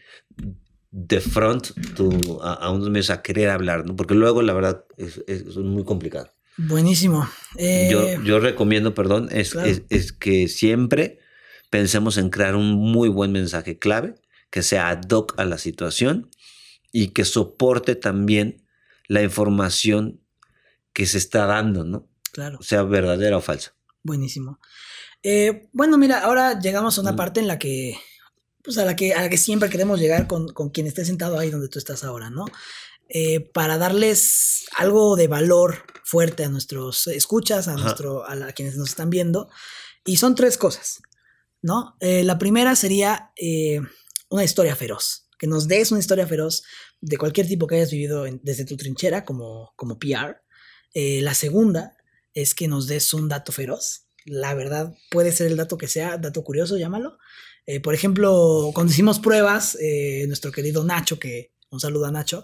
de 0.93 1.21
front 1.21 1.73
a, 2.43 2.53
a, 2.53 2.71
unos 2.71 2.91
medios 2.91 3.11
a 3.11 3.23
querer 3.23 3.51
hablar, 3.51 3.87
¿no? 3.87 3.97
Porque 3.97 4.15
luego, 4.15 4.43
la 4.43 4.53
verdad, 4.53 4.85
es, 4.97 5.21
es 5.27 5.57
muy 5.57 5.83
complicado. 5.83 6.31
Buenísimo. 6.57 7.29
Yo, 7.57 8.07
eh, 8.07 8.19
yo 8.25 8.39
recomiendo, 8.39 8.95
perdón, 8.95 9.31
es, 9.33 9.57
es, 9.57 9.83
es 9.89 10.13
que 10.13 10.47
siempre 10.47 11.20
pensemos 11.71 12.19
en 12.19 12.31
crear 12.31 12.57
un 12.57 12.75
muy 12.75 13.09
buen 13.09 13.33
mensaje 13.33 13.79
clave 13.79 14.17
que 14.51 14.63
sea 14.63 14.89
ad 14.89 15.09
hoc 15.11 15.35
a 15.39 15.45
la 15.45 15.59
situación 15.59 16.29
y 16.93 17.09
que 17.09 17.25
soporte 17.25 17.95
también 17.95 18.67
la 19.07 19.23
información 19.23 20.21
que 20.93 21.07
se 21.07 21.19
está 21.19 21.47
dando, 21.47 21.85
¿no? 21.85 22.09
Claro. 22.33 22.59
Sea 22.61 22.83
verdadera 22.83 23.37
o 23.37 23.41
falsa. 23.41 23.75
Buenísimo. 24.03 24.59
Eh, 25.23 25.69
bueno, 25.73 25.99
mira, 25.99 26.21
ahora 26.21 26.59
llegamos 26.59 26.99
a 26.99 27.01
una 27.01 27.15
parte 27.17 27.41
en 27.41 27.47
la 27.47 27.59
que, 27.59 27.97
pues 28.63 28.79
a 28.79 28.85
la 28.85 28.97
que, 28.97 29.15
a 29.15 29.23
la 29.23 29.29
que 29.29 29.37
siempre 29.37 29.71
queremos 29.71 30.01
llegar 30.01 30.27
con, 30.27 30.49
quien 30.73 30.87
esté 30.87 31.05
sentado 31.05 31.39
ahí 31.39 31.51
donde 31.51 31.69
tú 31.69 31.79
estás 31.79 32.03
ahora, 32.05 32.31
¿no? 32.31 32.47
Eh, 33.09 33.41
para 33.41 33.79
darles 33.79 34.67
algo 34.77 35.17
de 35.17 35.27
valor 35.27 35.85
fuerte 36.05 36.45
a 36.45 36.49
nuestros 36.49 37.07
escuchas, 37.09 37.69
a, 37.69 37.75
nuestro, 37.75 38.25
a 38.29 38.53
quienes 38.53 38.77
nos 38.77 38.91
están 38.91 39.11
viendo. 39.11 39.49
Y 40.05 40.17
son 40.17 40.35
tres 40.35 40.57
cosas. 40.57 41.03
¿No? 41.63 41.97
Eh, 42.01 42.25
la 42.25 42.39
primera 42.39 42.75
sería 42.77 43.33
eh, 43.37 43.81
una 44.29 44.45
historia 44.45 44.77
feroz, 44.77 45.27
que 45.39 45.47
nos 45.47 45.69
des 45.69 45.91
una 45.91 46.01
historia 46.01 46.27
feroz 46.27 46.63
de 47.01 47.17
cualquier 47.17 47.47
tipo 47.47 47.67
que 47.67 47.77
hayas 47.77 47.91
vivido 47.91 48.25
desde 48.43 48.65
tu 48.65 48.77
trinchera 48.77 49.25
como, 49.25 49.73
como 49.77 49.99
PR. 49.99 50.43
Eh, 50.95 51.21
la 51.23 51.35
segunda 51.35 51.97
es 52.35 52.55
que 52.55 52.69
nos 52.69 52.87
des 52.87 53.13
un 53.15 53.29
dato 53.29 53.53
feroz. 53.53 54.07
La 54.27 54.55
verdad 54.55 54.95
puede 55.11 55.33
ser 55.33 55.47
el 55.47 55.57
dato 55.57 55.79
que 55.79 55.89
sea, 55.89 56.19
dato 56.19 56.45
curioso, 56.45 56.77
llámalo. 56.77 57.19
por 57.83 57.95
ejemplo, 57.95 58.71
cuando 58.75 58.93
hicimos 58.93 59.19
pruebas, 59.19 59.79
nuestro 60.27 60.53
querido 60.53 60.85
Nacho, 60.85 61.19
que 61.19 61.53
un 61.71 61.81
saludo 61.81 62.07
a 62.07 62.11
Nacho, 62.11 62.43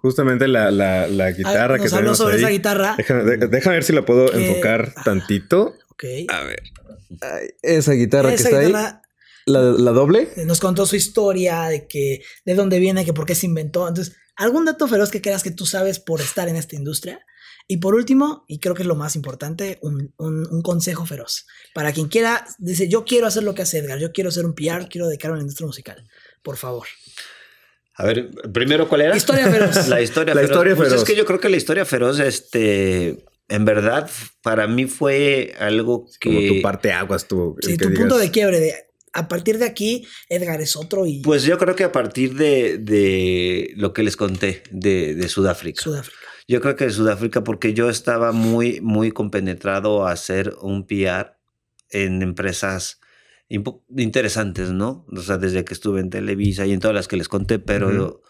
Justamente 0.00 0.48
la, 0.48 0.70
la, 0.70 1.30
guitarra 1.32 1.78
que 1.78 1.94
habló 1.94 2.14
sobre 2.14 2.36
esa 2.36 2.48
guitarra. 2.48 2.96
Déjame, 2.96 3.76
ver 3.76 3.84
si 3.84 3.92
la 3.92 4.04
puedo 4.04 4.32
enfocar 4.32 4.94
tantito. 5.04 5.74
Ok. 5.94 6.04
A 6.28 6.44
ver 6.44 6.62
esa 7.62 7.92
guitarra 7.92 8.30
que 8.30 8.36
está 8.36 8.58
ahí. 8.58 8.72
La, 9.46 9.90
doble. 9.92 10.28
Eh, 10.36 10.46
nos 10.46 10.60
contó 10.60 10.86
su 10.86 10.96
historia 10.96 11.64
de 11.64 11.86
que 11.86 12.22
de 12.46 12.54
dónde 12.54 12.78
viene, 12.78 13.04
que 13.04 13.12
por 13.12 13.26
qué 13.26 13.34
se 13.34 13.46
inventó. 13.46 13.86
Entonces, 13.86 14.16
algún 14.36 14.64
dato 14.64 14.88
feroz 14.88 15.10
que 15.10 15.20
creas 15.20 15.42
que 15.42 15.50
tú 15.50 15.66
sabes 15.66 15.98
por 16.00 16.20
estar 16.20 16.48
en 16.48 16.56
esta 16.56 16.76
industria. 16.76 17.24
Y 17.66 17.78
por 17.78 17.94
último, 17.94 18.44
y 18.46 18.58
creo 18.58 18.74
que 18.74 18.82
es 18.82 18.88
lo 18.88 18.94
más 18.94 19.16
importante, 19.16 19.78
un, 19.80 20.12
consejo 20.62 21.06
feroz. 21.06 21.46
Para 21.74 21.92
quien 21.92 22.08
quiera, 22.08 22.46
dice, 22.58 22.88
yo 22.88 23.04
quiero 23.04 23.26
hacer 23.26 23.42
lo 23.42 23.54
que 23.54 23.62
hace 23.62 23.78
Edgar, 23.78 23.98
yo 23.98 24.12
quiero 24.12 24.30
ser 24.30 24.44
un 24.44 24.54
PR, 24.54 24.86
quiero 24.88 25.06
dedicarme 25.06 25.34
a 25.34 25.38
la 25.38 25.42
industria 25.42 25.66
musical. 25.66 26.08
Por 26.42 26.58
favor. 26.58 26.86
A 27.96 28.04
ver, 28.04 28.30
primero, 28.52 28.86
¿cuál 28.88 29.02
era? 29.02 29.16
Historia 29.16 29.50
feroz. 29.50 29.88
la 29.88 30.02
historia 30.02 30.34
feroz. 30.34 30.50
Historia 30.50 30.76
pues 30.76 30.92
es 30.92 31.04
que 31.04 31.16
yo 31.16 31.24
creo 31.24 31.40
que 31.40 31.48
la 31.48 31.56
historia 31.56 31.86
feroz, 31.86 32.18
este, 32.18 33.24
en 33.48 33.64
verdad, 33.64 34.10
para 34.42 34.66
mí 34.66 34.86
fue 34.86 35.54
algo 35.58 36.06
que. 36.20 36.30
Como 36.30 36.54
tu 36.54 36.62
parte 36.62 36.92
aguas, 36.92 37.28
tu. 37.28 37.56
Sí, 37.60 37.76
tu 37.76 37.92
punto 37.92 38.18
de 38.18 38.30
quiebre. 38.30 38.60
De, 38.60 38.74
a 39.12 39.28
partir 39.28 39.58
de 39.58 39.66
aquí, 39.66 40.06
Edgar 40.28 40.60
es 40.60 40.76
otro 40.76 41.06
y. 41.06 41.20
Pues 41.22 41.44
yo 41.44 41.58
creo 41.58 41.76
que 41.76 41.84
a 41.84 41.92
partir 41.92 42.34
de, 42.34 42.78
de 42.78 43.72
lo 43.76 43.92
que 43.92 44.02
les 44.02 44.16
conté 44.16 44.62
de, 44.70 45.14
de, 45.14 45.28
Sudáfrica. 45.28 45.82
Sudáfrica. 45.82 46.18
Yo 46.48 46.60
creo 46.60 46.76
que 46.76 46.84
de 46.84 46.90
Sudáfrica, 46.90 47.44
porque 47.44 47.74
yo 47.74 47.88
estaba 47.88 48.32
muy, 48.32 48.80
muy 48.80 49.10
compenetrado 49.12 50.06
a 50.06 50.12
hacer 50.12 50.54
un 50.60 50.86
PR 50.86 51.36
en 51.90 52.22
empresas 52.22 53.00
interesantes, 53.48 54.70
¿no? 54.70 55.06
O 55.14 55.20
sea, 55.20 55.38
desde 55.38 55.64
que 55.64 55.74
estuve 55.74 56.00
en 56.00 56.10
Televisa 56.10 56.66
y 56.66 56.72
en 56.72 56.80
todas 56.80 56.94
las 56.94 57.08
que 57.08 57.16
les 57.16 57.28
conté, 57.28 57.58
pero. 57.58 58.22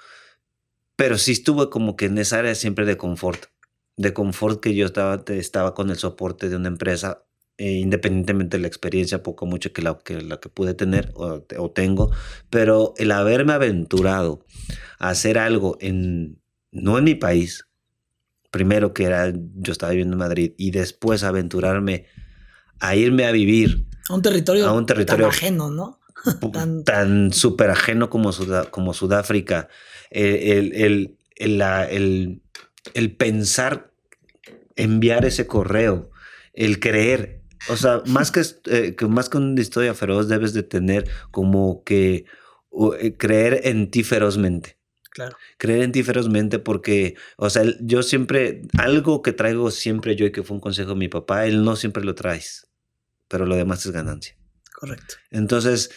Pero 0.97 1.19
sí 1.19 1.33
estuve 1.33 1.71
como 1.71 1.97
que 1.97 2.07
en 2.07 2.19
esa 2.19 2.39
área 2.39 2.55
siempre 2.55 2.87
de 2.87 2.97
confort 2.97 3.47
de 3.97 4.13
confort 4.13 4.61
que 4.61 4.75
yo 4.75 4.87
estaba, 4.87 5.23
estaba 5.29 5.75
con 5.75 5.91
el 5.91 5.97
soporte 5.97 6.49
de 6.49 6.57
una 6.57 6.69
empresa, 6.69 7.25
eh, 7.59 7.73
independientemente 7.73 8.57
de 8.57 8.63
la 8.63 8.69
experiencia, 8.69 9.23
poco 9.23 9.47
mucho 9.47 9.73
que 9.73 9.83
la 9.83 9.99
que, 9.99 10.21
la 10.21 10.41
que 10.41 10.49
pude 10.49 10.75
tener 10.75 11.13
o, 11.15 11.71
tengo, 11.71 12.11
pero 12.51 12.95
el 12.97 13.13
haberme 13.13 13.53
aventurado 13.53 14.45
a 14.99 15.11
hacer 15.11 15.39
algo 15.39 15.77
en, 15.81 16.41
no 16.73 16.99
en 16.99 17.05
mi 17.05 17.15
país, 17.15 17.69
primero 18.51 18.93
que 18.93 19.05
era, 19.05 19.33
yo 19.33 19.73
estaba 19.73 19.91
viviendo 19.91 20.15
en 20.15 20.19
Madrid, 20.19 20.55
y 20.57 20.73
después 20.73 21.23
aventurarme 21.23 22.07
a 22.81 22.97
irme 22.97 23.25
a 23.27 23.33
vivir 23.33 23.87
a 24.09 24.15
un 24.15 24.23
territorio, 24.23 24.67
a 24.67 24.73
un 24.73 24.87
territorio 24.87 25.27
tan 25.27 25.35
ajeno, 25.35 25.71
¿no? 25.71 26.01
tan 26.85 27.33
súper 27.33 27.71
ajeno 27.71 28.11
como, 28.11 28.31
como 28.71 28.95
Sudáfrica, 28.95 29.69
el, 30.11 30.73
el, 30.73 31.19
el, 31.37 31.63
el 31.63 32.43
el 32.93 33.17
pensar 33.17 33.93
enviar 34.77 35.25
ese 35.25 35.47
correo, 35.47 36.11
el 36.53 36.81
creer. 36.81 37.43
O 37.69 37.77
sea, 37.77 38.03
más 38.07 38.33
eh, 38.67 38.95
que, 38.95 39.07
más 39.07 39.29
que 39.29 39.39
una 39.39 39.61
historia 39.61 39.95
feroz, 39.95 40.29
debes 40.29 40.53
de 40.53 40.63
tener 40.63 41.09
como 41.31 41.83
que 41.85 42.27
eh, 43.01 43.17
creer 43.17 43.61
en 43.65 43.91
ti 43.91 44.03
ferozmente. 44.03 44.79
Claro. 45.11 45.37
Creer 45.59 45.83
en 45.83 45.93
ti 45.93 46.03
ferozmente 46.03 46.59
porque, 46.59 47.15
o 47.37 47.49
sea, 47.49 47.63
yo 47.81 48.03
siempre, 48.03 48.63
algo 48.79 49.23
que 49.23 49.33
traigo 49.33 49.71
siempre 49.71 50.17
yo 50.17 50.27
y 50.27 50.33
que 50.33 50.43
fue 50.43 50.57
un 50.57 50.61
consejo 50.61 50.91
de 50.91 50.97
mi 50.97 51.09
papá, 51.09 51.47
él 51.47 51.63
no 51.63 51.77
siempre 51.77 52.05
lo 52.05 52.17
traes, 52.17 52.67
pero 53.29 53.47
lo 53.47 53.55
demás 53.55 53.87
es 53.87 53.93
ganancia. 53.93 54.37
Correcto. 54.73 55.15
Entonces... 55.31 55.91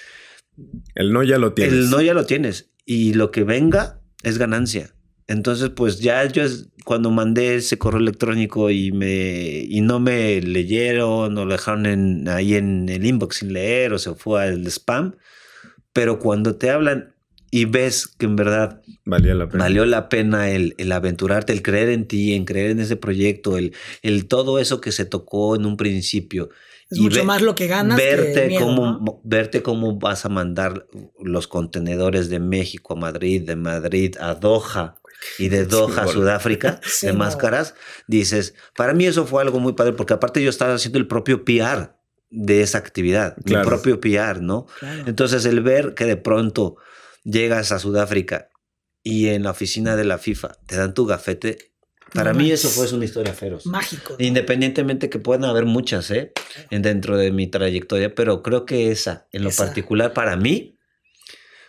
El 0.93 1.13
no 1.13 1.23
ya 1.23 1.39
lo 1.39 1.53
tienes. 1.53 1.73
El 1.73 1.89
no 1.89 2.01
ya 2.01 2.13
lo 2.13 2.25
tienes. 2.25 2.71
Y 2.85 3.13
lo 3.13 3.31
que 3.31 3.43
venga 3.43 4.01
es 4.23 4.37
ganancia. 4.37 4.95
Entonces, 5.27 5.69
pues 5.69 5.99
ya 5.99 6.25
yo 6.25 6.43
cuando 6.85 7.11
mandé 7.11 7.55
ese 7.55 7.77
correo 7.77 7.99
electrónico 7.99 8.69
y 8.69 8.91
me 8.93 9.59
y 9.67 9.81
no 9.81 9.99
me 9.99 10.41
leyeron 10.41 11.37
o 11.37 11.45
lo 11.45 11.51
dejaron 11.51 12.27
ahí 12.29 12.55
en 12.55 12.87
el 12.87 13.05
inbox 13.05 13.37
sin 13.37 13.51
leer 13.53 13.91
o 13.93 13.99
se 13.99 14.15
fue 14.15 14.41
al 14.43 14.65
spam, 14.67 15.15
pero 15.93 16.19
cuando 16.19 16.55
te 16.55 16.69
hablan 16.69 17.13
y 17.51 17.65
ves 17.65 18.07
que 18.07 18.25
en 18.25 18.35
verdad 18.35 18.81
Valía 19.05 19.33
la 19.33 19.47
pena. 19.47 19.63
valió 19.63 19.85
la 19.85 20.09
pena 20.09 20.49
el, 20.49 20.75
el 20.77 20.91
aventurarte, 20.91 21.53
el 21.53 21.61
creer 21.61 21.89
en 21.89 22.05
ti, 22.07 22.33
en 22.33 22.45
creer 22.45 22.71
en 22.71 22.79
ese 22.81 22.95
proyecto, 22.97 23.57
el, 23.57 23.73
el 24.01 24.27
todo 24.27 24.59
eso 24.59 24.81
que 24.81 24.91
se 24.91 25.05
tocó 25.05 25.55
en 25.55 25.65
un 25.65 25.77
principio. 25.77 26.49
Es 26.89 26.97
y 26.97 27.01
mucho 27.01 27.19
ve- 27.19 27.25
más 27.25 27.41
lo 27.41 27.55
que 27.55 27.67
ganas. 27.67 27.99
que 27.99 28.05
verte 28.05 28.41
el 28.43 28.47
miedo, 28.49 28.65
cómo 28.65 28.85
¿no? 29.01 29.21
verte 29.23 29.61
cómo 29.61 29.97
vas 29.97 30.25
a 30.25 30.29
mandar 30.29 30.87
los 31.21 31.47
contenedores 31.47 32.29
de 32.29 32.39
México 32.39 32.93
a 32.93 32.97
Madrid, 32.97 33.41
de 33.43 33.55
Madrid 33.55 34.15
a 34.19 34.35
Doha 34.35 34.95
y 35.37 35.49
de 35.49 35.65
Doha 35.67 36.03
boludo. 36.03 36.13
Sudáfrica 36.21 36.79
Sí, 36.85 37.07
de 37.07 37.13
no. 37.13 37.19
máscaras, 37.19 37.75
dices, 38.07 38.53
para 38.75 38.93
mí 38.93 39.05
eso 39.05 39.25
fue 39.25 39.41
algo 39.41 39.59
muy 39.59 39.73
padre 39.73 39.93
porque 39.93 40.13
aparte 40.13 40.41
yo 40.43 40.49
estaba 40.49 40.73
haciendo 40.75 40.99
el 40.99 41.07
propio 41.07 41.43
PR 41.45 41.95
de 42.29 42.61
esa 42.61 42.77
actividad, 42.77 43.35
Claro. 43.45 43.63
mi 43.63 43.67
propio 43.69 43.99
PR, 44.01 44.41
¿no? 44.41 44.65
Claro. 44.79 45.03
Entonces 45.07 45.45
el 45.45 45.61
ver 45.61 45.93
que 45.93 46.05
de 46.05 46.17
pronto 46.17 46.75
llegas 47.23 47.71
a 47.71 47.79
Sudáfrica 47.79 48.49
y 49.03 49.27
en 49.29 49.43
la 49.43 49.51
oficina 49.51 49.95
de 49.95 50.03
la 50.03 50.17
FIFA 50.17 50.57
te 50.65 50.75
dan 50.75 50.93
tu 50.93 51.05
gafete, 51.05 51.57
para 52.13 52.31
No 52.31 52.39
mí 52.39 52.51
eso 52.51 52.69
fue 52.69 52.89
una 52.93 53.03
historia 53.03 53.33
feroz. 53.33 53.65
Mágico. 53.65 54.15
¿no? 54.17 54.25
Independientemente 54.25 55.09
que 55.09 55.19
puedan 55.19 55.43
haber 55.43 55.65
muchas, 55.65 56.09
¿eh? 56.11 56.31
En 56.69 56.81
dentro 56.81 57.17
de 57.17 57.31
mi 57.33 57.47
trayectoria, 57.47 58.15
pero 58.15 58.41
creo 58.43 58.65
que 58.65 58.91
esa, 58.91 59.27
en 59.33 59.43
lo 59.43 59.49
Esa. 59.49 59.65
particular 59.65 60.13
para 60.13 60.37
mí, 60.37 60.76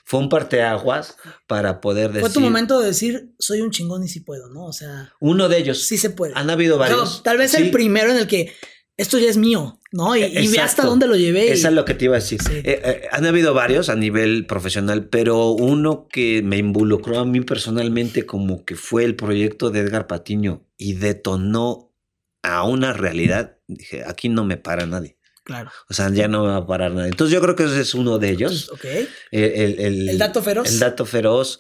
fue 0.09 0.21
un 0.21 0.31
parteaguas 0.31 1.17
para 1.47 1.83
poder 1.83 2.09
decir. 2.09 2.23
Fue 2.23 2.31
tu 2.31 2.41
momento 2.41 2.81
de 2.81 2.87
decir, 2.87 3.35
soy 3.39 3.61
un 3.61 3.71
chingón 3.71 4.03
y 4.03 4.09
sí 4.09 4.21
puedo, 4.21 4.49
¿no? 4.49 4.65
O 4.65 4.73
sea, 4.73 5.13
Uno 5.21 5.51
de 5.51 5.59
ellos. 5.59 5.83
sí 5.85 5.99
se 5.99 6.09
puede. 6.09 6.33
Han 6.35 6.49
habido 6.49 6.79
varios. 6.79 7.23
tal 7.23 7.37
vez 7.37 7.51
Sí, 7.51 7.63
el 7.63 7.71
primero 7.71 8.11
en 8.11 8.17
el 8.17 8.27
que 8.27 8.55
esto 8.97 9.19
ya 9.19 9.29
es 9.29 9.37
mío, 9.37 9.79
¿no? 9.93 10.17
Y, 10.17 10.25
y 10.25 10.49
ve 10.49 10.61
hasta 10.61 10.85
dónde 10.85 11.07
lo 11.07 11.15
llevé. 11.15 11.49
y- 11.49 11.51
Eso 11.51 11.69
es 11.69 11.75
lo 11.75 11.85
que 11.85 11.93
te 11.93 12.07
iba 12.07 12.17
a 12.17 12.21
decir. 12.21 12.41
Sí. 12.43 12.55
Eh, 12.55 12.81
eh, 12.85 13.03
han 13.13 13.27
habido 13.27 13.53
varios 13.53 13.91
a 13.91 13.97
nivel 13.97 14.47
profesional, 14.47 15.09
pero 15.11 15.51
uno 15.51 16.09
que 16.11 16.41
me 16.43 16.57
involucró 16.57 17.19
a 17.19 17.27
mí 17.27 17.43
personalmente 17.43 18.25
como 18.25 18.65
que 18.65 18.77
fue 18.77 19.05
el 19.05 19.15
proyecto 19.15 19.71
de 19.71 19.81
Edgar 19.81 20.07
Patiño 20.07 20.67
y 20.79 20.95
detonó 20.95 21.95
a 22.43 22.65
una 22.67 22.95
realidad. 22.95 23.59
Dije, 23.67 24.05
aquí 24.07 24.31
no 24.31 24.45
me 24.47 24.57
para 24.57 24.87
nadie. 24.87 25.18
Claro. 25.49 25.71
O 25.89 25.95
sea, 25.95 26.11
ya 26.13 26.29
no 26.29 26.43
me 26.45 26.51
va 26.51 26.57
a 26.59 26.67
parar 26.67 26.93
nadie. 26.93 27.09
Entonces 27.09 27.33
yo 27.35 27.41
creo 27.41 27.57
que 27.57 27.65
ese 27.65 27.81
es 27.81 27.95
uno 27.95 28.19
de 28.19 28.29
ellos. 28.29 28.69
Ok. 28.71 28.85
El, 28.85 29.09
el- 29.45 29.81
el- 29.81 30.09
El 30.11 30.19
dato 30.19 30.43
feroz. 30.43 30.69
El 30.71 30.79
dato 30.79 31.07
feroz. 31.07 31.59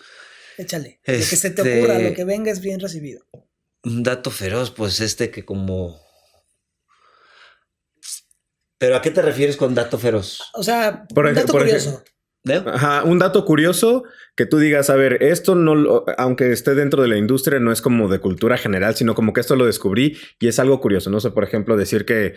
Échale. 0.59 1.01
Lo 1.07 1.15
que 1.15 1.23
se 1.23 1.51
te 1.51 1.63
Este- 1.63 1.79
ocurra, 1.79 1.99
lo 1.99 2.13
que 2.15 2.25
venga 2.25 2.51
es 2.53 2.61
bien 2.61 2.81
recibido. 2.81 3.25
Un 3.85 4.03
dato 4.03 4.31
feroz, 4.31 4.71
pues 4.71 5.01
este 5.01 5.31
que 5.31 5.45
como... 5.47 5.99
¿Pero 8.79 8.97
a 8.97 9.03
qué 9.03 9.11
te 9.11 9.23
refieres 9.23 9.57
con 9.57 9.75
dato 9.75 9.99
feroz? 9.99 10.41
O 10.55 10.63
sea, 10.63 11.05
Por 11.15 11.27
un 11.27 11.35
dato 11.35 11.53
por 11.53 11.63
curioso. 11.63 12.05
¿Eh? 12.49 12.63
Ajá, 12.67 13.03
un 13.05 13.19
dato 13.19 13.45
curioso 13.45 14.05
que 14.37 14.47
tú 14.47 14.59
digas, 14.59 14.89
a 14.91 14.95
ver, 14.97 15.23
esto 15.23 15.55
no, 15.57 15.75
lo- 15.75 16.05
aunque 16.19 16.53
esté 16.53 16.75
dentro 16.75 17.03
de 17.03 17.09
la 17.09 17.17
industria, 17.17 17.59
no 17.59 17.73
es 17.73 17.81
como 17.83 18.09
de 18.09 18.21
cultura 18.21 18.57
general, 18.57 18.95
sino 18.95 19.15
como 19.15 19.33
que 19.33 19.41
esto 19.41 19.57
lo 19.57 19.67
descubrí 19.67 20.17
y 20.39 20.47
es 20.49 20.59
algo 20.59 20.81
curioso. 20.81 21.11
No 21.11 21.21
sé, 21.21 21.31
por 21.31 21.43
ejemplo, 21.45 21.77
decir 21.77 22.05
que, 22.05 22.35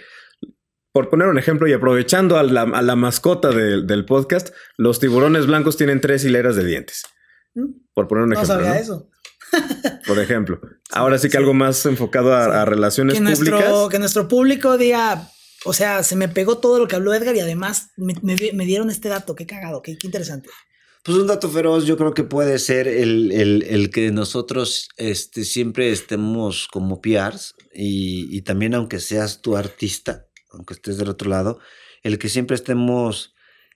por 0.91 1.09
poner 1.09 1.27
un 1.27 1.37
ejemplo 1.37 1.67
y 1.67 1.73
aprovechando 1.73 2.37
a 2.37 2.43
la, 2.43 2.63
a 2.63 2.81
la 2.81 2.95
mascota 2.95 3.49
de- 3.49 3.83
del 3.83 4.05
podcast, 4.05 4.49
los 4.77 4.99
tiburones 4.99 5.47
blancos 5.47 5.77
tienen 5.77 6.01
tres 6.01 6.23
hileras 6.25 6.55
de 6.55 6.65
dientes. 6.65 7.03
¿Mm? 7.55 7.65
Por 7.93 8.07
poner 8.07 8.23
un 8.25 8.29
No 8.31 8.35
ejemplo. 8.35 8.55
sabía 8.55 8.69
¿no? 8.75 8.75
eso. 8.75 9.09
Por 10.07 10.19
ejemplo. 10.19 10.59
Ahora 10.91 11.17
sí 11.17 11.27
que 11.27 11.31
sí. 11.33 11.37
algo 11.37 11.53
más 11.53 11.85
enfocado 11.85 12.33
a, 12.33 12.45
Sí. 12.45 12.51
a 12.51 12.65
relaciones 12.65 13.15
Que 13.15 13.21
nuestro, 13.21 13.57
públicas. 13.57 13.89
que 13.89 13.99
nuestro 13.99 14.27
público 14.27 14.77
diga, 14.77 15.27
o 15.65 15.73
sea, 15.73 16.03
se 16.03 16.15
me 16.15 16.29
pegó 16.29 16.57
todo 16.59 16.79
lo 16.79 16.87
que 16.87 16.95
habló 16.95 17.13
Edgar 17.13 17.35
y 17.35 17.39
además 17.41 17.89
me, 17.97 18.13
me- 18.21 18.51
me 18.53 18.65
dieron 18.65 18.89
este 18.89 19.09
dato. 19.09 19.35
Qué 19.35 19.45
cagado, 19.45 19.81
qué, 19.81 19.97
qué 19.97 20.07
interesante. 20.07 20.49
Pues 21.03 21.17
un 21.17 21.27
dato 21.27 21.49
feroz 21.49 21.85
yo 21.85 21.97
creo 21.97 22.13
que 22.13 22.23
puede 22.23 22.59
ser 22.59 22.87
el, 22.87 23.31
el- 23.31 23.63
el 23.63 23.89
que 23.89 24.11
nosotros 24.11 24.87
este, 24.97 25.43
siempre 25.45 25.91
estemos 25.91 26.67
como 26.71 27.01
PRs 27.01 27.55
y, 27.73 28.27
y 28.35 28.41
también 28.43 28.73
aunque 28.75 28.99
seas 28.99 29.41
tu 29.41 29.57
artista, 29.57 30.27
aunque 30.53 30.73
estés 30.73 30.97
del 30.97 31.09
otro 31.09 31.29
lado, 31.29 31.59
el 32.03 32.17
que 32.19 32.29
siempre 32.29 32.55
estemos 32.55 33.33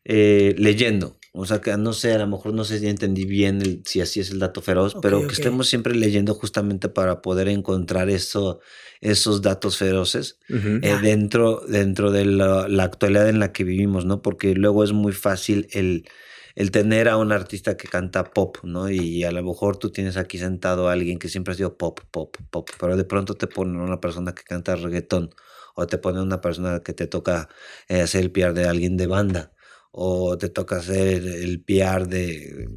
eh, 0.07 0.53
leyendo. 0.59 1.17
O 1.33 1.45
sea, 1.47 1.59
que 1.61 1.75
no 1.77 1.91
sé, 1.91 2.13
a 2.13 2.19
lo 2.19 2.27
mejor 2.27 2.53
no 2.53 2.63
sé 2.63 2.77
si 2.79 2.87
entendí 2.87 3.25
bien 3.25 3.59
el- 3.61 3.81
si 3.85 4.01
así 4.01 4.19
es 4.19 4.29
el 4.29 4.37
dato 4.39 4.61
feroz, 4.61 4.95
pero 5.01 5.17
que 5.27 5.33
estemos 5.33 5.67
siempre 5.67 5.95
leyendo 5.95 6.35
justamente 6.35 6.89
para 6.89 7.21
poder 7.23 7.47
encontrar 7.47 8.09
eso, 8.09 8.59
esos 9.01 9.41
datos 9.41 9.77
feroces 9.77 10.37
eh, 10.83 10.95
dentro, 11.01 11.61
dentro 11.67 12.11
de 12.11 12.25
la, 12.25 12.67
la 12.69 12.83
actualidad 12.83 13.27
en 13.29 13.39
la 13.39 13.51
que 13.51 13.63
vivimos, 13.63 14.05
¿no? 14.05 14.21
Porque 14.21 14.53
luego 14.53 14.83
es 14.83 14.91
muy 14.93 15.11
fácil 15.11 15.67
el, 15.71 16.07
el 16.55 16.69
tener 16.71 17.09
a 17.09 17.17
un 17.17 17.31
artista 17.31 17.75
que 17.75 17.87
canta 17.87 18.23
pop, 18.25 18.57
¿no? 18.63 18.89
Y 18.91 19.23
a 19.23 19.31
lo 19.31 19.41
mejor 19.43 19.77
tú 19.77 19.89
tienes 19.91 20.17
aquí 20.17 20.37
sentado 20.37 20.87
a 20.87 20.93
alguien 20.93 21.17
que 21.17 21.29
siempre 21.29 21.53
ha 21.53 21.57
sido 21.57 21.77
pop, 21.77 21.99
pop, 22.11 22.37
pop, 22.51 22.69
pero 22.79 22.95
de 22.95 23.03
pronto 23.05 23.33
te 23.33 23.47
ponen 23.47 23.77
una 23.81 23.99
persona 23.99 24.33
que 24.35 24.43
canta 24.43 24.75
reggaetón 24.75 25.31
o 25.75 25.87
te 25.87 25.97
ponen 25.97 26.23
una 26.23 26.41
persona 26.41 26.81
que 26.81 26.93
te 26.93 27.07
toca 27.07 27.49
eh, 27.87 28.01
hacer 28.01 28.21
el 28.21 28.31
PR 28.31 28.53
de 28.53 28.67
alguien 28.67 28.97
de 28.97 29.07
banda 29.07 29.53
o 29.91 30.37
te 30.37 30.49
toca 30.49 30.77
hacer 30.77 31.25
el 31.25 31.63
PR 31.63 32.07
de 32.07 32.67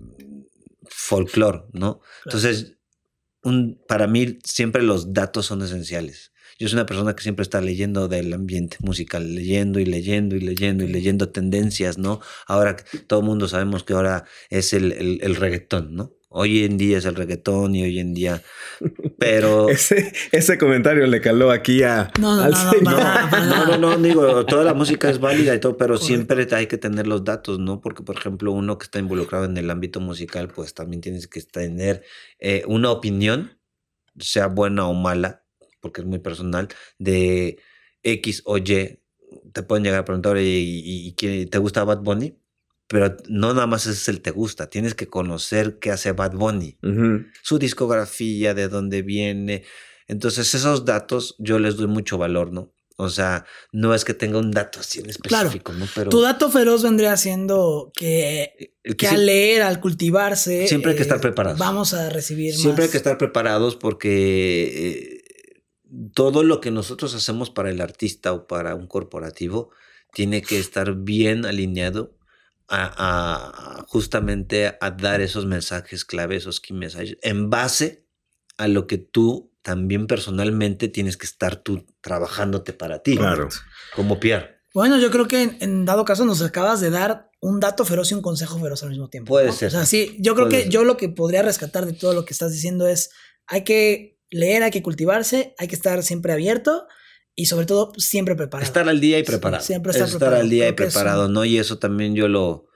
folclore, 0.89 1.63
¿no? 1.73 2.01
Entonces, 2.25 2.77
un, 3.43 3.83
para 3.89 4.07
mí 4.07 4.39
siempre 4.45 4.83
los 4.83 5.13
datos 5.13 5.47
son 5.47 5.63
esenciales. 5.63 6.33
Yo 6.59 6.69
soy 6.69 6.77
una 6.77 6.87
persona 6.87 7.15
que 7.15 7.23
siempre 7.23 7.45
está 7.45 7.61
leyendo 7.61 8.09
del 8.09 8.33
ambiente 8.33 8.77
musical, 8.81 9.35
leyendo 9.35 9.79
y 9.79 9.85
leyendo 9.85 10.37
y 10.37 10.41
leyendo 10.41 10.85
y 10.85 10.89
leyendo 10.89 11.31
tendencias, 11.31 11.99
¿no? 11.99 12.21
Ahora 12.47 12.77
todo 13.07 13.21
el 13.21 13.27
mundo 13.27 13.49
sabemos 13.49 13.85
que 13.85 13.93
ahora 13.93 14.25
es 14.51 14.73
el, 14.73 14.93
el, 14.93 15.21
el 15.23 15.37
reggaetón, 15.37 15.95
¿no? 15.95 16.18
Hoy 16.31 16.65
en 16.65 16.77
día 16.77 16.99
es 16.99 17.07
el 17.07 17.15
reggaetón 17.15 17.75
y 17.75 17.83
hoy 17.85 17.99
en 17.99 18.13
día, 18.13 18.43
pero... 19.19 19.69
Ese, 19.71 20.13
ese 20.31 20.59
comentario 20.59 21.07
le 21.07 21.23
caló 21.23 21.51
aquí 21.51 21.83
a, 21.83 22.11
No, 22.21 22.37
no, 22.37 22.43
al 22.43 22.51
no, 22.51 22.65
no, 22.65 22.71
señor. 22.71 22.85
para 22.85 22.99
nada, 23.05 23.31
para 23.31 23.47
No, 23.47 23.67
no, 23.79 23.97
no, 23.97 24.03
digo, 24.03 24.45
toda 24.45 24.63
la 24.65 24.75
música 24.75 25.09
es 25.09 25.21
válida 25.21 25.55
y 25.55 25.61
todo, 25.61 25.79
pero 25.79 25.95
Correcto. 25.95 26.07
siempre 26.07 26.47
hay 26.53 26.67
que 26.67 26.77
tener 26.77 27.07
los 27.07 27.25
datos, 27.25 27.59
¿no? 27.59 27.81
Porque, 27.81 28.03
por 28.03 28.17
ejemplo, 28.19 28.53
uno 28.53 28.77
que 28.77 28.85
está 28.85 28.99
involucrado 28.99 29.47
en 29.47 29.57
el 29.57 29.71
ámbito 29.71 30.01
musical, 30.01 30.49
pues 30.49 30.75
también 30.75 31.01
tienes 31.01 31.29
que 31.29 31.41
tener 31.41 32.03
eh, 32.41 32.63
una 32.67 32.91
opinión, 32.91 33.59
sea 34.19 34.49
buena 34.49 34.87
o 34.87 34.93
mala, 34.93 35.47
porque 35.81 36.03
es 36.03 36.07
muy 36.07 36.19
personal, 36.19 36.69
de 36.99 37.59
X 38.03 38.43
o 38.45 38.59
Y. 38.59 39.01
Te 39.53 39.63
pueden 39.63 39.83
llegar 39.85 40.01
a 40.01 40.05
preguntar, 40.05 40.37
"Oye, 40.37 40.43
¿y, 40.45 40.81
y, 40.81 41.09
y 41.09 41.15
quién- 41.15 41.49
te 41.49 41.57
gusta 41.59 41.85
Bad 41.85 42.03
Bunny? 42.03 42.37
Pero 42.89 43.17
no 43.29 43.53
nada 43.53 43.67
más 43.67 43.87
es 43.87 44.09
el 44.09 44.23
te 44.23 44.31
gusta, 44.31 44.71
tienes 44.71 44.95
que 44.95 45.09
conocer 45.09 45.79
qué 45.79 45.91
hace 45.91 46.13
Bad 46.13 46.33
Bunny 46.33 46.79
su 47.43 47.59
discografía, 47.59 48.55
de 48.55 48.69
dónde 48.69 49.03
viene. 49.03 49.65
Entonces, 50.07 50.55
esos 50.55 50.87
datos 50.87 51.37
yo 51.39 51.59
les 51.59 51.77
doy 51.77 51.87
mucho 51.87 52.17
valor, 52.17 52.51
¿no? 52.51 52.73
O 53.01 53.11
sea, 53.11 53.45
no 53.71 53.95
es 53.95 54.05
que 54.05 54.13
tenga 54.13 54.39
un 54.39 54.51
dato 54.51 54.81
así 54.81 54.99
en 54.99 55.05
Claro. 55.05 55.49
específico, 55.49 55.73
¿no? 55.73 55.87
Pero 55.95 56.11
Tu 56.11 56.21
dato 56.21 56.51
feroz 56.51 56.83
vendría 56.83 57.17
siendo 57.17 57.93
que, 57.95 58.73
el 58.83 58.97
que 58.97 59.07
que 59.07 59.09
al 59.09 59.25
leer, 59.27 59.63
al 59.63 59.79
cultivarse. 59.79 60.67
Siempre 60.67 60.91
hay 60.91 60.97
que 60.97 61.03
eh, 61.03 61.05
estar 61.05 61.21
preparados. 61.21 61.61
Vamos 61.61 61.95
a 61.95 62.09
recibir 62.09 62.57
siempre 62.57 62.87
hay 62.87 62.91
que 62.91 62.97
estar 62.97 63.17
preparados 63.17 63.77
porque 63.77 65.23
eh, 65.23 65.23
todo 66.13 66.43
lo 66.43 66.61
que 66.61 66.73
nosotros 66.73 67.15
hacemos 67.15 67.51
para 67.51 67.71
el 67.71 67.81
artista 67.81 68.33
o 68.33 68.49
para 68.49 68.75
un 68.75 68.89
corporativo 68.89 69.71
tiene 70.13 70.43
que 70.43 70.59
estar 70.59 70.95
bien 70.97 71.47
alineado 71.47 72.18
a, 72.69 73.79
a- 73.81 73.85
justamente 73.89 74.77
a 74.81 74.91
dar 74.91 75.21
esos 75.21 75.47
mensajes 75.47 76.05
clave, 76.05 76.37
esos 76.37 76.61
key 76.61 76.75
messages, 76.77 77.17
en 77.23 77.51
base 77.51 78.07
a 78.57 78.69
lo 78.69 78.87
que 78.87 78.99
tú 78.99 79.53
también 79.63 80.07
personalmente 80.07 80.89
tienes 80.89 81.17
que 81.17 81.27
estar 81.27 81.57
tú 81.57 81.87
trabajándote 82.01 82.73
para 82.73 83.03
ti. 83.03 83.17
Claro. 83.17 83.49
Como 83.95 84.19
Pierre. 84.21 84.59
Bueno, 84.75 84.99
yo 84.99 85.11
creo 85.11 85.27
que 85.29 85.43
en, 85.43 85.57
en 85.61 85.85
dado 85.85 86.05
caso 86.05 86.25
nos 86.25 86.43
acabas 86.43 86.81
de 86.81 86.91
dar 86.91 87.31
un 87.41 87.61
dato 87.61 87.85
feroz 87.85 88.11
y 88.11 88.15
un 88.15 88.23
consejo 88.23 88.59
feroz 88.59 88.83
al 88.83 88.91
mismo 88.91 89.09
tiempo. 89.09 89.29
Puede 89.31 89.47
¿no? 89.49 89.53
ser. 89.53 89.69
O 89.69 89.71
sea, 89.71 89.87
sí, 89.87 90.17
yo 90.21 90.35
creo 90.35 90.47
Puede 90.49 90.59
que 90.59 90.63
ser. 90.65 90.73
yo 90.73 90.85
lo 90.85 90.97
que 90.97 91.09
podría 91.09 91.43
rescatar 91.43 91.87
de 91.87 91.93
todo 91.93 92.13
lo 92.15 92.25
que 92.25 92.33
estás 92.33 92.53
diciendo 92.53 92.87
es 92.89 93.11
hay 93.47 93.65
que 93.65 94.19
leer, 94.31 94.63
hay 94.63 94.71
que 94.71 94.83
cultivarse, 94.83 95.55
hay 95.59 95.69
que 95.69 95.75
estar 95.75 96.03
siempre 96.03 96.33
abierto 96.33 96.87
y 97.41 97.47
sobre 97.47 97.67
todo 97.67 97.93
siempre 97.97 98.35
preparado. 98.35 98.67
Estar 98.67 98.89
al 98.89 99.01
día 99.01 99.19
y 99.19 99.23
preparado. 99.23 99.63
siempre 99.63 99.93
estar 99.93 100.07
estar 100.07 100.19
preparado. 100.19 100.43
al 100.43 100.51
día 100.51 100.65
y 100.65 100.69
eso- 100.69 100.77
preparado, 100.77 101.29
¿no? 101.29 101.45
Y 101.45 101.59
eso 101.59 101.79
también 101.79 102.15
yo 102.17 102.27
lo, 102.27 102.67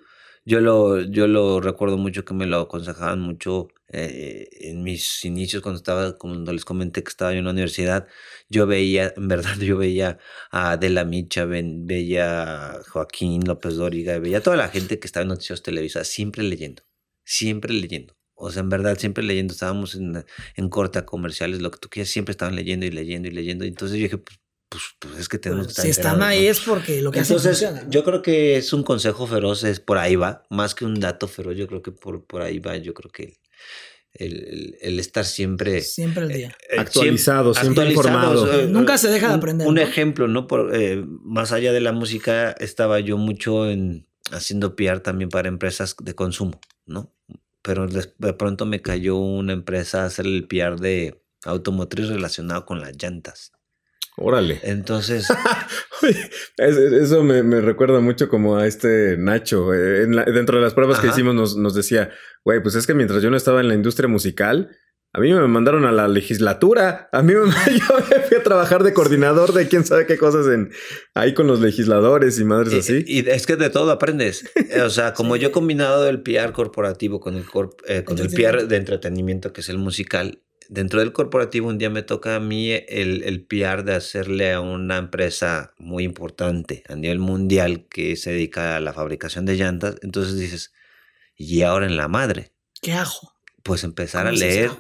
yo 0.45 0.61
lo, 0.61 1.01
yo 1.01 1.27
lo 1.27 1.61
recuerdo 1.61 1.97
mucho 1.99 2.25
que 2.25 2.35
me 2.35 2.47
lo 2.47 2.61
aconsejaban 2.61 3.21
mucho 3.21 3.69
eh, 3.95 4.49
en 4.61 4.83
mis 4.83 5.25
inicios 5.25 5.63
cuando 5.63 5.79
estaba, 5.79 6.17
cuando 6.17 6.53
les 6.53 6.65
comenté 6.65 7.03
que 7.03 7.09
estaba 7.11 7.33
yo 7.33 7.39
en 7.41 7.45
la 7.45 7.51
universidad, 7.51 8.07
yo 8.49 8.67
veía, 8.67 9.13
en 9.17 9.29
verdad, 9.29 9.59
yo 9.59 9.77
veía 9.77 10.19
a 10.51 10.73
Adela 10.73 11.05
Micha, 11.05 11.45
ven- 11.45 11.87
veía 11.87 12.73
a 12.73 12.83
Joaquín 12.85 13.43
López 13.47 13.75
Dóriga, 13.75 14.19
veía 14.21 14.39
a 14.39 14.43
toda 14.43 14.57
la 14.57 14.69
gente 14.69 14.99
que 14.99 15.07
estaba 15.07 15.23
en 15.23 15.29
Noticias 15.29 15.63
Televisa, 15.63 16.05
siempre 16.05 16.43
leyendo, 16.45 16.83
siempre 17.25 17.75
leyendo. 17.75 18.15
O 18.35 18.51
sea, 18.51 18.63
en 18.63 18.71
verdad, 18.71 18.99
siempre 18.99 19.23
leyendo. 19.23 19.53
Estábamos 19.53 19.95
en, 19.95 20.25
en 20.57 20.69
corte 20.69 20.99
a 20.99 21.05
comerciales, 21.07 21.61
lo 21.63 21.71
que 21.71 21.79
tú 21.79 21.89
quieras, 21.89 22.09
siempre 22.11 22.33
estaban 22.33 22.57
leyendo 22.57 22.87
y 22.87 22.91
leyendo 22.91 23.29
y 23.29 23.31
leyendo. 23.31 23.65
Entonces 23.65 23.99
yo 23.99 24.05
dije, 24.05 24.19
pues, 24.19 24.37
pues, 24.73 24.83
pues 24.99 25.18
es 25.20 25.29
que 25.29 25.39
tenemos 25.39 25.66
que 25.68 25.75
si 25.75 25.89
estar 25.89 25.91
están 25.91 26.12
enterados, 26.14 26.31
ahí 26.39 26.45
¿no? 26.47 26.51
es 26.51 26.61
porque 26.61 27.03
lo 27.03 27.11
que 27.12 27.20
hacen 27.20 27.37
Entonces, 27.37 27.59
funciona. 27.61 27.83
¿no? 27.85 27.91
yo 27.91 28.05
creo 28.05 28.23
que 28.23 28.57
es 28.57 28.73
un 28.73 28.83
consejo 28.83 29.27
feroz, 29.27 29.64
es 29.64 29.81
por 29.81 29.99
ahí 29.99 30.16
va, 30.16 30.45
más 30.51 30.75
que 30.75 30.85
un 30.87 30.99
dato 30.99 31.29
feroz, 31.29 31.57
yo 31.57 31.66
creo 31.66 31.83
que 31.83 31.93
por, 31.93 32.25
por 32.25 32.41
ahí 32.43 32.59
va, 32.59 32.77
yo 32.79 32.95
creo 32.95 33.11
que 33.12 33.37
el, 34.14 34.33
el- 34.45 34.77
el 34.83 34.99
estar 35.01 35.25
siempre 35.25 35.81
Siempre 35.83 36.25
el 36.25 36.33
día. 36.33 36.57
eh, 36.70 36.79
Actualizado, 36.81 37.55
siempre 37.55 37.87
informado. 37.91 38.51
eh, 38.61 38.66
Nunca 38.66 38.99
se 38.99 39.09
deja 39.09 39.29
de 39.29 39.33
un- 39.35 39.39
aprender, 39.39 39.66
Un 39.68 39.75
¿no? 39.77 39.81
ejemplo, 39.81 40.29
¿no? 40.29 40.47
Por, 40.47 40.75
eh, 40.75 41.03
más 41.07 41.53
allá 41.53 41.73
de 41.73 41.81
la 41.81 41.93
música, 41.93 42.53
estaba 42.53 43.01
yo 43.01 43.16
mucho 43.18 43.68
en 43.70 44.07
haciendo 44.31 44.77
PR 44.77 45.01
también 45.01 45.29
para 45.31 45.49
empresas 45.49 45.95
de 46.03 46.14
consumo, 46.14 46.61
¿no? 46.87 47.12
Pero 47.62 47.87
de, 47.87 48.12
de 48.18 48.33
pronto 48.35 48.66
me 48.66 48.83
cayó 48.83 49.16
una 49.16 49.53
empresa 49.53 50.03
a 50.03 50.07
hacer 50.07 50.27
el 50.27 50.47
PR 50.47 50.77
de 50.81 51.23
automotriz 51.45 52.09
relacionado 52.09 52.64
con 52.66 52.81
las 52.81 52.93
llantas. 53.03 53.53
Órale. 54.17 54.61
Entonces, 54.63 55.27
Eso 56.59 57.23
me, 57.23 57.43
me 57.43 57.61
recuerda 57.61 58.01
mucho 58.01 58.29
como 58.29 58.57
a 58.57 58.67
este 58.67 59.17
Nacho. 59.19 59.73
eh, 59.75 60.03
en 60.03 60.17
la- 60.17 60.25
dentro 60.25 60.57
de 60.59 60.63
las 60.65 60.75
pruebas 60.75 61.01
que 61.01 61.09
hicimos 61.09 61.35
nos, 61.35 61.57
nos 61.57 61.75
decía, 61.75 62.11
güey, 62.45 62.63
pues 62.63 62.75
es 62.75 62.87
que 62.87 62.95
mientras 62.95 63.23
yo 63.23 63.31
no 63.31 63.37
estaba 63.37 63.61
en 63.61 63.69
la 63.69 63.75
industria 63.75 64.09
musical, 64.09 64.77
a 65.15 65.21
mí 65.21 65.33
me 65.33 65.47
mandaron 65.47 65.85
a 65.85 65.93
la 65.93 66.09
legislatura. 66.09 67.09
A 67.13 67.23
mí 67.23 67.35
me, 67.35 67.41
yo 67.79 67.95
me 68.11 68.21
fui 68.21 68.37
a 68.39 68.43
trabajar 68.43 68.83
de 68.83 68.93
coordinador 68.93 69.53
de 69.53 69.69
quién 69.69 69.85
sabe 69.85 70.07
qué 70.07 70.17
cosas 70.19 70.47
en 70.47 70.71
ahí 71.15 71.35
con 71.35 71.47
los 71.47 71.61
legisladores 71.61 72.39
y 72.39 72.45
madres 72.45 72.73
y, 72.75 72.79
así. 72.79 73.05
y 73.07 73.29
es 73.29 73.47
que 73.47 73.57
de 73.57 73.71
todo 73.71 73.91
aprendes. 73.91 74.51
Eh, 74.57 74.81
O 74.83 74.91
sea, 74.91 75.13
como 75.15 75.37
yo 75.37 75.49
he 75.49 75.53
combinado 75.53 76.09
el 76.09 76.23
PR 76.23 76.53
corporativo 76.53 77.21
con 77.21 77.37
el, 77.37 77.45
corp- 77.47 77.83
eh, 77.87 78.05
con 78.05 78.19
el 78.19 78.29
PR 78.29 78.67
de 78.67 78.77
entretenimiento, 78.77 79.53
que 79.53 79.61
es 79.63 79.69
el 79.69 79.79
musical, 79.79 80.43
dentro 80.73 81.01
del 81.01 81.12
corporativo 81.12 81.68
un 81.68 81.77
día 81.77 81.91
me 81.91 82.03
toca 82.03 82.35
a 82.35 82.41
mí 82.41 82.70
el, 82.73 83.23
el 83.25 83.45
PR 83.45 83.85
de 83.85 83.95
hacerle 83.95 84.53
a 84.53 84.61
una 84.61 84.97
empresa 84.97 85.75
muy 85.79 86.03
importante 86.03 86.83
a 86.89 86.95
nivel 86.97 87.18
mundial 87.18 87.87
que 87.91 88.16
se 88.16 88.31
dedica 88.33 88.77
a 88.77 88.81
la 88.81 88.95
fabricación 88.95 89.45
de 89.45 89.57
llantas. 89.57 89.97
Entonces 90.03 90.39
dices, 90.39 90.73
y 91.37 91.61
ahora 91.62 91.85
en 91.87 91.97
la 91.99 92.09
madre, 92.09 92.53
¿Qué 92.81 92.93
ajo? 92.93 93.35
pues 93.62 93.85
empezar 93.85 94.27
a 94.27 94.31
¿Cómo 94.31 94.39
se 94.39 94.45
leer 94.47 94.70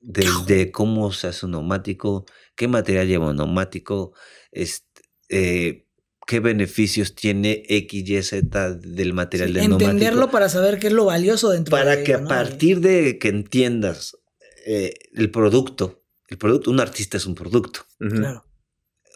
desde 0.00 0.70
cómo 0.70 1.12
se 1.12 1.26
hace 1.26 1.44
un 1.44 1.52
neumático, 1.52 2.24
qué 2.56 2.66
material 2.66 3.06
lleva 3.06 3.28
un 3.28 3.36
neumático, 3.36 4.14
este, 4.50 5.02
eh, 5.28 5.86
qué 6.26 6.40
beneficios 6.40 7.14
tiene 7.14 7.64
X, 7.68 8.08
Y, 8.08 8.22
Z 8.22 8.74
del 8.76 9.12
material 9.12 9.52
del 9.52 9.64
Entenderlo 9.64 9.98
neumático. 10.00 10.30
para 10.32 10.48
saber 10.48 10.78
qué 10.78 10.86
es 10.86 10.92
lo 10.94 11.04
valioso 11.04 11.50
dentro 11.50 11.76
de 11.76 11.82
Para 11.82 12.02
que 12.02 12.12
ello, 12.12 12.18
a 12.18 12.22
¿no? 12.22 12.28
partir 12.28 12.80
de 12.80 13.18
que 13.18 13.28
entiendas 13.28 14.16
eh, 14.70 14.92
el 15.14 15.30
producto, 15.30 16.04
el 16.28 16.36
producto, 16.36 16.70
un 16.70 16.78
artista 16.78 17.16
es 17.16 17.24
un 17.24 17.34
producto. 17.34 17.86
Claro. 17.98 18.44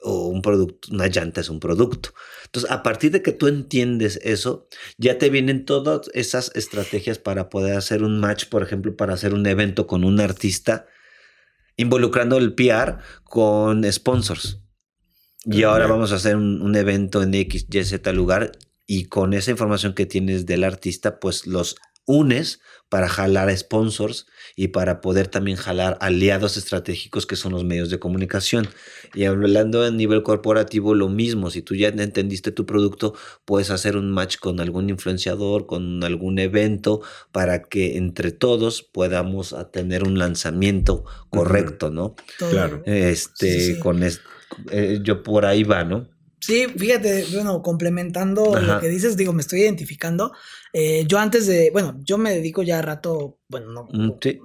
o 0.02 0.28
un 0.28 0.40
producto, 0.40 0.88
una 0.90 1.08
llanta 1.08 1.42
es 1.42 1.50
un 1.50 1.60
producto. 1.60 2.14
Entonces, 2.46 2.70
a 2.70 2.82
partir 2.82 3.10
de 3.10 3.20
que 3.20 3.32
tú 3.32 3.48
entiendes 3.48 4.18
eso, 4.22 4.66
ya 4.96 5.18
te 5.18 5.28
vienen 5.28 5.66
todas 5.66 6.10
esas 6.14 6.50
estrategias 6.54 7.18
para 7.18 7.50
poder 7.50 7.76
hacer 7.76 8.02
un 8.02 8.18
match, 8.18 8.46
por 8.46 8.62
ejemplo, 8.62 8.96
para 8.96 9.12
hacer 9.12 9.34
un 9.34 9.46
evento 9.46 9.86
con 9.86 10.04
un 10.04 10.20
artista, 10.20 10.86
involucrando 11.76 12.38
el 12.38 12.54
PR 12.54 13.00
con 13.22 13.84
sponsors. 13.92 14.58
Y 15.44 15.64
ahora 15.64 15.86
vamos 15.86 16.12
a 16.12 16.14
hacer 16.16 16.36
un, 16.36 16.62
un 16.62 16.76
evento 16.76 17.22
en 17.22 17.34
X, 17.34 17.66
Y, 17.70 17.84
Z 17.84 18.10
lugar 18.14 18.52
y 18.86 19.04
con 19.04 19.34
esa 19.34 19.50
información 19.50 19.92
que 19.92 20.06
tienes 20.06 20.46
del 20.46 20.64
artista, 20.64 21.20
pues 21.20 21.46
los 21.46 21.76
unes 22.06 22.60
para 22.88 23.08
jalar 23.08 23.48
a 23.48 23.56
sponsors 23.56 24.26
y 24.54 24.68
para 24.68 25.00
poder 25.00 25.26
también 25.28 25.56
jalar 25.56 25.96
aliados 26.00 26.56
estratégicos 26.58 27.24
que 27.26 27.36
son 27.36 27.52
los 27.52 27.64
medios 27.64 27.88
de 27.88 27.98
comunicación. 27.98 28.68
Y 29.14 29.24
hablando 29.24 29.82
a 29.82 29.90
nivel 29.90 30.22
corporativo, 30.22 30.94
lo 30.94 31.08
mismo, 31.08 31.50
si 31.50 31.62
tú 31.62 31.74
ya 31.74 31.88
entendiste 31.88 32.52
tu 32.52 32.66
producto, 32.66 33.14
puedes 33.46 33.70
hacer 33.70 33.96
un 33.96 34.10
match 34.10 34.36
con 34.38 34.60
algún 34.60 34.90
influenciador, 34.90 35.66
con 35.66 36.04
algún 36.04 36.38
evento, 36.38 37.00
para 37.30 37.62
que 37.62 37.96
entre 37.96 38.30
todos 38.32 38.82
podamos 38.82 39.54
tener 39.72 40.04
un 40.04 40.18
lanzamiento 40.18 41.04
correcto, 41.30 41.90
¿no? 41.90 42.14
Claro. 42.36 42.82
Este, 42.84 43.58
Sí, 43.58 43.74
sí. 43.74 43.78
con 43.80 44.02
es- 44.02 44.20
eh, 44.70 45.00
yo 45.02 45.22
por 45.22 45.46
ahí 45.46 45.62
va, 45.64 45.84
¿no? 45.84 46.08
Sí, 46.44 46.66
fíjate, 46.76 47.26
bueno, 47.32 47.62
complementando 47.62 48.56
Ajá. 48.56 48.74
lo 48.74 48.80
que 48.80 48.88
dices, 48.88 49.16
digo, 49.16 49.32
me 49.32 49.42
estoy 49.42 49.60
identificando. 49.60 50.32
Eh, 50.72 51.04
yo 51.06 51.18
antes 51.20 51.46
de, 51.46 51.70
bueno, 51.70 52.00
yo 52.02 52.18
me 52.18 52.34
dedico 52.34 52.64
ya 52.64 52.80
a 52.80 52.82
rato, 52.82 53.38
bueno, 53.48 53.70
no, 53.70 53.88
Mm, 53.92 54.18
sí. 54.20 54.40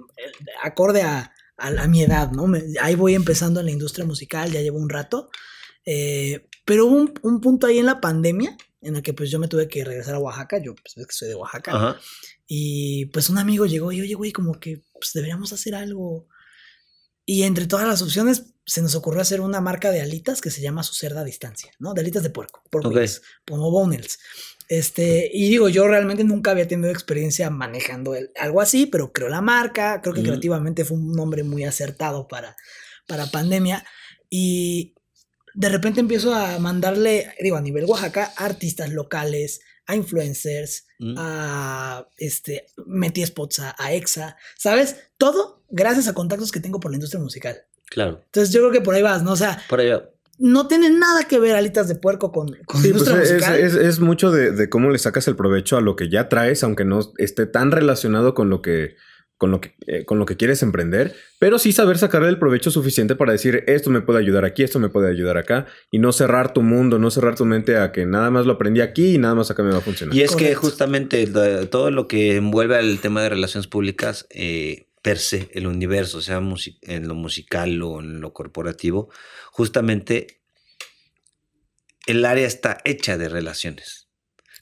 acorde 0.62 1.02
a, 1.02 1.32
a, 1.56 1.88
mi 1.88 2.02
edad, 2.04 2.30
¿no? 2.30 2.46
Me- 2.46 2.62
ahí 2.80 2.94
voy 2.94 3.14
empezando 3.16 3.58
en 3.58 3.66
la 3.66 3.72
industria 3.72 4.06
musical, 4.06 4.52
ya 4.52 4.60
llevo 4.62 4.78
un 4.78 4.88
rato. 4.88 5.28
Eh, 5.84 6.46
pero 6.64 6.86
hubo 6.86 6.96
un, 6.96 7.14
un 7.22 7.40
punto 7.40 7.66
ahí 7.66 7.78
en 7.78 7.86
la 7.86 8.00
pandemia 8.00 8.56
en 8.80 8.94
el 8.94 9.02
que 9.02 9.12
pues 9.12 9.28
yo 9.30 9.40
me 9.40 9.48
tuve 9.48 9.66
que 9.66 9.84
regresar 9.84 10.14
a 10.14 10.18
Oaxaca, 10.20 10.58
yo 10.58 10.74
pues 10.76 10.94
que 10.94 11.12
soy 11.12 11.28
de 11.28 11.34
Oaxaca. 11.34 11.72
Ajá. 11.74 11.96
Y 12.46 13.06
pues 13.06 13.28
un 13.28 13.38
amigo 13.38 13.66
llegó 13.66 13.90
y 13.90 14.00
oye, 14.00 14.14
güey, 14.14 14.30
como 14.30 14.60
que 14.60 14.82
pues, 14.92 15.12
deberíamos 15.14 15.52
hacer 15.52 15.74
algo. 15.74 16.28
Y 17.30 17.42
entre 17.42 17.66
todas 17.66 17.86
las 17.86 18.00
opciones 18.00 18.54
se 18.64 18.80
nos 18.80 18.94
ocurrió 18.94 19.20
hacer 19.20 19.42
una 19.42 19.60
marca 19.60 19.90
de 19.90 20.00
alitas 20.00 20.40
que 20.40 20.50
se 20.50 20.62
llama 20.62 20.82
su 20.82 20.94
cerda 20.94 21.20
a 21.20 21.24
distancia, 21.24 21.70
¿no? 21.78 21.92
De 21.92 22.00
alitas 22.00 22.22
de 22.22 22.30
puerco, 22.30 22.62
por 22.70 22.86
Ok. 22.86 22.94
wings, 22.96 23.20
como 23.46 23.70
bonels. 23.70 24.18
Este, 24.70 25.30
y 25.30 25.50
digo, 25.50 25.68
yo 25.68 25.86
realmente 25.86 26.24
nunca 26.24 26.52
había 26.52 26.66
tenido 26.66 26.88
experiencia 26.90 27.50
manejando 27.50 28.14
el- 28.14 28.30
algo 28.40 28.62
así, 28.62 28.86
pero 28.86 29.12
creo 29.12 29.28
la 29.28 29.42
marca, 29.42 30.00
creo 30.00 30.14
que 30.14 30.22
creativamente 30.22 30.86
fue 30.86 30.96
un 30.96 31.12
nombre 31.12 31.42
muy 31.42 31.64
acertado 31.64 32.28
para, 32.28 32.56
para 33.06 33.26
pandemia. 33.26 33.84
Y 34.30 34.94
de 35.54 35.68
repente 35.68 36.00
empiezo 36.00 36.34
a 36.34 36.58
mandarle, 36.58 37.34
digo, 37.42 37.58
a 37.58 37.60
nivel 37.60 37.84
Oaxaca, 37.84 38.32
artistas 38.38 38.88
locales, 38.90 39.60
a 39.88 39.96
influencers, 39.96 40.84
Mm. 41.00 41.14
a 41.16 42.06
este, 42.16 42.66
metí 42.86 43.24
spots 43.24 43.60
a, 43.60 43.74
a 43.78 43.92
EXA, 43.92 44.36
¿sabes? 44.56 44.96
Todo 45.16 45.62
gracias 45.70 46.08
a 46.08 46.14
contactos 46.14 46.50
que 46.52 46.58
tengo 46.60 46.80
por 46.80 46.90
la 46.90 46.96
industria 46.96 47.20
musical. 47.22 47.56
Claro. 47.88 48.20
Entonces 48.26 48.52
yo 48.52 48.60
creo 48.60 48.72
que 48.72 48.80
por 48.80 48.94
ahí 48.94 49.02
vas, 49.02 49.22
¿no? 49.22 49.32
O 49.32 49.36
sea, 49.36 49.62
Por 49.68 49.78
ahí 49.80 49.90
va. 49.90 50.10
no 50.38 50.66
tiene 50.66 50.90
nada 50.90 51.24
que 51.24 51.38
ver 51.38 51.54
alitas 51.54 51.86
de 51.88 51.94
puerco 51.94 52.32
con, 52.32 52.48
con 52.66 52.82
Sí, 52.82 52.88
la 52.88 52.94
pues 52.98 53.08
industria 53.08 53.22
es, 53.22 53.32
musical. 53.32 53.60
es- 53.60 53.74
es 53.74 54.00
mucho 54.00 54.30
de, 54.32 54.50
de 54.52 54.68
cómo 54.68 54.90
le 54.90 54.98
sacas 54.98 55.26
el 55.28 55.36
provecho 55.36 55.76
a 55.76 55.80
lo 55.80 55.94
que 55.96 56.08
ya 56.10 56.28
traes, 56.28 56.62
aunque 56.64 56.84
no 56.84 57.00
esté 57.18 57.46
tan 57.46 57.70
relacionado 57.70 58.34
con 58.34 58.50
lo 58.50 58.60
que, 58.60 58.96
con 59.38 59.50
lo 59.52 59.60
que, 59.60 59.72
eh, 59.86 60.04
con 60.04 60.18
lo 60.18 60.26
que 60.26 60.36
quieres 60.36 60.62
emprender, 60.62 61.14
pero 61.38 61.58
sí 61.58 61.72
saber 61.72 61.96
sacarle 61.96 62.28
el 62.28 62.38
provecho 62.38 62.70
suficiente 62.70 63.14
para 63.14 63.32
decir 63.32 63.64
esto 63.68 63.88
me 63.88 64.00
puede 64.00 64.18
ayudar 64.18 64.44
aquí, 64.44 64.64
esto 64.64 64.78
me 64.80 64.88
puede 64.88 65.08
ayudar 65.10 65.36
acá, 65.38 65.66
y 65.92 65.98
no 66.00 66.12
cerrar 66.12 66.52
tu 66.52 66.62
mundo, 66.62 66.98
no 66.98 67.10
cerrar 67.10 67.36
tu 67.36 67.44
mente 67.44 67.76
a 67.78 67.92
que 67.92 68.04
nada 68.04 68.30
más 68.30 68.44
lo 68.46 68.54
aprendí 68.54 68.80
aquí 68.80 69.14
y 69.14 69.18
nada 69.18 69.34
más 69.36 69.50
acá 69.50 69.62
me 69.62 69.70
va 69.70 69.78
a 69.78 69.80
funcionar. 69.80 70.14
Y 70.14 70.22
es 70.22 70.34
que 70.36 70.54
justamente 70.56 71.24
todo 71.70 71.90
lo 71.92 72.08
que 72.08 72.36
envuelve 72.36 72.76
al 72.76 72.98
tema 72.98 73.22
de 73.22 73.28
relaciones 73.30 73.68
públicas, 73.68 74.26
eh, 74.30 74.88
per 75.00 75.18
se, 75.18 75.48
el 75.52 75.68
universo, 75.68 76.20
sea 76.20 76.42
en 76.82 77.06
lo 77.08 77.14
musical 77.14 77.80
o 77.82 78.00
en 78.00 78.20
lo 78.20 78.32
corporativo, 78.32 79.08
justamente 79.52 80.40
el 82.06 82.24
área 82.24 82.46
está 82.46 82.78
hecha 82.84 83.16
de 83.18 83.28
relaciones. 83.28 84.08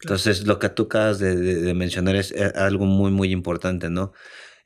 Entonces, 0.03 0.47
lo 0.47 0.59
que 0.59 0.68
tú 0.68 0.85
acabas 0.85 1.18
de, 1.18 1.35
de- 1.37 1.55
de 1.62 1.74
mencionar 1.74 2.16
es 2.16 2.31
eh, 2.33 2.53
algo 2.55 2.85
muy, 2.85 3.11
muy 3.11 3.33
importante, 3.33 3.89
¿no? 3.89 4.12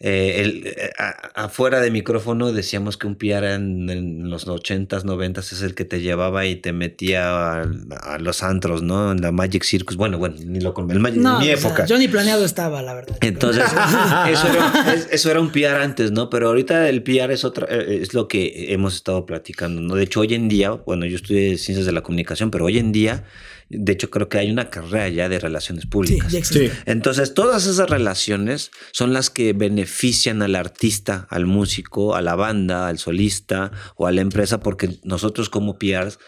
Eh, 0.03 0.41
el- 0.41 0.67
eh, 0.67 0.91
a- 0.97 1.45
afuera 1.45 1.79
de 1.81 1.91
micrófono 1.91 2.53
decíamos 2.53 2.97
que 2.97 3.07
un 3.07 3.17
PR 3.17 3.53
en, 3.55 3.91
en 3.91 4.31
los 4.31 4.47
80s, 4.47 5.05
90s 5.05 5.53
es 5.53 5.61
el 5.61 5.75
que 5.75 5.85
te 5.85 6.01
llevaba 6.01 6.47
y 6.47 6.57
te 6.57 6.73
metía 6.73 7.61
a, 7.61 7.67
a 8.01 8.19
los 8.19 8.43
antros, 8.43 8.83
¿no? 8.83 9.13
En 9.13 9.21
la 9.21 9.31
Magic 9.31 9.63
Circus. 9.63 9.97
Bueno, 9.97 10.17
bueno, 10.17 10.37
ni 10.43 10.59
lo 10.59 10.73
con 10.73 10.91
el 10.91 11.01
Magic, 11.01 11.21
no, 11.21 11.35
en 11.43 11.47
mi 11.49 11.53
o 11.53 11.57
sea, 11.59 11.69
época. 11.69 11.85
yo 11.85 11.99
ni 11.99 12.09
planeado 12.09 12.47
estaba, 12.47 12.81
la 12.81 12.95
verdad. 12.95 13.19
Entonces, 13.21 13.65
eso 14.31 14.49
era, 14.49 14.95
es- 14.95 15.09
eso 15.11 15.31
era 15.31 15.39
un 15.41 15.51
PR 15.53 15.83
antes, 15.83 16.13
¿no? 16.13 16.31
Pero 16.31 16.49
ahorita 16.49 16.89
el 16.89 17.03
PR 17.03 17.35
es 17.35 17.45
otra, 17.45 17.67
eh, 17.71 17.99
es 18.01 18.15
lo 18.15 18.27
que 18.27 18.73
hemos 18.73 18.95
estado 18.95 19.27
platicando, 19.27 19.83
¿no? 19.83 19.97
De 19.97 20.05
hecho, 20.05 20.21
hoy 20.21 20.33
en 20.33 20.49
día, 20.49 20.71
bueno, 20.71 21.05
yo 21.05 21.17
estudié 21.17 21.59
ciencias 21.59 21.85
de 21.85 21.93
la 21.93 22.01
comunicación, 22.01 22.51
pero 22.51 22.65
hoy 22.65 22.79
en 22.79 22.93
día, 22.93 23.25
de 23.73 23.93
hecho, 23.93 24.11
creo 24.11 24.29
que 24.29 24.39
hay 24.39 24.51
una 24.51 24.69
carrera 24.69 25.09
ya 25.09 25.29
de 25.29 25.39
relaciones 25.39 25.83
sí, 25.85 25.89
públicas. 25.89 26.33
ya 26.33 26.39
existe. 26.41 26.71
Sí. 26.71 26.77
Entonces, 26.87 27.35
todas 27.35 27.67
esas 27.67 27.89
relaciones 27.89 28.73
son 28.91 29.13
las 29.13 29.31
que 29.31 29.53
benefician 29.53 30.43
al 30.43 30.57
artista, 30.57 31.29
al 31.31 31.47
músico, 31.47 32.17
a 32.17 32.21
la 32.21 32.35
banda, 32.35 32.89
al 32.89 32.99
solista 32.99 33.71
o 33.95 34.09
a 34.09 34.13
la 34.13 34.23
empresa, 34.23 34.59
porque 34.59 34.99
nosotros 35.05 35.49
como 35.49 35.79
PRs, 35.79 36.19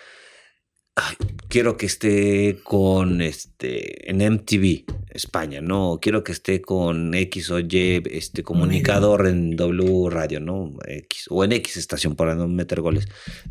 ay, 0.94 1.16
quiero 1.48 1.76
que 1.76 1.86
esté 1.86 2.60
con 2.62 3.20
este 3.20 4.08
en 4.08 4.18
MTV 4.18 4.84
España, 5.10 5.60
¿no? 5.60 5.98
Quiero 6.00 6.22
que 6.22 6.30
esté 6.30 6.62
con 6.62 7.12
X 7.12 7.50
o 7.50 7.58
Y 7.58 8.02
este 8.08 8.44
comunicador 8.44 9.26
en 9.26 9.56
W 9.56 10.10
Radio, 10.10 10.38
¿no? 10.38 10.76
X 10.86 11.26
o 11.28 11.42
en 11.42 11.52
X 11.52 11.76
estación 11.76 12.14
para 12.14 12.36
no 12.36 12.46
meter 12.46 12.80
goles. 12.80 13.08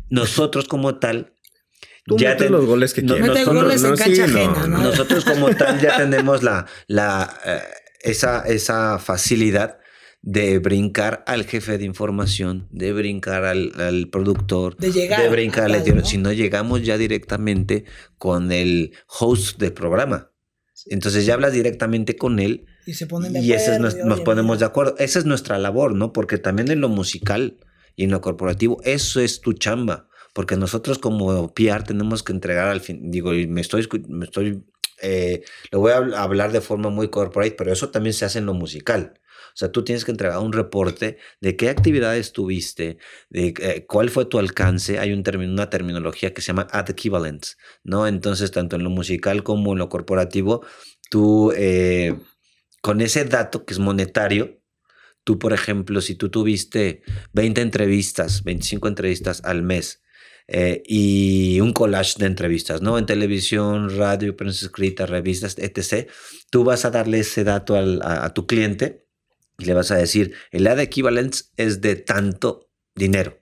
Nosotros 0.08 0.66
como 0.66 0.98
tal 0.98 1.34
Tú 2.04 2.16
ya 2.18 2.30
metes 2.30 2.44
ten- 2.44 2.52
los 2.52 2.66
goles 2.66 2.94
que 2.94 3.02
no- 3.02 3.14
quieras. 3.14 3.28
Mete 3.30 3.40
Nosotros- 3.44 3.62
goles 3.62 3.84
en 3.84 3.96
cancha 3.96 4.26
sí, 4.26 4.36
ajena, 4.36 4.66
¿no? 4.66 4.78
nosotros 4.82 5.24
como 5.24 5.48
tal 5.56 5.80
ya 5.80 5.96
tenemos 5.96 6.42
la, 6.42 6.66
la, 6.88 7.38
eh, 7.44 7.60
esa, 8.02 8.40
esa 8.42 8.98
facilidad 8.98 9.78
de 10.20 10.58
brincar 10.60 11.24
al 11.26 11.44
jefe 11.44 11.78
de 11.78 11.84
información, 11.84 12.68
de 12.70 12.92
brincar 12.92 13.44
al, 13.44 13.72
al 13.80 14.08
productor, 14.08 14.76
De 14.76 14.92
llegar 14.92 15.28
brincar 15.30 15.62
a 15.62 15.66
al 15.66 15.74
editor, 15.76 15.96
¿no? 15.96 16.04
sino 16.04 16.32
llegamos 16.32 16.82
ya 16.84 16.96
directamente 16.96 17.84
con 18.18 18.52
el 18.52 18.92
host 19.06 19.58
del 19.58 19.72
programa. 19.72 20.30
Entonces 20.86 21.26
ya 21.26 21.34
hablas 21.34 21.52
directamente 21.52 22.16
con 22.16 22.40
él 22.40 22.66
Y 22.86 22.94
se 22.94 23.06
ponen 23.06 23.32
de 23.32 23.40
y 23.40 23.52
ese 23.52 23.72
es 23.72 23.78
acuerdo, 23.78 24.04
nos 24.06 24.20
ponemos 24.22 24.58
de 24.58 24.64
acuerdo. 24.64 24.96
Esa 24.98 25.18
es 25.20 25.24
nuestra 25.24 25.58
labor, 25.58 25.94
¿no? 25.94 26.12
Porque 26.12 26.38
también 26.38 26.70
en 26.70 26.80
lo 26.80 26.88
musical 26.88 27.58
y 27.94 28.04
en 28.04 28.10
lo 28.10 28.20
corporativo, 28.20 28.80
eso 28.84 29.20
es 29.20 29.40
tu 29.40 29.52
chamba. 29.52 30.08
Porque 30.32 30.56
nosotros 30.56 30.98
como 30.98 31.52
PR 31.54 31.84
tenemos 31.84 32.22
que 32.22 32.32
entregar 32.32 32.68
al 32.68 32.80
fin, 32.80 33.10
digo, 33.10 33.34
y 33.34 33.46
me 33.46 33.60
estoy, 33.60 33.86
me 34.08 34.24
estoy, 34.24 34.64
eh, 35.02 35.42
lo 35.70 35.80
voy 35.80 35.92
a 35.92 35.98
habl- 36.00 36.14
hablar 36.16 36.52
de 36.52 36.60
forma 36.60 36.90
muy 36.90 37.08
corporate, 37.10 37.54
pero 37.56 37.72
eso 37.72 37.90
también 37.90 38.14
se 38.14 38.24
hace 38.24 38.38
en 38.38 38.46
lo 38.46 38.54
musical. 38.54 39.14
O 39.54 39.56
sea, 39.56 39.70
tú 39.70 39.84
tienes 39.84 40.04
que 40.06 40.10
entregar 40.12 40.38
un 40.38 40.52
reporte 40.54 41.18
de 41.42 41.56
qué 41.56 41.68
actividades 41.68 42.32
tuviste, 42.32 42.96
de 43.28 43.52
eh, 43.60 43.84
cuál 43.86 44.08
fue 44.08 44.24
tu 44.24 44.38
alcance. 44.38 44.98
Hay 44.98 45.12
un 45.12 45.22
término, 45.22 45.52
una 45.52 45.68
terminología 45.68 46.32
que 46.32 46.40
se 46.40 46.46
llama 46.48 46.66
ad 46.70 46.88
equivalence, 46.88 47.56
¿no? 47.84 48.06
Entonces, 48.06 48.50
tanto 48.50 48.76
en 48.76 48.84
lo 48.84 48.88
musical 48.90 49.42
como 49.42 49.72
en 49.72 49.78
lo 49.78 49.90
corporativo, 49.90 50.64
tú, 51.10 51.52
eh, 51.54 52.16
con 52.80 53.00
ese 53.02 53.24
dato 53.24 53.64
que 53.64 53.74
es 53.74 53.78
monetario, 53.78 54.60
tú, 55.24 55.38
por 55.38 55.52
ejemplo, 55.52 56.00
si 56.00 56.14
tú 56.14 56.30
tuviste 56.30 57.02
20 57.32 57.60
entrevistas, 57.60 58.44
25 58.44 58.88
entrevistas 58.88 59.42
al 59.44 59.62
mes, 59.62 60.01
eh, 60.48 60.82
y 60.86 61.60
un 61.60 61.72
collage 61.72 62.14
de 62.18 62.26
entrevistas, 62.26 62.82
¿no? 62.82 62.98
En 62.98 63.06
televisión, 63.06 63.96
radio, 63.96 64.36
prensa 64.36 64.66
escrita, 64.66 65.06
revistas, 65.06 65.56
etc. 65.58 66.08
Tú 66.50 66.64
vas 66.64 66.84
a 66.84 66.90
darle 66.90 67.20
ese 67.20 67.44
dato 67.44 67.76
al- 67.76 68.00
a, 68.02 68.24
a 68.26 68.34
tu 68.34 68.46
cliente 68.46 69.06
y 69.58 69.64
le 69.66 69.74
vas 69.74 69.90
a 69.90 69.96
decir, 69.96 70.34
el 70.50 70.66
ad 70.66 70.80
equivalence 70.80 71.44
es 71.56 71.80
de 71.80 71.96
tanto 71.96 72.70
dinero. 72.94 73.40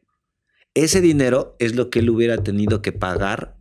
Ese 0.74 1.00
dinero 1.00 1.56
es 1.58 1.74
lo 1.74 1.90
que 1.90 1.98
él 2.00 2.10
hubiera 2.10 2.36
tenido 2.42 2.80
que 2.82 2.92
pagar 2.92 3.56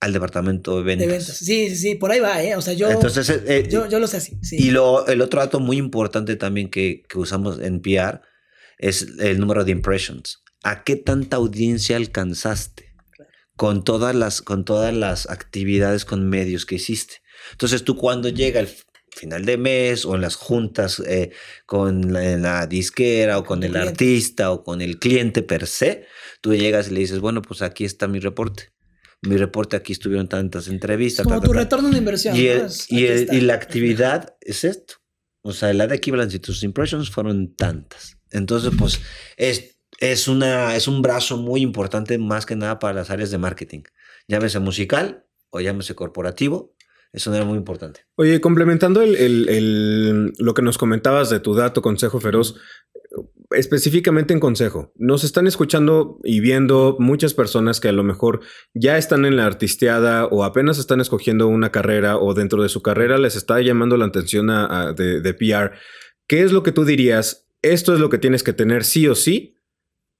al 0.00 0.12
departamento 0.12 0.76
de 0.76 0.82
ventas. 0.82 1.06
de 1.06 1.12
ventas. 1.12 1.36
Sí, 1.38 1.68
sí, 1.70 1.76
sí, 1.76 1.94
por 1.94 2.10
ahí 2.10 2.20
va, 2.20 2.42
¿eh? 2.42 2.56
O 2.56 2.60
sea, 2.62 2.74
yo, 2.74 2.90
Entonces, 2.90 3.28
eh, 3.30 3.42
eh, 3.46 3.68
yo, 3.70 3.88
yo 3.88 3.98
lo 3.98 4.06
sé 4.06 4.18
así. 4.18 4.36
Sí. 4.42 4.56
y 4.58 4.70
lo, 4.70 5.06
el 5.06 5.20
otro 5.22 5.40
dato 5.40 5.60
muy 5.60 5.76
importante 5.78 6.36
también 6.36 6.68
que, 6.68 7.02
que 7.08 7.18
usamos 7.18 7.60
en 7.60 7.80
PR 7.80 8.20
es 8.78 9.06
el 9.20 9.38
número 9.40 9.64
de 9.64 9.70
impressions. 9.72 10.42
¿A 10.62 10.82
qué 10.84 10.96
tanta 10.96 11.36
audiencia 11.36 11.96
alcanzaste 11.96 12.94
con 13.56 13.84
todas 13.84 14.14
las, 14.14 14.42
con 14.42 14.64
todas 14.64 14.92
las 14.94 15.28
actividades 15.30 16.04
con 16.04 16.28
medios 16.28 16.66
que 16.66 16.76
hiciste? 16.76 17.16
Entonces 17.52 17.84
tú 17.84 17.96
cuando 17.96 18.28
llega 18.28 18.60
el 18.60 18.68
final 19.14 19.44
de 19.46 19.56
mes 19.56 20.04
o 20.04 20.14
en 20.14 20.20
las 20.20 20.34
juntas 20.34 21.00
eh, 21.06 21.30
con 21.64 22.12
la, 22.12 22.36
la 22.36 22.66
disquera 22.66 23.38
o 23.38 23.44
con 23.44 23.62
el 23.62 23.76
artista 23.76 24.50
o 24.50 24.62
con 24.64 24.80
el 24.82 24.98
cliente 24.98 25.42
per 25.42 25.66
se, 25.66 26.06
tú 26.40 26.54
llegas 26.54 26.88
y 26.88 26.94
le 26.94 27.00
dices, 27.00 27.20
bueno, 27.20 27.40
pues 27.42 27.62
aquí 27.62 27.84
está 27.84 28.08
mi 28.08 28.18
reporte. 28.18 28.72
Mi 29.22 29.36
reporte 29.38 29.76
aquí 29.76 29.92
estuvieron 29.92 30.28
tantas 30.28 30.68
entrevistas. 30.68 31.24
como 31.24 31.40
ta, 31.40 31.46
tu 31.46 31.52
ta". 31.52 31.60
retorno 31.60 31.88
de 31.90 31.98
inversión. 31.98 32.36
Y, 32.36 32.40
y, 32.88 33.06
el- 33.06 33.28
y 33.32 33.40
la 33.40 33.54
actividad 33.54 34.36
es 34.40 34.64
esto. 34.64 34.96
O 35.42 35.52
sea, 35.52 35.70
el 35.70 35.80
ad 35.80 35.92
equivalence 35.92 36.36
y 36.36 36.40
tus 36.40 36.62
impressions 36.62 37.08
fueron 37.10 37.54
tantas. 37.54 38.18
Entonces, 38.30 38.72
pues, 38.78 39.00
es, 39.36 39.75
es, 40.00 40.28
una, 40.28 40.76
es 40.76 40.88
un 40.88 41.02
brazo 41.02 41.36
muy 41.36 41.60
importante 41.62 42.18
más 42.18 42.46
que 42.46 42.56
nada 42.56 42.78
para 42.78 42.94
las 42.94 43.10
áreas 43.10 43.30
de 43.30 43.38
marketing. 43.38 43.82
Llámese 44.28 44.58
musical 44.60 45.24
o 45.50 45.60
llámese 45.60 45.94
corporativo. 45.94 46.74
Es 47.12 47.26
una 47.26 47.36
área 47.36 47.48
muy 47.48 47.56
importante. 47.56 48.00
Oye, 48.16 48.40
complementando 48.40 49.00
el, 49.00 49.16
el- 49.16 50.32
lo 50.38 50.52
que 50.54 50.60
nos 50.62 50.76
comentabas 50.76 51.30
de 51.30 51.40
tu 51.40 51.54
dato, 51.54 51.80
Consejo 51.80 52.20
Feroz, 52.20 52.56
específicamente 53.50 54.34
en 54.34 54.40
Consejo, 54.40 54.92
nos 54.96 55.24
están 55.24 55.46
escuchando 55.46 56.18
y 56.24 56.40
viendo 56.40 56.96
muchas 56.98 57.32
personas 57.32 57.80
que 57.80 57.88
a 57.88 57.92
lo 57.92 58.02
mejor 58.02 58.40
ya 58.74 58.98
están 58.98 59.24
en 59.24 59.36
la 59.36 59.46
artisteada 59.46 60.26
o 60.26 60.44
apenas 60.44 60.78
están 60.78 61.00
escogiendo 61.00 61.46
una 61.48 61.70
carrera 61.72 62.18
o 62.18 62.34
dentro 62.34 62.62
de 62.62 62.68
su 62.68 62.82
carrera 62.82 63.18
les 63.18 63.36
está 63.36 63.60
llamando 63.60 63.96
la 63.96 64.06
atención 64.06 64.50
a- 64.50 64.92
de, 64.92 65.20
de 65.20 65.34
PR. 65.34 65.72
¿Qué 66.26 66.42
es 66.42 66.52
lo 66.52 66.62
que 66.62 66.72
tú 66.72 66.84
dirías? 66.84 67.46
Esto 67.62 67.94
es 67.94 68.00
lo 68.00 68.10
que 68.10 68.18
tienes 68.18 68.42
que 68.42 68.52
tener 68.52 68.84
sí 68.84 69.08
o 69.08 69.14
sí 69.14 69.55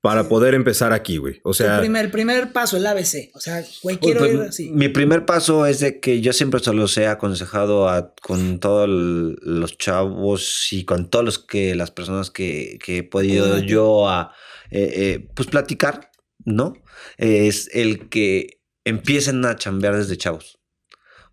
para 0.07 0.23
Sí. 0.23 0.29
poder 0.29 0.55
empezar 0.55 0.93
aquí, 0.93 1.17
güey. 1.17 1.41
O 1.43 1.51
el 1.51 1.55
sea, 1.57 1.81
primer, 1.81 2.13
primer 2.13 2.53
paso, 2.53 2.77
el 2.77 2.87
ABC. 2.87 3.31
O 3.35 3.41
sea, 3.41 3.65
güey, 3.83 3.99
quiero 3.99 4.21
pues, 4.21 4.35
ir 4.35 4.41
así. 4.41 4.71
Mi 4.71 4.89
primer 4.89 5.27
paso 5.27 5.67
es 5.67 5.81
de 5.81 5.99
que 5.99 6.21
yo 6.21 6.33
siempre 6.33 6.61
se 6.61 6.73
los 6.73 6.97
he 6.97 7.09
aconsejado 7.09 7.89
a, 7.89 8.15
con 8.23 8.61
todos 8.61 8.89
los 8.89 9.79
chavos 9.79 10.69
y 10.71 10.85
con 10.85 11.11
todos 11.11 11.25
los 11.25 11.39
que 11.41 11.75
las 11.75 11.91
personas 11.91 12.31
que, 12.31 12.79
que 12.85 12.99
he 12.99 13.03
podido 13.03 13.59
yo 13.59 14.09
a 14.09 14.33
eh, 14.71 14.93
eh, 14.95 15.29
pues 15.35 15.49
platicar, 15.49 16.13
¿no? 16.45 16.75
Es 17.17 17.69
el 17.73 18.09
que 18.09 18.61
empiecen 18.85 19.45
a 19.45 19.57
chambear 19.57 19.97
desde 19.97 20.17
chavos. 20.17 20.61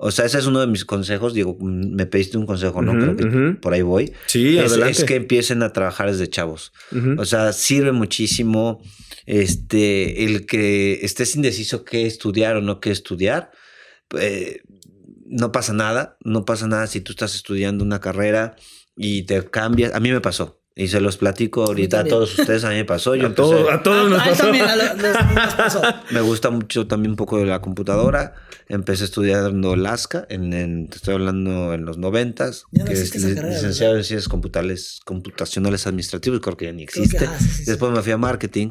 O 0.05 0.11
sea, 0.11 0.25
ese 0.25 0.37
es 0.37 0.45
uno 0.47 0.59
de 0.59 0.67
mis 0.67 0.83
consejos. 0.83 1.33
Digo, 1.33 1.55
mm, 1.57 1.95
me 1.95 2.05
pediste 2.05 2.37
un 2.37 2.45
consejo, 2.45 2.81
¿no? 2.81 2.91
Creo 2.91 3.15
que 3.15 3.57
por 3.61 3.73
ahí 3.73 3.81
voy. 3.83 4.11
sí, 4.25 4.57
es, 4.57 4.71
adelante. 4.71 4.91
es 4.91 5.03
que 5.05 5.15
empiecen 5.15 5.63
a 5.63 5.71
trabajar 5.71 6.11
desde 6.11 6.29
chavos. 6.29 6.73
O 7.17 7.23
sea, 7.23 7.53
sirve 7.53 7.93
muchísimo 7.93 8.81
este, 9.25 10.25
el 10.25 10.45
que 10.45 10.99
estés 11.05 11.37
indeciso 11.37 11.85
qué 11.85 12.05
estudiar 12.05 12.57
o 12.57 12.61
no 12.61 12.81
qué 12.81 12.91
estudiar. 12.91 13.51
eh, 14.19 14.61
no 15.25 15.53
pasa 15.53 15.73
nada, 15.73 16.17
no 16.23 16.43
pasa 16.43 16.67
nada 16.67 16.85
si 16.85 16.99
tú 16.99 17.13
estás 17.13 17.33
estudiando 17.33 17.83
una 17.83 18.01
carrera 18.01 18.57
y 18.97 19.23
te 19.23 19.43
cambias. 19.45 19.95
A 19.95 20.01
mí 20.01 20.11
me 20.11 20.19
pasó. 20.19 20.62
Y 20.75 20.87
se 20.87 20.99
los 20.99 21.17
platico 21.17 21.63
ahorita 21.63 21.99
a 21.99 22.03
todos 22.05 22.39
ustedes. 22.39 22.63
A 22.63 22.69
mí 22.69 22.75
me 22.77 22.85
pasó. 22.85 23.13
Yo 23.15 23.27
a, 23.27 23.35
todo- 23.35 23.53
empecé- 23.69 23.71
a 23.73 23.83
todos 23.83 24.09
nos 24.09 24.19
a 24.19 24.23
él 24.23 24.29
pasó. 24.31 24.43
también 24.43 24.65
a 24.65 24.75
lo- 24.75 24.93
nos- 24.95 25.35
nos 25.35 25.53
pasó. 25.55 25.81
me 26.11 26.21
gusta 26.21 26.49
mucho 26.49 26.87
también 26.87 27.11
un 27.11 27.15
poco 27.15 27.37
de 27.37 27.45
la 27.45 27.61
computadora. 27.61 28.33
Empecé 28.67 29.03
estudiando 29.03 29.75
LASCA, 29.75 30.25
en, 30.29 30.51
en- 30.53 30.87
te 30.87 30.95
estoy 30.95 31.13
hablando 31.13 31.73
en 31.73 31.85
los 31.85 31.97
noventas, 31.99 32.63
Ya 32.71 32.79
no 32.83 32.85
que 32.87 32.93
es 32.93 33.01
existe 33.01 33.29
li- 33.29 33.35
carrera, 33.35 33.53
licenciado 33.55 33.97
en 33.97 34.03
ciencias 34.03 34.27
computales, 34.29 34.99
computacionales 35.05 35.85
administrativas, 35.85 36.39
creo 36.39 36.57
que 36.57 36.65
ya 36.65 36.71
ni 36.71 36.85
Creo 36.87 37.03
que, 37.03 37.17
existe. 37.17 37.27
ah, 37.27 37.37
sí, 37.39 37.45
sí, 37.45 37.51
sí. 37.65 37.69
Después 37.69 37.91
me 37.91 38.01
fui 38.01 38.11
a 38.13 38.17
marketing. 38.17 38.69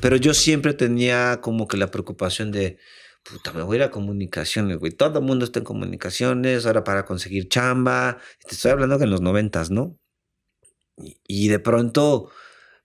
Pero 0.00 0.16
yo 0.16 0.32
siempre 0.34 0.72
tenía 0.74 1.40
como 1.42 1.66
que 1.68 1.76
la 1.76 1.90
preocupación 1.90 2.52
de, 2.52 2.78
puta, 3.30 3.52
me 3.52 3.62
voy 3.62 3.76
a 3.76 3.80
ir 3.80 3.82
a 3.84 3.90
comunicaciones, 3.90 4.78
güey. 4.78 4.92
Todo 4.92 5.18
el 5.18 5.24
mundo 5.24 5.44
está 5.44 5.58
en 5.58 5.64
comunicaciones, 5.64 6.64
ahora 6.64 6.84
para 6.84 7.04
conseguir 7.04 7.48
chamba. 7.48 8.18
Te 8.48 8.54
estoy 8.54 8.70
hablando 8.70 8.96
que 8.98 9.04
en 9.04 9.10
los 9.10 9.20
noventas, 9.20 9.70
¿no? 9.70 9.98
Y, 11.26 11.48
de 11.48 11.58
pronto 11.58 12.30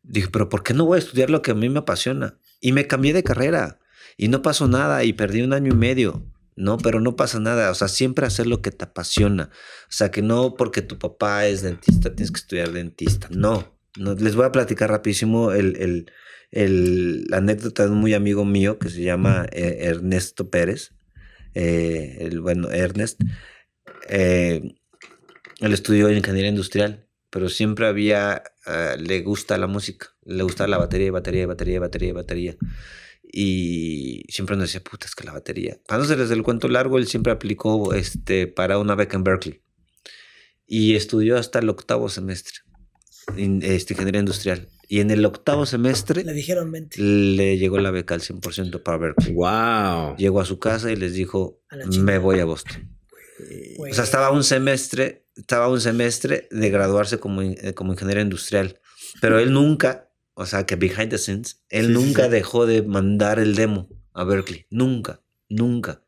dije, 0.03 0.27
pero 0.31 0.49
¿por 0.49 0.63
qué 0.63 0.73
no 0.73 0.85
voy 0.85 0.97
a 0.97 0.99
estudiar 0.99 1.29
lo 1.29 1.41
que 1.41 1.51
a 1.51 1.55
mí 1.55 1.69
me 1.69 1.79
apasiona? 1.79 2.37
Y 2.59 2.71
me 2.71 2.87
cambié 2.87 3.13
de 3.13 3.23
carrera 3.23 3.79
y 4.17 4.27
no 4.27 4.41
pasó 4.41 4.67
nada 4.67 5.03
y 5.03 5.13
perdí 5.13 5.41
un 5.41 5.53
año 5.53 5.73
y 5.73 5.75
medio. 5.75 6.25
No, 6.55 6.77
pero 6.77 6.99
no 7.01 7.15
pasa 7.15 7.39
nada. 7.39 7.71
O 7.71 7.75
sea, 7.75 7.87
siempre 7.87 8.27
hacer 8.27 8.45
lo 8.47 8.61
que 8.61 8.71
te 8.71 8.85
apasiona. 8.85 9.49
O 9.85 9.91
sea, 9.91 10.11
que 10.11 10.21
no 10.21 10.53
porque 10.55 10.81
tu 10.83 10.99
papá 10.99 11.47
es 11.47 11.61
dentista 11.63 12.13
tienes 12.13 12.31
que 12.31 12.39
estudiar 12.39 12.71
dentista. 12.71 13.27
No, 13.31 13.75
no 13.97 14.13
les 14.13 14.35
voy 14.35 14.45
a 14.45 14.51
platicar 14.51 14.89
rapidísimo 14.91 15.51
el, 15.51 15.75
el, 15.77 16.11
el- 16.51 17.25
la 17.25 17.37
anécdota 17.37 17.85
de 17.85 17.89
un 17.89 17.97
muy 17.97 18.13
amigo 18.13 18.45
mío 18.45 18.77
que 18.77 18.89
se 18.89 19.01
llama 19.01 19.47
eh, 19.51 19.77
Ernesto 19.81 20.49
Pérez. 20.51 20.91
Eh, 21.55 22.17
el 22.21 22.39
bueno, 22.41 22.69
Ernest. 22.69 23.19
Eh, 24.09 24.75
él 25.59 25.73
estudió 25.73 26.11
ingeniería 26.11 26.49
industrial, 26.49 27.07
pero 27.33 27.49
siempre 27.49 27.87
había, 27.87 28.43
eh, 28.67 28.95
le 28.99 29.21
gusta 29.21 29.57
la 29.57 29.65
música, 29.65 30.09
le 30.23 30.43
gusta 30.43 30.67
la 30.67 30.77
batería, 30.77 31.11
batería, 31.11 31.47
batería, 31.47 31.79
batería, 31.79 32.13
batería. 32.13 32.55
Y 33.23 34.23
siempre 34.29 34.55
nos 34.55 34.67
decía, 34.69 34.83
puta, 34.83 35.07
es 35.07 35.15
que 35.15 35.23
la 35.23 35.33
batería. 35.33 35.79
Para 35.87 35.97
no 35.99 36.05
hacerles 36.05 36.29
el 36.29 36.43
cuento 36.43 36.67
largo, 36.67 36.99
él 36.99 37.07
siempre 37.07 37.33
aplicó 37.33 37.93
este, 37.95 38.45
para 38.45 38.77
una 38.77 38.93
beca 38.95 39.17
en 39.17 39.23
Berkeley. 39.23 39.61
Y 40.67 40.95
estudió 40.95 41.37
hasta 41.37 41.57
el 41.59 41.69
octavo 41.69 42.09
semestre, 42.09 42.59
in- 43.35 43.61
este, 43.63 43.93
ingeniería 43.93 44.19
industrial. 44.19 44.69
Y 44.87 44.99
en 44.99 45.09
el 45.09 45.25
octavo 45.25 45.65
semestre 45.65 46.23
Le 46.23 46.33
dijeron 46.33 46.71
20. 46.71 47.01
le 47.01 47.57
llegó 47.57 47.79
la 47.79 47.89
beca 47.89 48.13
al 48.13 48.21
100% 48.21 48.83
para 48.83 48.97
Berkeley. 48.99 49.33
Wow. 49.33 50.15
Llegó 50.17 50.39
a 50.41 50.45
su 50.45 50.59
casa 50.59 50.91
y 50.91 50.95
les 50.95 51.13
dijo, 51.13 51.59
me 51.99 52.19
voy 52.19 52.39
a 52.39 52.45
Boston. 52.45 52.89
Güey. 53.77 53.91
O 53.91 53.95
sea, 53.95 54.03
estaba 54.03 54.29
un 54.31 54.43
semestre, 54.43 55.22
estaba 55.35 55.67
un 55.67 55.81
semestre 55.81 56.47
de 56.51 56.69
graduarse 56.69 57.19
como, 57.19 57.41
eh, 57.41 57.73
como 57.73 57.93
ingeniero 57.93 58.21
industrial. 58.21 58.79
Pero 59.21 59.39
él 59.39 59.51
nunca, 59.53 60.09
o 60.33 60.45
sea, 60.45 60.65
que 60.65 60.75
behind 60.75 61.09
the 61.09 61.17
scenes, 61.17 61.63
él 61.69 61.87
Sí, 61.87 61.93
nunca 61.93 62.25
sí. 62.25 62.29
dejó 62.31 62.65
de 62.65 62.81
mandar 62.81 63.39
el 63.39 63.55
demo 63.55 63.89
a 64.13 64.23
Berkeley. 64.23 64.65
Nunca, 64.69 65.21
nunca. 65.49 66.03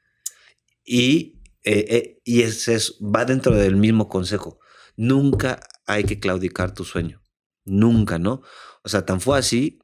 Y, 0.84 1.40
eh, 1.64 1.86
eh, 1.90 2.22
y 2.24 2.44
ese 2.44 2.76
es, 2.76 2.98
va 3.02 3.26
dentro 3.26 3.56
del 3.56 3.76
mismo 3.76 4.08
consejo. 4.08 4.60
Nunca 4.96 5.60
hay 5.88 6.04
que 6.04 6.20
claudicar 6.20 6.74
tu 6.74 6.84
sueño. 6.86 7.22
Nunca, 7.66 8.20
¿no? 8.20 8.42
O 8.84 8.90
sea, 8.90 9.06
tan 9.06 9.20
fue 9.22 9.38
así 9.40 9.80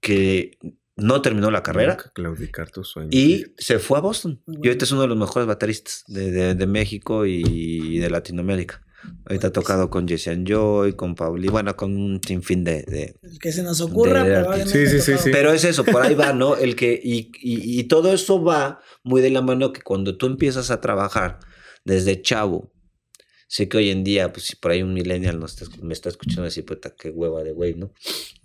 que 0.00 0.58
no 0.96 1.20
terminó 1.22 1.50
la 1.50 1.62
carrera. 1.62 1.94
Nunca 1.94 2.10
claudicar 2.14 2.70
tus 2.70 2.88
sueños. 2.88 3.14
Y 3.14 3.44
se 3.58 3.78
fue 3.78 3.98
a 3.98 4.00
Boston. 4.00 4.40
Y 4.46 4.68
ahorita 4.68 4.84
es 4.84 4.92
uno 4.92 5.02
de 5.02 5.08
los 5.08 5.16
mejores 5.18 5.46
bateristas 5.46 6.04
de, 6.06 6.30
de- 6.30 6.54
de 6.54 6.66
México 6.66 7.26
y 7.26 7.98
de 7.98 8.10
Latinoamérica. 8.10 8.80
Ahorita 9.26 9.48
ha 9.48 9.52
tocado 9.52 9.90
con 9.90 10.08
Jesse 10.08 10.28
and 10.28 10.48
Joy, 10.48 10.94
con 10.94 11.14
Pauli, 11.14 11.48
bueno, 11.48 11.76
con 11.76 11.94
un 11.94 12.20
sinfín 12.26 12.64
de... 12.64 12.84
de 12.84 13.16
El 13.22 13.38
que 13.38 13.52
se 13.52 13.62
nos 13.62 13.82
ocurra, 13.82 14.24
de 14.24 14.40
probablemente. 14.40 14.86
Sí, 14.88 14.98
sí, 15.00 15.12
sí, 15.12 15.18
sí. 15.24 15.30
pero 15.30 15.52
es 15.52 15.64
eso, 15.64 15.84
por 15.84 16.00
ahí 16.00 16.14
va, 16.14 16.32
¿no? 16.32 16.56
El 16.56 16.74
que, 16.74 16.98
y, 17.04 17.30
y, 17.42 17.80
y 17.80 17.84
todo 17.84 18.12
eso 18.14 18.42
va 18.42 18.80
muy 19.02 19.20
de 19.20 19.28
la 19.28 19.42
mano 19.42 19.74
que 19.74 19.82
cuando 19.82 20.16
tú 20.16 20.24
empiezas 20.26 20.70
a 20.70 20.80
trabajar 20.80 21.38
desde 21.84 22.22
chavo, 22.22 22.72
sé 23.54 23.68
que 23.68 23.76
hoy 23.76 23.90
en 23.90 24.02
día, 24.02 24.32
pues 24.32 24.46
si 24.46 24.56
por 24.56 24.72
ahí 24.72 24.82
un 24.82 24.92
millennial 24.94 25.38
no 25.38 25.46
está- 25.46 25.66
me 25.80 25.92
está 25.94 26.08
escuchando 26.08 26.42
decir, 26.42 26.64
puta, 26.64 26.90
qué 26.90 27.10
hueva 27.10 27.44
de 27.44 27.52
güey, 27.52 27.74
¿no? 27.74 27.92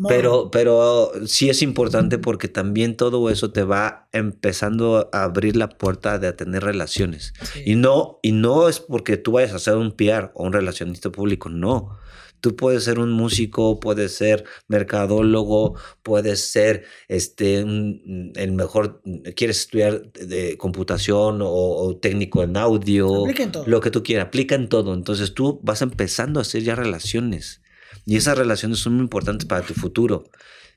Pero, 0.07 0.51
pero 0.51 1.12
sí 1.26 1.49
es 1.49 1.64
importante 1.64 2.20
porque 2.20 2.47
también 2.47 2.95
todo 2.95 3.28
eso 3.32 3.51
te 3.51 3.64
va 3.64 4.07
empezando 4.12 5.10
a 5.12 5.24
abrir 5.24 5.55
la 5.55 5.68
puerta 5.70 6.20
de 6.20 6.28
a 6.28 6.36
tener 6.36 6.64
relaciones. 6.64 7.34
Sí. 7.41 7.64
Y 7.66 7.76
no, 7.76 8.20
y 8.22 8.34
no 8.34 8.70
es 8.70 8.80
porque 8.80 9.18
tú 9.18 9.32
vayas 9.32 9.53
a 9.53 9.57
ser 9.60 9.78
un 9.78 9.93
PR 9.93 10.30
o 10.36 10.43
un 10.45 10.53
relacionista 10.53 11.10
público, 11.12 11.49
no. 11.49 11.97
Tú 12.42 12.56
puedes 12.56 12.84
ser 12.84 13.00
un 13.00 13.12
músico, 13.12 13.80
puedes 13.80 14.16
ser 14.16 14.46
mercadólogo, 14.68 15.76
puedes 16.04 16.52
ser 16.52 16.84
este 17.08 17.64
un- 17.64 18.32
el 18.36 18.52
mejor, 18.52 19.02
quieres 19.36 19.60
estudiar 19.62 20.12
de 20.14 20.58
computación 20.58 21.42
o, 21.42 21.48
o 21.50 21.98
técnico 21.98 22.44
en 22.44 22.58
audio, 22.58 23.26
en 23.28 23.52
todo. 23.52 23.66
lo 23.68 23.82
que 23.82 23.92
tú 23.92 24.04
quieras, 24.04 24.28
aplica 24.28 24.56
en 24.56 24.70
todo. 24.70 24.94
Entonces 24.94 25.34
tú 25.34 25.60
vas 25.64 25.82
empezando 25.82 26.40
a 26.40 26.42
hacer 26.42 26.64
ya 26.64 26.76
relaciones 26.76 27.62
y 28.06 28.16
esas 28.18 28.38
relaciones 28.38 28.80
son 28.80 28.94
muy 28.94 29.04
importantes 29.04 29.46
para 29.48 29.66
tu 29.66 29.74
futuro. 29.74 30.24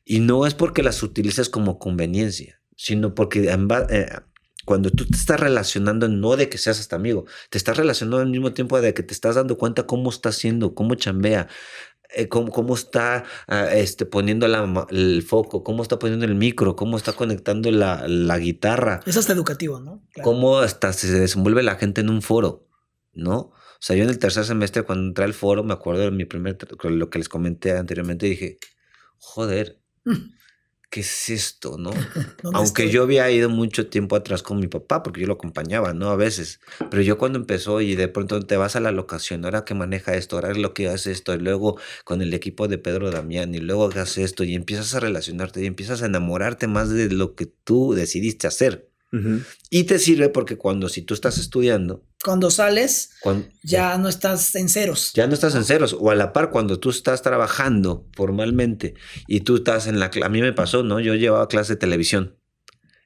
Y 0.04 0.18
no 0.20 0.46
es 0.46 0.54
porque 0.54 0.82
las 0.82 1.02
utilices 1.02 1.48
como 1.48 1.78
conveniencia, 1.78 2.60
sino 2.76 3.14
porque 3.14 3.44
eh, 3.48 4.06
cuando 4.64 4.90
tú 4.90 5.06
te 5.06 5.16
estás 5.16 5.40
relacionando, 5.40 6.08
no 6.08 6.36
de 6.36 6.48
que 6.48 6.58
seas 6.58 6.80
hasta 6.80 6.96
amigo, 6.96 7.24
te 7.50 7.58
estás 7.58 7.76
relacionando 7.76 8.18
al 8.18 8.30
mismo 8.30 8.52
tiempo 8.52 8.80
de 8.80 8.94
que 8.94 9.02
te 9.02 9.14
estás 9.14 9.34
dando 9.34 9.56
cuenta 9.58 9.86
cómo 9.86 10.10
está 10.10 10.30
haciendo, 10.30 10.74
cómo 10.74 10.94
chambea, 10.94 11.48
eh, 12.14 12.28
cómo, 12.28 12.50
cómo 12.50 12.74
está 12.74 13.24
ah, 13.48 13.72
este, 13.74 14.06
poniendo 14.06 14.46
la 14.48 14.86
el 14.90 15.22
foco, 15.22 15.64
cómo 15.64 15.82
está 15.82 15.98
poniendo 15.98 16.24
el 16.24 16.34
micro, 16.34 16.76
cómo 16.76 16.96
está 16.96 17.12
conectando 17.12 17.70
la, 17.70 18.06
la 18.06 18.38
guitarra, 18.38 19.00
Es 19.06 19.16
hasta 19.16 19.32
educativo, 19.32 19.80
¿no? 19.80 20.02
Claro. 20.12 20.24
cómo 20.24 20.58
hasta 20.58 20.92
se 20.92 21.10
desenvuelve 21.10 21.62
la 21.62 21.76
gente 21.76 22.00
en 22.00 22.10
un 22.10 22.22
foro, 22.22 22.68
¿no? 23.12 23.36
O 23.36 23.84
sea, 23.84 23.96
yo 23.96 24.04
en 24.04 24.10
el 24.10 24.18
tercer 24.18 24.44
semestre, 24.44 24.84
cuando 24.84 25.08
entré 25.08 25.24
al 25.24 25.34
foro, 25.34 25.64
me 25.64 25.72
acuerdo 25.72 26.02
de 26.02 26.12
mi 26.12 26.24
primer, 26.24 26.56
lo 26.84 27.10
que 27.10 27.18
les 27.18 27.28
comenté 27.28 27.76
anteriormente, 27.76 28.26
dije, 28.26 28.58
joder, 29.18 29.82
Mm. 30.04 30.34
¿Qué 30.92 31.00
es 31.00 31.30
esto, 31.30 31.78
no? 31.78 31.90
¿Dónde 32.42 32.60
Aunque 32.60 32.84
estoy? 32.84 32.90
yo 32.90 33.02
había 33.02 33.30
ido 33.30 33.48
mucho 33.48 33.88
tiempo 33.88 34.14
atrás 34.14 34.42
con 34.42 34.60
mi 34.60 34.68
papá, 34.68 35.02
porque 35.02 35.22
yo 35.22 35.26
lo 35.26 35.32
acompañaba, 35.34 35.94
¿no? 35.94 36.10
A 36.10 36.16
veces. 36.16 36.60
Pero 36.90 37.02
yo 37.02 37.16
cuando 37.18 37.38
empezó 37.38 37.80
y 37.80 37.94
de 37.96 38.08
pronto 38.08 38.40
te 38.42 38.58
vas 38.58 38.76
a 38.76 38.80
la 38.80 38.92
locación, 38.92 39.44
ahora 39.46 39.64
que 39.64 39.74
maneja 39.74 40.14
esto, 40.14 40.36
ahora 40.36 40.52
lo 40.54 40.74
que 40.74 40.88
hace 40.88 41.10
esto, 41.10 41.34
y 41.34 41.38
luego 41.38 41.78
con 42.04 42.20
el 42.22 42.34
equipo 42.34 42.68
de 42.68 42.78
Pedro 42.78 43.10
Damián, 43.10 43.54
y 43.54 43.58
luego 43.58 43.88
que 43.88 44.00
hace 44.00 44.22
esto, 44.22 44.44
y 44.44 44.54
empiezas 44.54 44.94
a 44.94 45.00
relacionarte 45.00 45.62
y 45.62 45.66
empiezas 45.66 46.02
a 46.02 46.06
enamorarte 46.06 46.66
más 46.68 46.90
de 46.90 47.08
lo 47.10 47.34
que 47.34 47.46
tú 47.46 47.94
decidiste 47.94 48.46
hacer. 48.46 48.91
Y 49.68 49.84
te 49.84 49.98
sirve 49.98 50.30
porque 50.30 50.56
cuando 50.56 50.88
si 50.88 51.02
tú 51.02 51.12
estás 51.12 51.36
estudiando, 51.36 52.02
Cuando 52.24 52.50
sales, 52.50 53.10
cuando, 53.20 53.46
ya 53.62 53.98
no 53.98 54.08
estás 54.08 54.54
en 54.54 54.70
ceros. 54.70 55.12
ya 55.12 55.26
no 55.26 55.34
estás 55.34 55.54
en 55.54 55.64
ceros, 55.64 55.94
o 55.98 56.10
a 56.10 56.14
la 56.14 56.32
par 56.32 56.50
cuando 56.50 56.80
tú 56.80 56.88
estás 56.88 57.20
trabajando 57.20 58.06
formalmente 58.14 58.94
y 59.26 59.40
tú 59.40 59.56
estás 59.56 59.86
en 59.86 60.00
la... 60.00 60.10
A 60.22 60.28
mí 60.30 60.40
me 60.40 60.54
pasó, 60.54 60.82
¿no? 60.82 60.98
Yo 60.98 61.14
llevaba 61.14 61.48
clase 61.48 61.74
de 61.74 61.80
televisión 61.80 62.38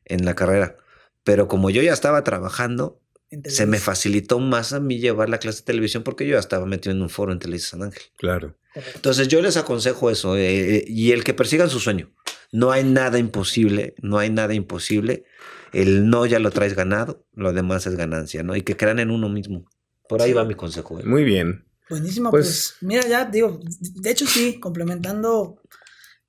en 0.05 0.25
la 0.25 0.35
carrera, 0.35 0.77
pero 1.25 1.49
como 1.49 1.71
yo 1.71 1.83
ya 1.83 1.93
estaba 1.93 2.23
trabajando, 2.23 3.01
se 3.31 3.39
me 3.39 3.43
televisión. 3.43 3.81
facilitó 3.81 4.39
más 4.39 4.73
a 4.73 4.79
mí 4.79 5.01
llevar 5.01 5.29
la 5.29 5.39
clase 5.39 5.59
de 5.59 5.65
televisión 5.65 6.05
porque 6.05 6.25
yo 6.25 6.35
ya 6.35 6.39
estaba 6.39 6.67
metido 6.67 6.95
en 6.95 7.03
un 7.03 7.11
foro 7.11 7.33
en 7.33 7.41
Televisa 7.41 7.71
San 7.71 7.83
Ángel. 7.83 8.03
Claro. 8.17 8.57
Correcto. 8.73 8.93
Entonces 8.95 9.27
yo 9.27 9.43
les 9.43 9.57
aconsejo 9.57 10.11
eso 10.11 10.37
eh, 10.37 10.77
eh, 10.77 10.85
y 10.87 11.11
el 11.11 11.25
que 11.25 11.35
persigan 11.35 11.69
su 11.69 11.81
sueño. 11.81 12.13
No 12.53 12.71
hay 12.71 12.85
nada 12.85 13.19
imposible, 13.19 13.95
no 14.01 14.19
hay 14.19 14.31
nada 14.31 14.55
imposible. 14.55 15.25
El 15.73 16.09
no 16.09 16.27
ya 16.27 16.39
lo 16.39 16.51
traes 16.51 16.75
ganado, 16.75 17.25
lo 17.35 17.53
demás 17.53 17.87
es 17.87 17.97
ganancia, 17.97 18.43
¿no? 18.43 18.57
Y 18.57 18.63
que 18.63 18.77
crean 18.77 18.99
en 18.99 19.11
uno 19.11 19.29
mismo. 19.29 19.65
Por 20.09 20.23
ahí 20.23 20.33
va 20.33 20.45
mi 20.45 20.55
consejo. 20.55 21.01
¿eh? 21.01 21.05
Muy 21.05 21.25
bien. 21.25 21.65
Buenísimo, 21.91 22.31
Pues- 22.31 22.75
pues, 22.81 22.89
mira, 22.89 23.07
ya 23.07 23.25
digo, 23.25 23.61
de 23.81 24.11
hecho 24.11 24.27
sí, 24.27 24.59
complementando, 24.61 25.61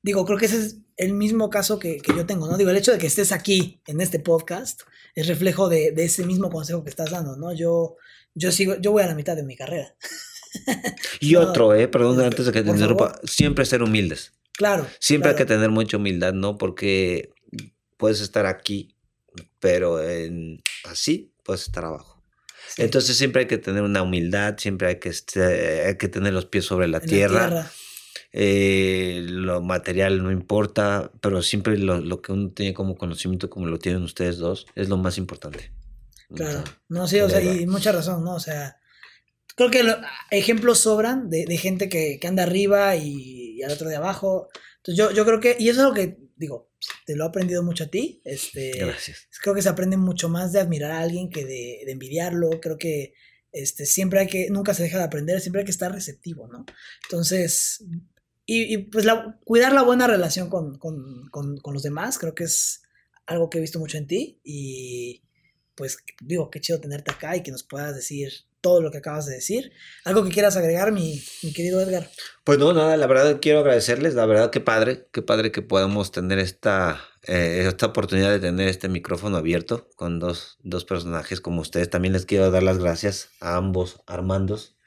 digo, 0.01 0.25
creo 0.25 0.38
que 0.38 0.45
ese 0.45 0.57
es 0.57 0.77
el 0.97 1.13
mismo 1.13 1.49
caso 1.49 1.79
que, 1.79 1.97
que 1.97 2.13
yo 2.15 2.25
tengo, 2.25 2.47
¿no? 2.47 2.57
Digo, 2.57 2.69
el 2.71 2.77
hecho 2.77 2.91
de 2.91 2.97
que 2.97 3.07
estés 3.07 3.31
aquí 3.31 3.81
en 3.88 4.01
este 4.01 4.19
podcast 4.19 4.81
es 5.15 5.27
reflejo 5.27 5.69
de, 5.69 5.91
de 5.91 6.05
ese 6.05 6.25
mismo 6.25 6.49
consejo 6.51 6.83
que 6.83 6.89
estás 6.89 7.11
dando, 7.11 7.35
¿no? 7.38 7.53
Yo, 7.53 7.95
yo 8.35 8.51
sigo, 8.51 8.75
yo 8.79 8.91
voy 8.91 9.03
a 9.03 9.07
la 9.07 9.15
mitad 9.15 9.35
de 9.35 9.43
mi 9.43 9.55
carrera. 9.55 9.95
Y 11.19 11.33
No, 11.33 11.41
otro, 11.41 11.75
eh, 11.75 11.88
perdón, 11.88 12.13
este, 12.13 12.25
antes 12.25 12.45
de 12.47 12.51
que 12.51 12.63
te 12.63 12.69
interrumpa, 12.69 13.19
siempre 13.23 13.65
ser 13.65 13.83
humildes. 13.83 14.33
Claro. 14.53 14.88
Siempre 14.99 15.31
hay 15.31 15.35
que 15.35 15.45
tener 15.45 15.69
mucha 15.69 15.97
humildad, 15.97 16.33
¿no? 16.33 16.57
Porque 16.57 17.31
puedes 17.97 18.21
estar 18.21 18.45
aquí, 18.47 18.95
pero 19.59 20.01
en, 20.01 20.61
así 20.85 21.33
puedes 21.43 21.63
estar 21.63 21.85
abajo. 21.85 22.23
Sí, 22.75 22.81
Entonces 22.81 23.17
siempre 23.17 23.43
hay 23.43 23.47
que 23.47 23.57
tener 23.57 23.81
una 23.83 24.01
humildad, 24.01 24.55
siempre 24.57 24.88
hay 24.89 24.99
que, 24.99 25.09
este- 25.09 25.85
hay 25.85 25.97
que 25.97 26.07
tener 26.09 26.33
los 26.33 26.45
pies 26.45 26.65
sobre 26.65 26.88
la 26.88 26.97
en 26.97 27.03
la 27.03 27.07
tierra. 27.07 27.71
Eh, 28.33 29.21
lo 29.29 29.61
material 29.61 30.21
no 30.21 30.31
importa, 30.31 31.11
pero 31.21 31.41
siempre 31.41 31.77
lo, 31.77 32.01
lo 32.01 32.21
que 32.21 32.33
uno 32.33 32.51
tiene 32.51 32.73
como 32.73 32.97
conocimiento, 32.97 33.49
como 33.49 33.67
lo 33.67 33.79
tienen 33.79 34.03
ustedes 34.03 34.38
dos, 34.38 34.67
es 34.75 34.89
lo 34.89 34.97
más 34.97 35.17
importante. 35.17 35.71
Claro. 36.35 36.59
O 36.59 36.63
sea, 36.65 36.77
No, 36.89 37.07
sí, 37.07 37.19
o 37.21 37.29
sea, 37.29 37.41
y 37.41 37.65
mucha 37.65 37.91
razón, 37.93 38.23
¿no? 38.23 38.35
O 38.35 38.39
sea, 38.39 38.77
creo 39.55 39.71
que 39.71 39.83
lo- 39.83 39.97
ejemplos 40.29 40.79
sobran 40.79 41.29
de, 41.29 41.45
de 41.45 41.57
gente 41.57 41.88
que, 41.89 42.19
que 42.19 42.27
anda 42.27 42.43
arriba 42.43 42.95
y, 42.97 43.55
y 43.57 43.63
al 43.63 43.71
otro 43.71 43.88
de 43.89 43.95
abajo. 43.95 44.49
Entonces 44.77 44.97
yo, 44.97 45.11
yo 45.11 45.25
creo 45.25 45.39
que, 45.39 45.55
y 45.57 45.69
eso 45.69 45.81
es 45.81 45.88
lo 45.88 45.93
que, 45.93 46.17
digo, 46.38 46.71
te 47.05 47.15
lo 47.15 47.25
he 47.25 47.27
aprendido 47.27 47.63
mucho 47.63 47.85
a 47.85 47.88
ti. 47.88 48.21
Este, 48.23 48.71
Gracias. 48.77 49.27
creo 49.41 49.55
que 49.55 49.61
se 49.61 49.69
aprende 49.69 49.97
mucho 49.97 50.29
más 50.29 50.51
de 50.53 50.59
admirar 50.59 50.91
a 50.91 51.01
alguien 51.01 51.29
que 51.29 51.45
de, 51.45 51.81
de 51.85 51.91
envidiarlo. 51.91 52.49
Creo 52.61 52.77
que 52.77 53.13
este, 53.51 53.85
siempre 53.85 54.19
hay 54.19 54.27
que, 54.27 54.49
nunca 54.49 54.73
se 54.73 54.83
deja 54.83 54.97
de 54.97 55.03
aprender, 55.03 55.41
siempre 55.41 55.61
hay 55.61 55.65
que 55.65 55.71
estar 55.71 55.91
receptivo, 55.91 56.47
¿no? 56.47 56.65
Entonces, 57.05 57.83
y, 58.45 58.73
y, 58.73 58.77
pues 58.77 59.05
la, 59.05 59.39
cuidar 59.43 59.73
la 59.73 59.83
buena 59.83 60.07
relación 60.07 60.49
con, 60.49 60.77
con, 60.77 61.27
con, 61.29 61.57
con 61.57 61.73
los 61.73 61.83
demás, 61.83 62.17
creo 62.17 62.35
que 62.35 62.45
es 62.45 62.83
algo 63.25 63.49
que 63.49 63.57
he 63.57 63.61
visto 63.61 63.79
mucho 63.79 63.97
en 63.97 64.07
ti 64.07 64.39
y 64.43 65.23
pues 65.75 65.97
digo, 66.21 66.49
qué 66.49 66.59
chido 66.59 66.79
tenerte 66.79 67.11
acá 67.11 67.35
y 67.35 67.43
que 67.43 67.51
nos 67.51 67.63
puedas 67.63 67.93
decir 67.95 68.31
todo 68.61 68.81
lo 68.81 68.91
que 68.91 68.97
acabas 68.97 69.25
de 69.25 69.35
decir. 69.35 69.71
Algo 70.03 70.23
que 70.23 70.31
quieras 70.31 70.57
agregar, 70.57 70.91
mi, 70.91 71.21
mi 71.43 71.53
querido 71.53 71.81
Edgar. 71.81 72.09
Pues 72.43 72.59
no, 72.59 72.73
nada, 72.73 72.97
la 72.97 73.07
verdad 73.07 73.39
quiero 73.41 73.59
agradecerles, 73.59 74.13
la 74.13 74.25
verdad 74.25 74.49
qué 74.51 74.59
padre, 74.59 75.07
qué 75.11 75.21
padre 75.21 75.51
que 75.51 75.61
podamos 75.61 76.11
tener 76.11 76.39
esta, 76.39 77.01
eh, 77.23 77.65
esta 77.67 77.87
oportunidad 77.87 78.31
de 78.31 78.39
tener 78.39 78.67
este 78.67 78.89
micrófono 78.89 79.37
abierto 79.37 79.89
con 79.95 80.19
dos, 80.19 80.57
dos 80.61 80.85
personajes 80.85 81.41
como 81.41 81.61
ustedes. 81.61 81.89
También 81.89 82.13
les 82.13 82.25
quiero 82.25 82.51
dar 82.51 82.63
las 82.63 82.77
gracias 82.77 83.29
a 83.39 83.55
ambos 83.57 84.01
Armandos 84.07 84.77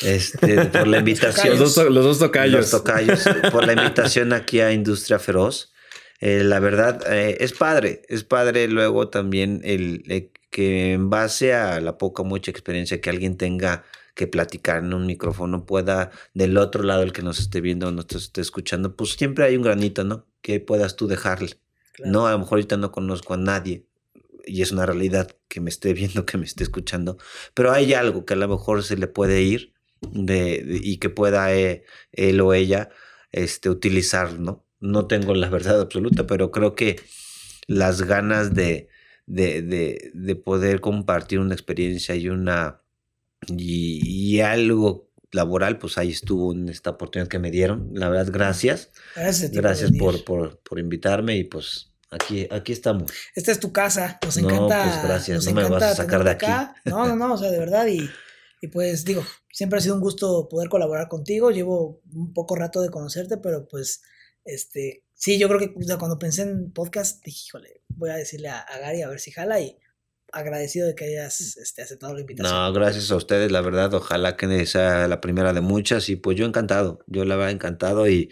este, 0.00 0.66
por 0.66 0.86
la 0.86 0.98
invitación. 1.00 1.58
Los 1.58 1.74
dos, 1.74 1.90
los 1.90 2.04
dos 2.04 2.18
tocayos. 2.18 2.60
Los 2.60 2.70
tocayos, 2.70 3.24
por 3.50 3.66
la 3.66 3.74
invitación 3.74 4.32
aquí 4.32 4.60
a 4.60 4.72
Industria 4.72 5.18
Feroz. 5.18 5.72
Eh, 6.20 6.44
la 6.44 6.60
verdad, 6.60 7.02
eh, 7.12 7.38
es 7.40 7.52
padre, 7.52 8.02
es 8.08 8.22
padre 8.22 8.68
luego 8.68 9.08
también 9.08 9.60
el, 9.64 10.30
que 10.52 10.92
en 10.94 11.10
base 11.10 11.54
a 11.54 11.80
la 11.80 11.98
poca 11.98 12.22
mucha 12.24 12.52
experiencia 12.52 13.00
que 13.00 13.10
alguien 13.10 13.36
tenga 13.38 13.84
que 14.14 14.28
platicar 14.28 14.84
en 14.84 14.94
un 14.94 15.06
micrófono 15.06 15.66
pueda 15.66 16.10
del 16.34 16.58
otro 16.58 16.84
lado 16.84 17.02
el 17.02 17.12
que 17.14 17.22
nos 17.22 17.40
esté 17.40 17.60
viendo 17.62 17.88
o 17.88 17.92
nos 17.92 18.06
esté 18.14 18.42
escuchando, 18.42 18.94
pues 18.96 19.14
siempre 19.14 19.46
hay 19.46 19.56
un 19.56 19.62
granito, 19.64 20.04
¿no? 20.04 20.26
Que 20.42 20.60
puedas 20.60 20.96
tú 20.96 21.08
dejarle. 21.08 21.58
Claro. 21.94 22.12
No, 22.12 22.26
a 22.28 22.32
lo 22.32 22.38
mejor 22.40 22.58
ahorita 22.58 22.76
no 22.76 22.92
conozco 22.92 23.34
a 23.34 23.38
nadie 23.38 23.86
y 24.46 24.62
es 24.62 24.72
una 24.72 24.86
realidad 24.86 25.36
que 25.48 25.60
me 25.60 25.70
esté 25.70 25.94
viendo, 25.94 26.26
que 26.26 26.38
me 26.38 26.44
esté 26.44 26.64
escuchando, 26.64 27.18
pero 27.54 27.72
hay 27.72 27.94
algo 27.94 28.24
que 28.26 28.34
a 28.34 28.36
lo 28.36 28.48
mejor 28.48 28.82
se 28.84 28.96
le 28.96 29.06
puede 29.08 29.42
ir 29.42 29.72
de, 30.02 30.62
de- 30.62 30.80
y 30.82 30.98
que 30.98 31.10
pueda 31.10 31.54
eh, 31.54 31.84
él 32.12 32.40
o 32.42 32.54
ella 32.54 32.90
este, 33.32 33.70
utilizar, 33.70 34.38
¿no? 34.40 34.66
No 34.80 35.06
tengo 35.06 35.34
la 35.34 35.48
verdad 35.48 35.80
absoluta, 35.80 36.26
pero 36.26 36.50
creo 36.50 36.74
que 36.74 37.00
las 37.66 38.02
ganas 38.02 38.54
de, 38.54 38.88
de, 39.26 39.62
de, 39.62 40.10
de 40.14 40.36
poder 40.36 40.80
compartir 40.80 41.38
una 41.38 41.54
experiencia 41.54 42.14
y 42.14 42.28
una 42.28 42.82
y, 43.48 44.00
y 44.36 44.40
algo 44.40 45.10
laboral, 45.30 45.78
pues 45.78 45.96
ahí 45.98 46.10
estuvo 46.10 46.52
en 46.52 46.68
esta 46.68 46.90
oportunidad 46.90 47.28
que 47.28 47.38
me 47.38 47.50
dieron. 47.50 47.90
La 47.94 48.08
verdad, 48.08 48.32
gracias. 48.32 48.90
Gracias, 49.16 49.50
por 49.50 49.62
Gracias 49.62 49.92
por, 49.98 50.24
por, 50.24 50.58
por 50.60 50.78
invitarme 50.78 51.36
y 51.36 51.44
pues 51.44 51.92
aquí, 52.10 52.46
aquí 52.50 52.72
estamos. 52.72 53.10
Esta 53.34 53.50
es 53.52 53.58
tu 53.58 53.72
casa, 53.72 54.18
nos 54.22 54.36
No, 54.36 54.48
encanta. 54.50 54.84
pues, 54.84 55.02
gracias, 55.04 55.46
no 55.46 55.52
me 55.54 55.68
vas 55.68 55.82
a 55.82 55.94
sacar 55.96 56.22
de 56.24 56.30
acá. 56.30 56.74
No, 56.84 57.06
no, 57.06 57.16
no, 57.16 57.34
o 57.34 57.38
sea, 57.38 57.50
de 57.50 57.58
verdad. 57.58 57.86
Y, 57.86 58.08
y 58.60 58.66
pues 58.68 59.04
digo, 59.04 59.24
siempre 59.50 59.78
ha 59.78 59.82
sido 59.82 59.94
un 59.94 60.02
gusto 60.02 60.48
poder 60.50 60.68
colaborar 60.68 61.08
contigo. 61.08 61.50
Llevo 61.50 62.02
un 62.12 62.32
poco 62.34 62.54
rato 62.54 62.82
de 62.82 62.90
conocerte, 62.90 63.38
pero 63.38 63.66
pues, 63.66 64.02
este, 64.44 65.04
sí, 65.22 65.38
yo 65.38 65.46
creo 65.46 65.60
que 65.60 65.72
o 65.76 65.82
sea, 65.82 65.98
cuando 65.98 66.18
pensé 66.18 66.42
en 66.42 66.72
podcast, 66.72 67.24
dije, 67.24 67.44
híjole, 67.46 67.82
voy 67.90 68.10
a 68.10 68.16
decirle 68.16 68.48
a, 68.48 68.58
a 68.58 68.78
Gary 68.78 69.02
a 69.02 69.08
ver 69.08 69.20
si 69.20 69.30
jala 69.30 69.60
y 69.60 69.78
agradecido 70.32 70.88
de 70.88 70.96
que 70.96 71.04
hayas 71.04 71.56
este, 71.58 71.82
aceptado 71.82 72.14
la 72.14 72.22
invitación. 72.22 72.52
No, 72.52 72.72
gracias 72.72 73.10
a 73.10 73.16
ustedes, 73.16 73.52
la 73.52 73.60
verdad. 73.60 73.94
Ojalá 73.94 74.36
que 74.36 74.66
sea 74.66 75.06
la 75.06 75.20
primera 75.20 75.52
de 75.52 75.60
muchas. 75.60 76.08
Y 76.08 76.16
pues 76.16 76.36
yo 76.36 76.44
encantado. 76.44 77.04
Yo 77.06 77.24
la 77.24 77.36
verdad 77.36 77.52
encantado. 77.52 78.08
Y, 78.08 78.30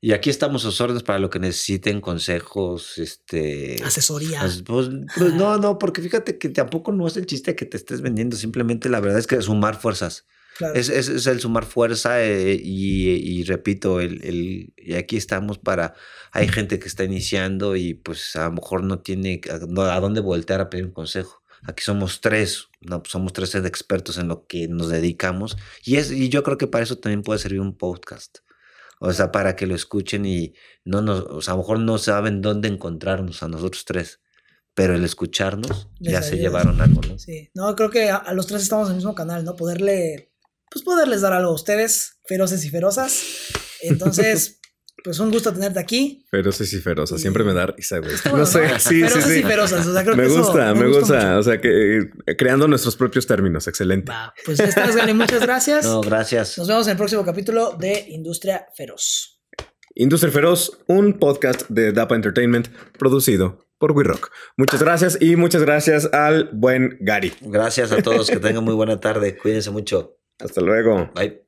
y 0.00 0.12
aquí 0.12 0.30
estamos 0.30 0.64
a 0.64 0.70
sus 0.70 0.80
órdenes 0.80 1.02
para 1.02 1.18
lo 1.18 1.30
que 1.30 1.38
necesiten, 1.38 2.00
consejos, 2.00 2.98
este... 2.98 3.76
Asesoría. 3.84 4.40
Pues, 4.40 4.62
pues, 4.62 4.88
pues, 5.16 5.34
no, 5.34 5.58
no, 5.58 5.78
porque 5.78 6.02
fíjate 6.02 6.38
que 6.38 6.48
tampoco 6.48 6.92
no 6.92 7.06
es 7.06 7.16
el 7.16 7.26
chiste 7.26 7.54
que 7.54 7.66
te 7.66 7.76
estés 7.76 8.00
vendiendo. 8.00 8.36
Simplemente 8.36 8.88
la 8.88 9.00
verdad 9.00 9.18
es 9.18 9.26
que 9.26 9.40
sumar 9.42 9.78
fuerzas. 9.78 10.26
Claro. 10.58 10.74
Es, 10.74 10.88
es, 10.88 11.08
es, 11.08 11.26
el 11.28 11.38
sumar 11.38 11.64
fuerza 11.64 12.20
eh, 12.20 12.60
y, 12.60 13.10
y, 13.10 13.44
repito, 13.44 14.00
el, 14.00 14.24
el, 14.24 14.74
y 14.76 14.94
aquí 14.94 15.16
estamos 15.16 15.56
para, 15.56 15.94
hay 16.32 16.48
gente 16.48 16.80
que 16.80 16.88
está 16.88 17.04
iniciando 17.04 17.76
y 17.76 17.94
pues 17.94 18.34
a 18.34 18.46
lo 18.46 18.54
mejor 18.54 18.82
no 18.82 18.98
tiene 18.98 19.40
a, 19.48 19.94
a 19.94 20.00
dónde 20.00 20.20
voltear 20.20 20.60
a 20.60 20.68
pedir 20.68 20.86
un 20.86 20.92
consejo. 20.92 21.44
Aquí 21.62 21.84
somos 21.84 22.20
tres, 22.20 22.66
no, 22.80 23.04
somos 23.06 23.32
tres 23.32 23.54
expertos 23.54 24.18
en 24.18 24.26
lo 24.26 24.46
que 24.48 24.66
nos 24.66 24.88
dedicamos 24.88 25.56
y, 25.84 25.94
es, 25.96 26.10
y 26.10 26.28
yo 26.28 26.42
creo 26.42 26.58
que 26.58 26.66
para 26.66 26.82
eso 26.82 26.98
también 26.98 27.22
puede 27.22 27.38
servir 27.38 27.60
un 27.60 27.78
podcast. 27.78 28.38
O 28.98 29.12
sea, 29.12 29.30
para 29.30 29.54
que 29.54 29.68
lo 29.68 29.76
escuchen 29.76 30.26
y 30.26 30.54
no 30.84 31.02
nos, 31.02 31.20
o 31.20 31.40
sea, 31.40 31.54
a 31.54 31.56
lo 31.56 31.62
mejor 31.62 31.78
no 31.78 31.98
saben 31.98 32.42
dónde 32.42 32.66
encontrarnos 32.66 33.44
a 33.44 33.48
nosotros 33.48 33.84
tres 33.84 34.20
pero 34.74 34.94
el 34.94 35.02
escucharnos 35.02 35.88
Les 35.98 36.12
ya 36.12 36.18
ayuda. 36.18 36.30
se 36.30 36.36
llevaron 36.36 36.80
algo, 36.80 37.00
¿no? 37.02 37.18
Sí, 37.18 37.50
no, 37.52 37.74
creo 37.74 37.90
que 37.90 38.10
a, 38.10 38.16
a, 38.16 38.32
los 38.32 38.46
tres 38.46 38.62
estamos 38.62 38.86
en 38.86 38.92
el 38.92 38.96
mismo 38.98 39.12
canal, 39.12 39.44
¿no? 39.44 39.56
Poderle 39.56 40.30
pues 40.70 40.84
poderles 40.84 41.20
dar 41.20 41.32
algo 41.32 41.50
a 41.50 41.54
ustedes, 41.54 42.18
feroces 42.26 42.64
y 42.64 42.70
ferozas. 42.70 43.22
Entonces, 43.82 44.60
pues 45.04 45.18
un 45.18 45.30
gusto 45.30 45.52
tenerte 45.52 45.78
aquí. 45.78 46.24
Feroces 46.30 46.72
y 46.72 46.78
ferozas, 46.78 47.20
siempre 47.20 47.44
me 47.44 47.54
da 47.54 47.66
risa, 47.66 47.98
güey. 47.98 48.12
No 48.32 48.46
sé, 48.46 48.68
sí, 48.78 49.00
feroces 49.00 49.24
sí, 49.24 49.30
sí. 49.30 49.38
y 49.38 49.42
ferozas, 49.42 49.86
o 49.86 49.92
sea, 49.92 50.02
creo 50.02 50.16
me 50.16 50.24
que 50.24 50.28
gusta, 50.28 50.70
eso, 50.70 50.80
me, 50.80 50.86
gusta, 50.88 51.14
mucho. 51.14 51.38
o 51.38 51.42
sea, 51.42 51.60
que 51.60 51.98
eh, 51.98 52.36
creando 52.36 52.68
nuestros 52.68 52.96
propios 52.96 53.26
términos, 53.26 53.66
excelente. 53.68 54.10
Va, 54.10 54.34
pues 54.44 54.58
ya 54.58 54.64
estás, 54.64 54.94
Gani, 54.96 55.14
muchas 55.14 55.40
gracias. 55.40 55.84
No, 55.84 56.00
gracias. 56.00 56.58
Nos 56.58 56.68
vemos 56.68 56.86
en 56.86 56.92
el 56.92 56.96
próximo 56.96 57.24
capítulo 57.24 57.76
de 57.78 58.06
Industria 58.08 58.66
Feroz. 58.74 59.40
Industria 59.94 60.32
Feroz, 60.32 60.78
un 60.86 61.18
podcast 61.18 61.68
de 61.68 61.92
DAPA 61.92 62.14
Entertainment 62.14 62.68
producido 62.98 63.66
por 63.78 63.92
We 63.92 64.04
Rock. 64.04 64.30
Muchas 64.56 64.82
gracias 64.82 65.18
y 65.20 65.36
muchas 65.36 65.62
gracias 65.62 66.12
al 66.12 66.50
buen 66.52 66.98
Gary. 67.00 67.32
Gracias 67.40 67.92
a 67.92 68.02
todos, 68.02 68.28
que 68.30 68.36
tengan 68.38 68.64
muy 68.64 68.74
buena 68.74 69.00
tarde. 69.00 69.36
Cuídense 69.36 69.70
mucho. 69.70 70.18
Hasta 70.40 70.60
luego. 70.60 71.10
Bye. 71.14 71.42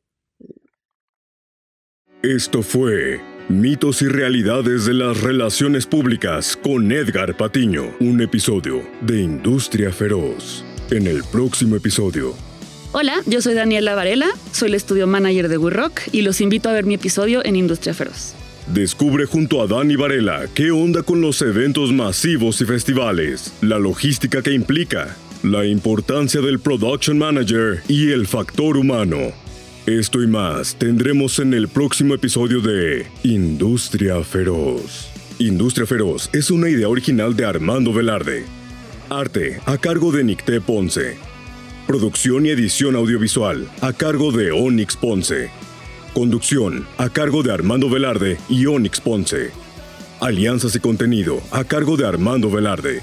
Esto 2.22 2.62
fue 2.62 3.20
Mitos 3.48 4.02
y 4.02 4.08
Realidades 4.08 4.84
de 4.84 4.94
las 4.94 5.22
Relaciones 5.22 5.86
Públicas 5.86 6.56
con 6.56 6.92
Edgar 6.92 7.36
Patiño, 7.36 7.94
un 8.00 8.20
episodio 8.20 8.82
de 9.00 9.22
Industria 9.22 9.90
Feroz. 9.90 10.64
En 10.90 11.06
el 11.06 11.22
próximo 11.24 11.76
episodio. 11.76 12.34
Hola, 12.92 13.22
yo 13.26 13.40
soy 13.40 13.54
Daniela 13.54 13.94
Varela, 13.94 14.28
soy 14.50 14.68
el 14.68 14.74
estudio 14.74 15.06
manager 15.06 15.48
de 15.48 15.56
We 15.56 15.70
Rock 15.70 16.00
y 16.10 16.22
los 16.22 16.40
invito 16.40 16.68
a 16.68 16.72
ver 16.72 16.84
mi 16.84 16.94
episodio 16.94 17.44
en 17.44 17.54
Industria 17.54 17.94
Feroz. 17.94 18.34
Descubre 18.66 19.24
junto 19.26 19.62
a 19.62 19.66
Dani 19.66 19.96
Varela 19.96 20.46
qué 20.54 20.72
onda 20.72 21.02
con 21.02 21.20
los 21.20 21.40
eventos 21.42 21.92
masivos 21.92 22.60
y 22.60 22.66
festivales, 22.66 23.52
la 23.62 23.78
logística 23.78 24.42
que 24.42 24.52
implica, 24.52 25.16
la 25.42 25.64
importancia 25.64 26.40
del 26.42 26.60
production 26.60 27.18
manager 27.18 27.82
y 27.88 28.10
el 28.10 28.26
factor 28.26 28.76
humano. 28.76 29.32
Esto 29.86 30.22
y 30.22 30.26
más 30.26 30.76
tendremos 30.76 31.38
en 31.38 31.54
el 31.54 31.68
próximo 31.68 32.14
episodio 32.14 32.60
de 32.60 33.06
Industria 33.22 34.22
Feroz. 34.22 35.10
Industria 35.38 35.86
Feroz 35.86 36.28
es 36.34 36.50
una 36.50 36.68
idea 36.68 36.88
original 36.88 37.34
de 37.34 37.46
Armando 37.46 37.92
Velarde. 37.92 38.44
Arte 39.08 39.60
a 39.64 39.78
cargo 39.78 40.12
de 40.12 40.24
Nicté 40.24 40.60
Ponce. 40.60 41.16
Producción 41.86 42.44
y 42.44 42.50
edición 42.50 42.94
audiovisual 42.94 43.66
a 43.80 43.94
cargo 43.94 44.32
de 44.32 44.52
Onyx 44.52 44.96
Ponce. 44.96 45.50
Conducción 46.12 46.86
a 46.98 47.08
cargo 47.08 47.42
de 47.42 47.52
Armando 47.52 47.88
Velarde 47.88 48.36
y 48.50 48.66
Onyx 48.66 49.00
Ponce. 49.00 49.52
Alianzas 50.20 50.76
y 50.76 50.80
contenido 50.80 51.40
a 51.50 51.64
cargo 51.64 51.96
de 51.96 52.06
Armando 52.06 52.50
Velarde. 52.50 53.00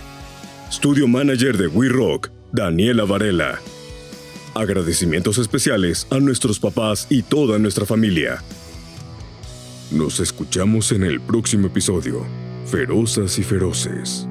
Studio 0.72 1.08
Manager 1.08 1.58
de 1.58 1.68
We 1.68 1.88
Rock, 1.88 2.30
Daniela 2.52 3.06
Varela. 3.06 3.60
Agradecimientos 4.54 5.38
especiales 5.38 6.06
a 6.10 6.20
nuestros 6.20 6.60
papás 6.60 7.08
y 7.10 7.24
toda 7.24 7.58
nuestra 7.58 7.86
familia. 7.86 8.44
Nos 9.92 10.20
escuchamos 10.20 10.92
en 10.92 11.04
el 11.04 11.22
próximo 11.22 11.68
episodio. 11.68 12.26
Ferozas 12.66 13.40
y 13.40 13.44
feroces. 13.44 14.28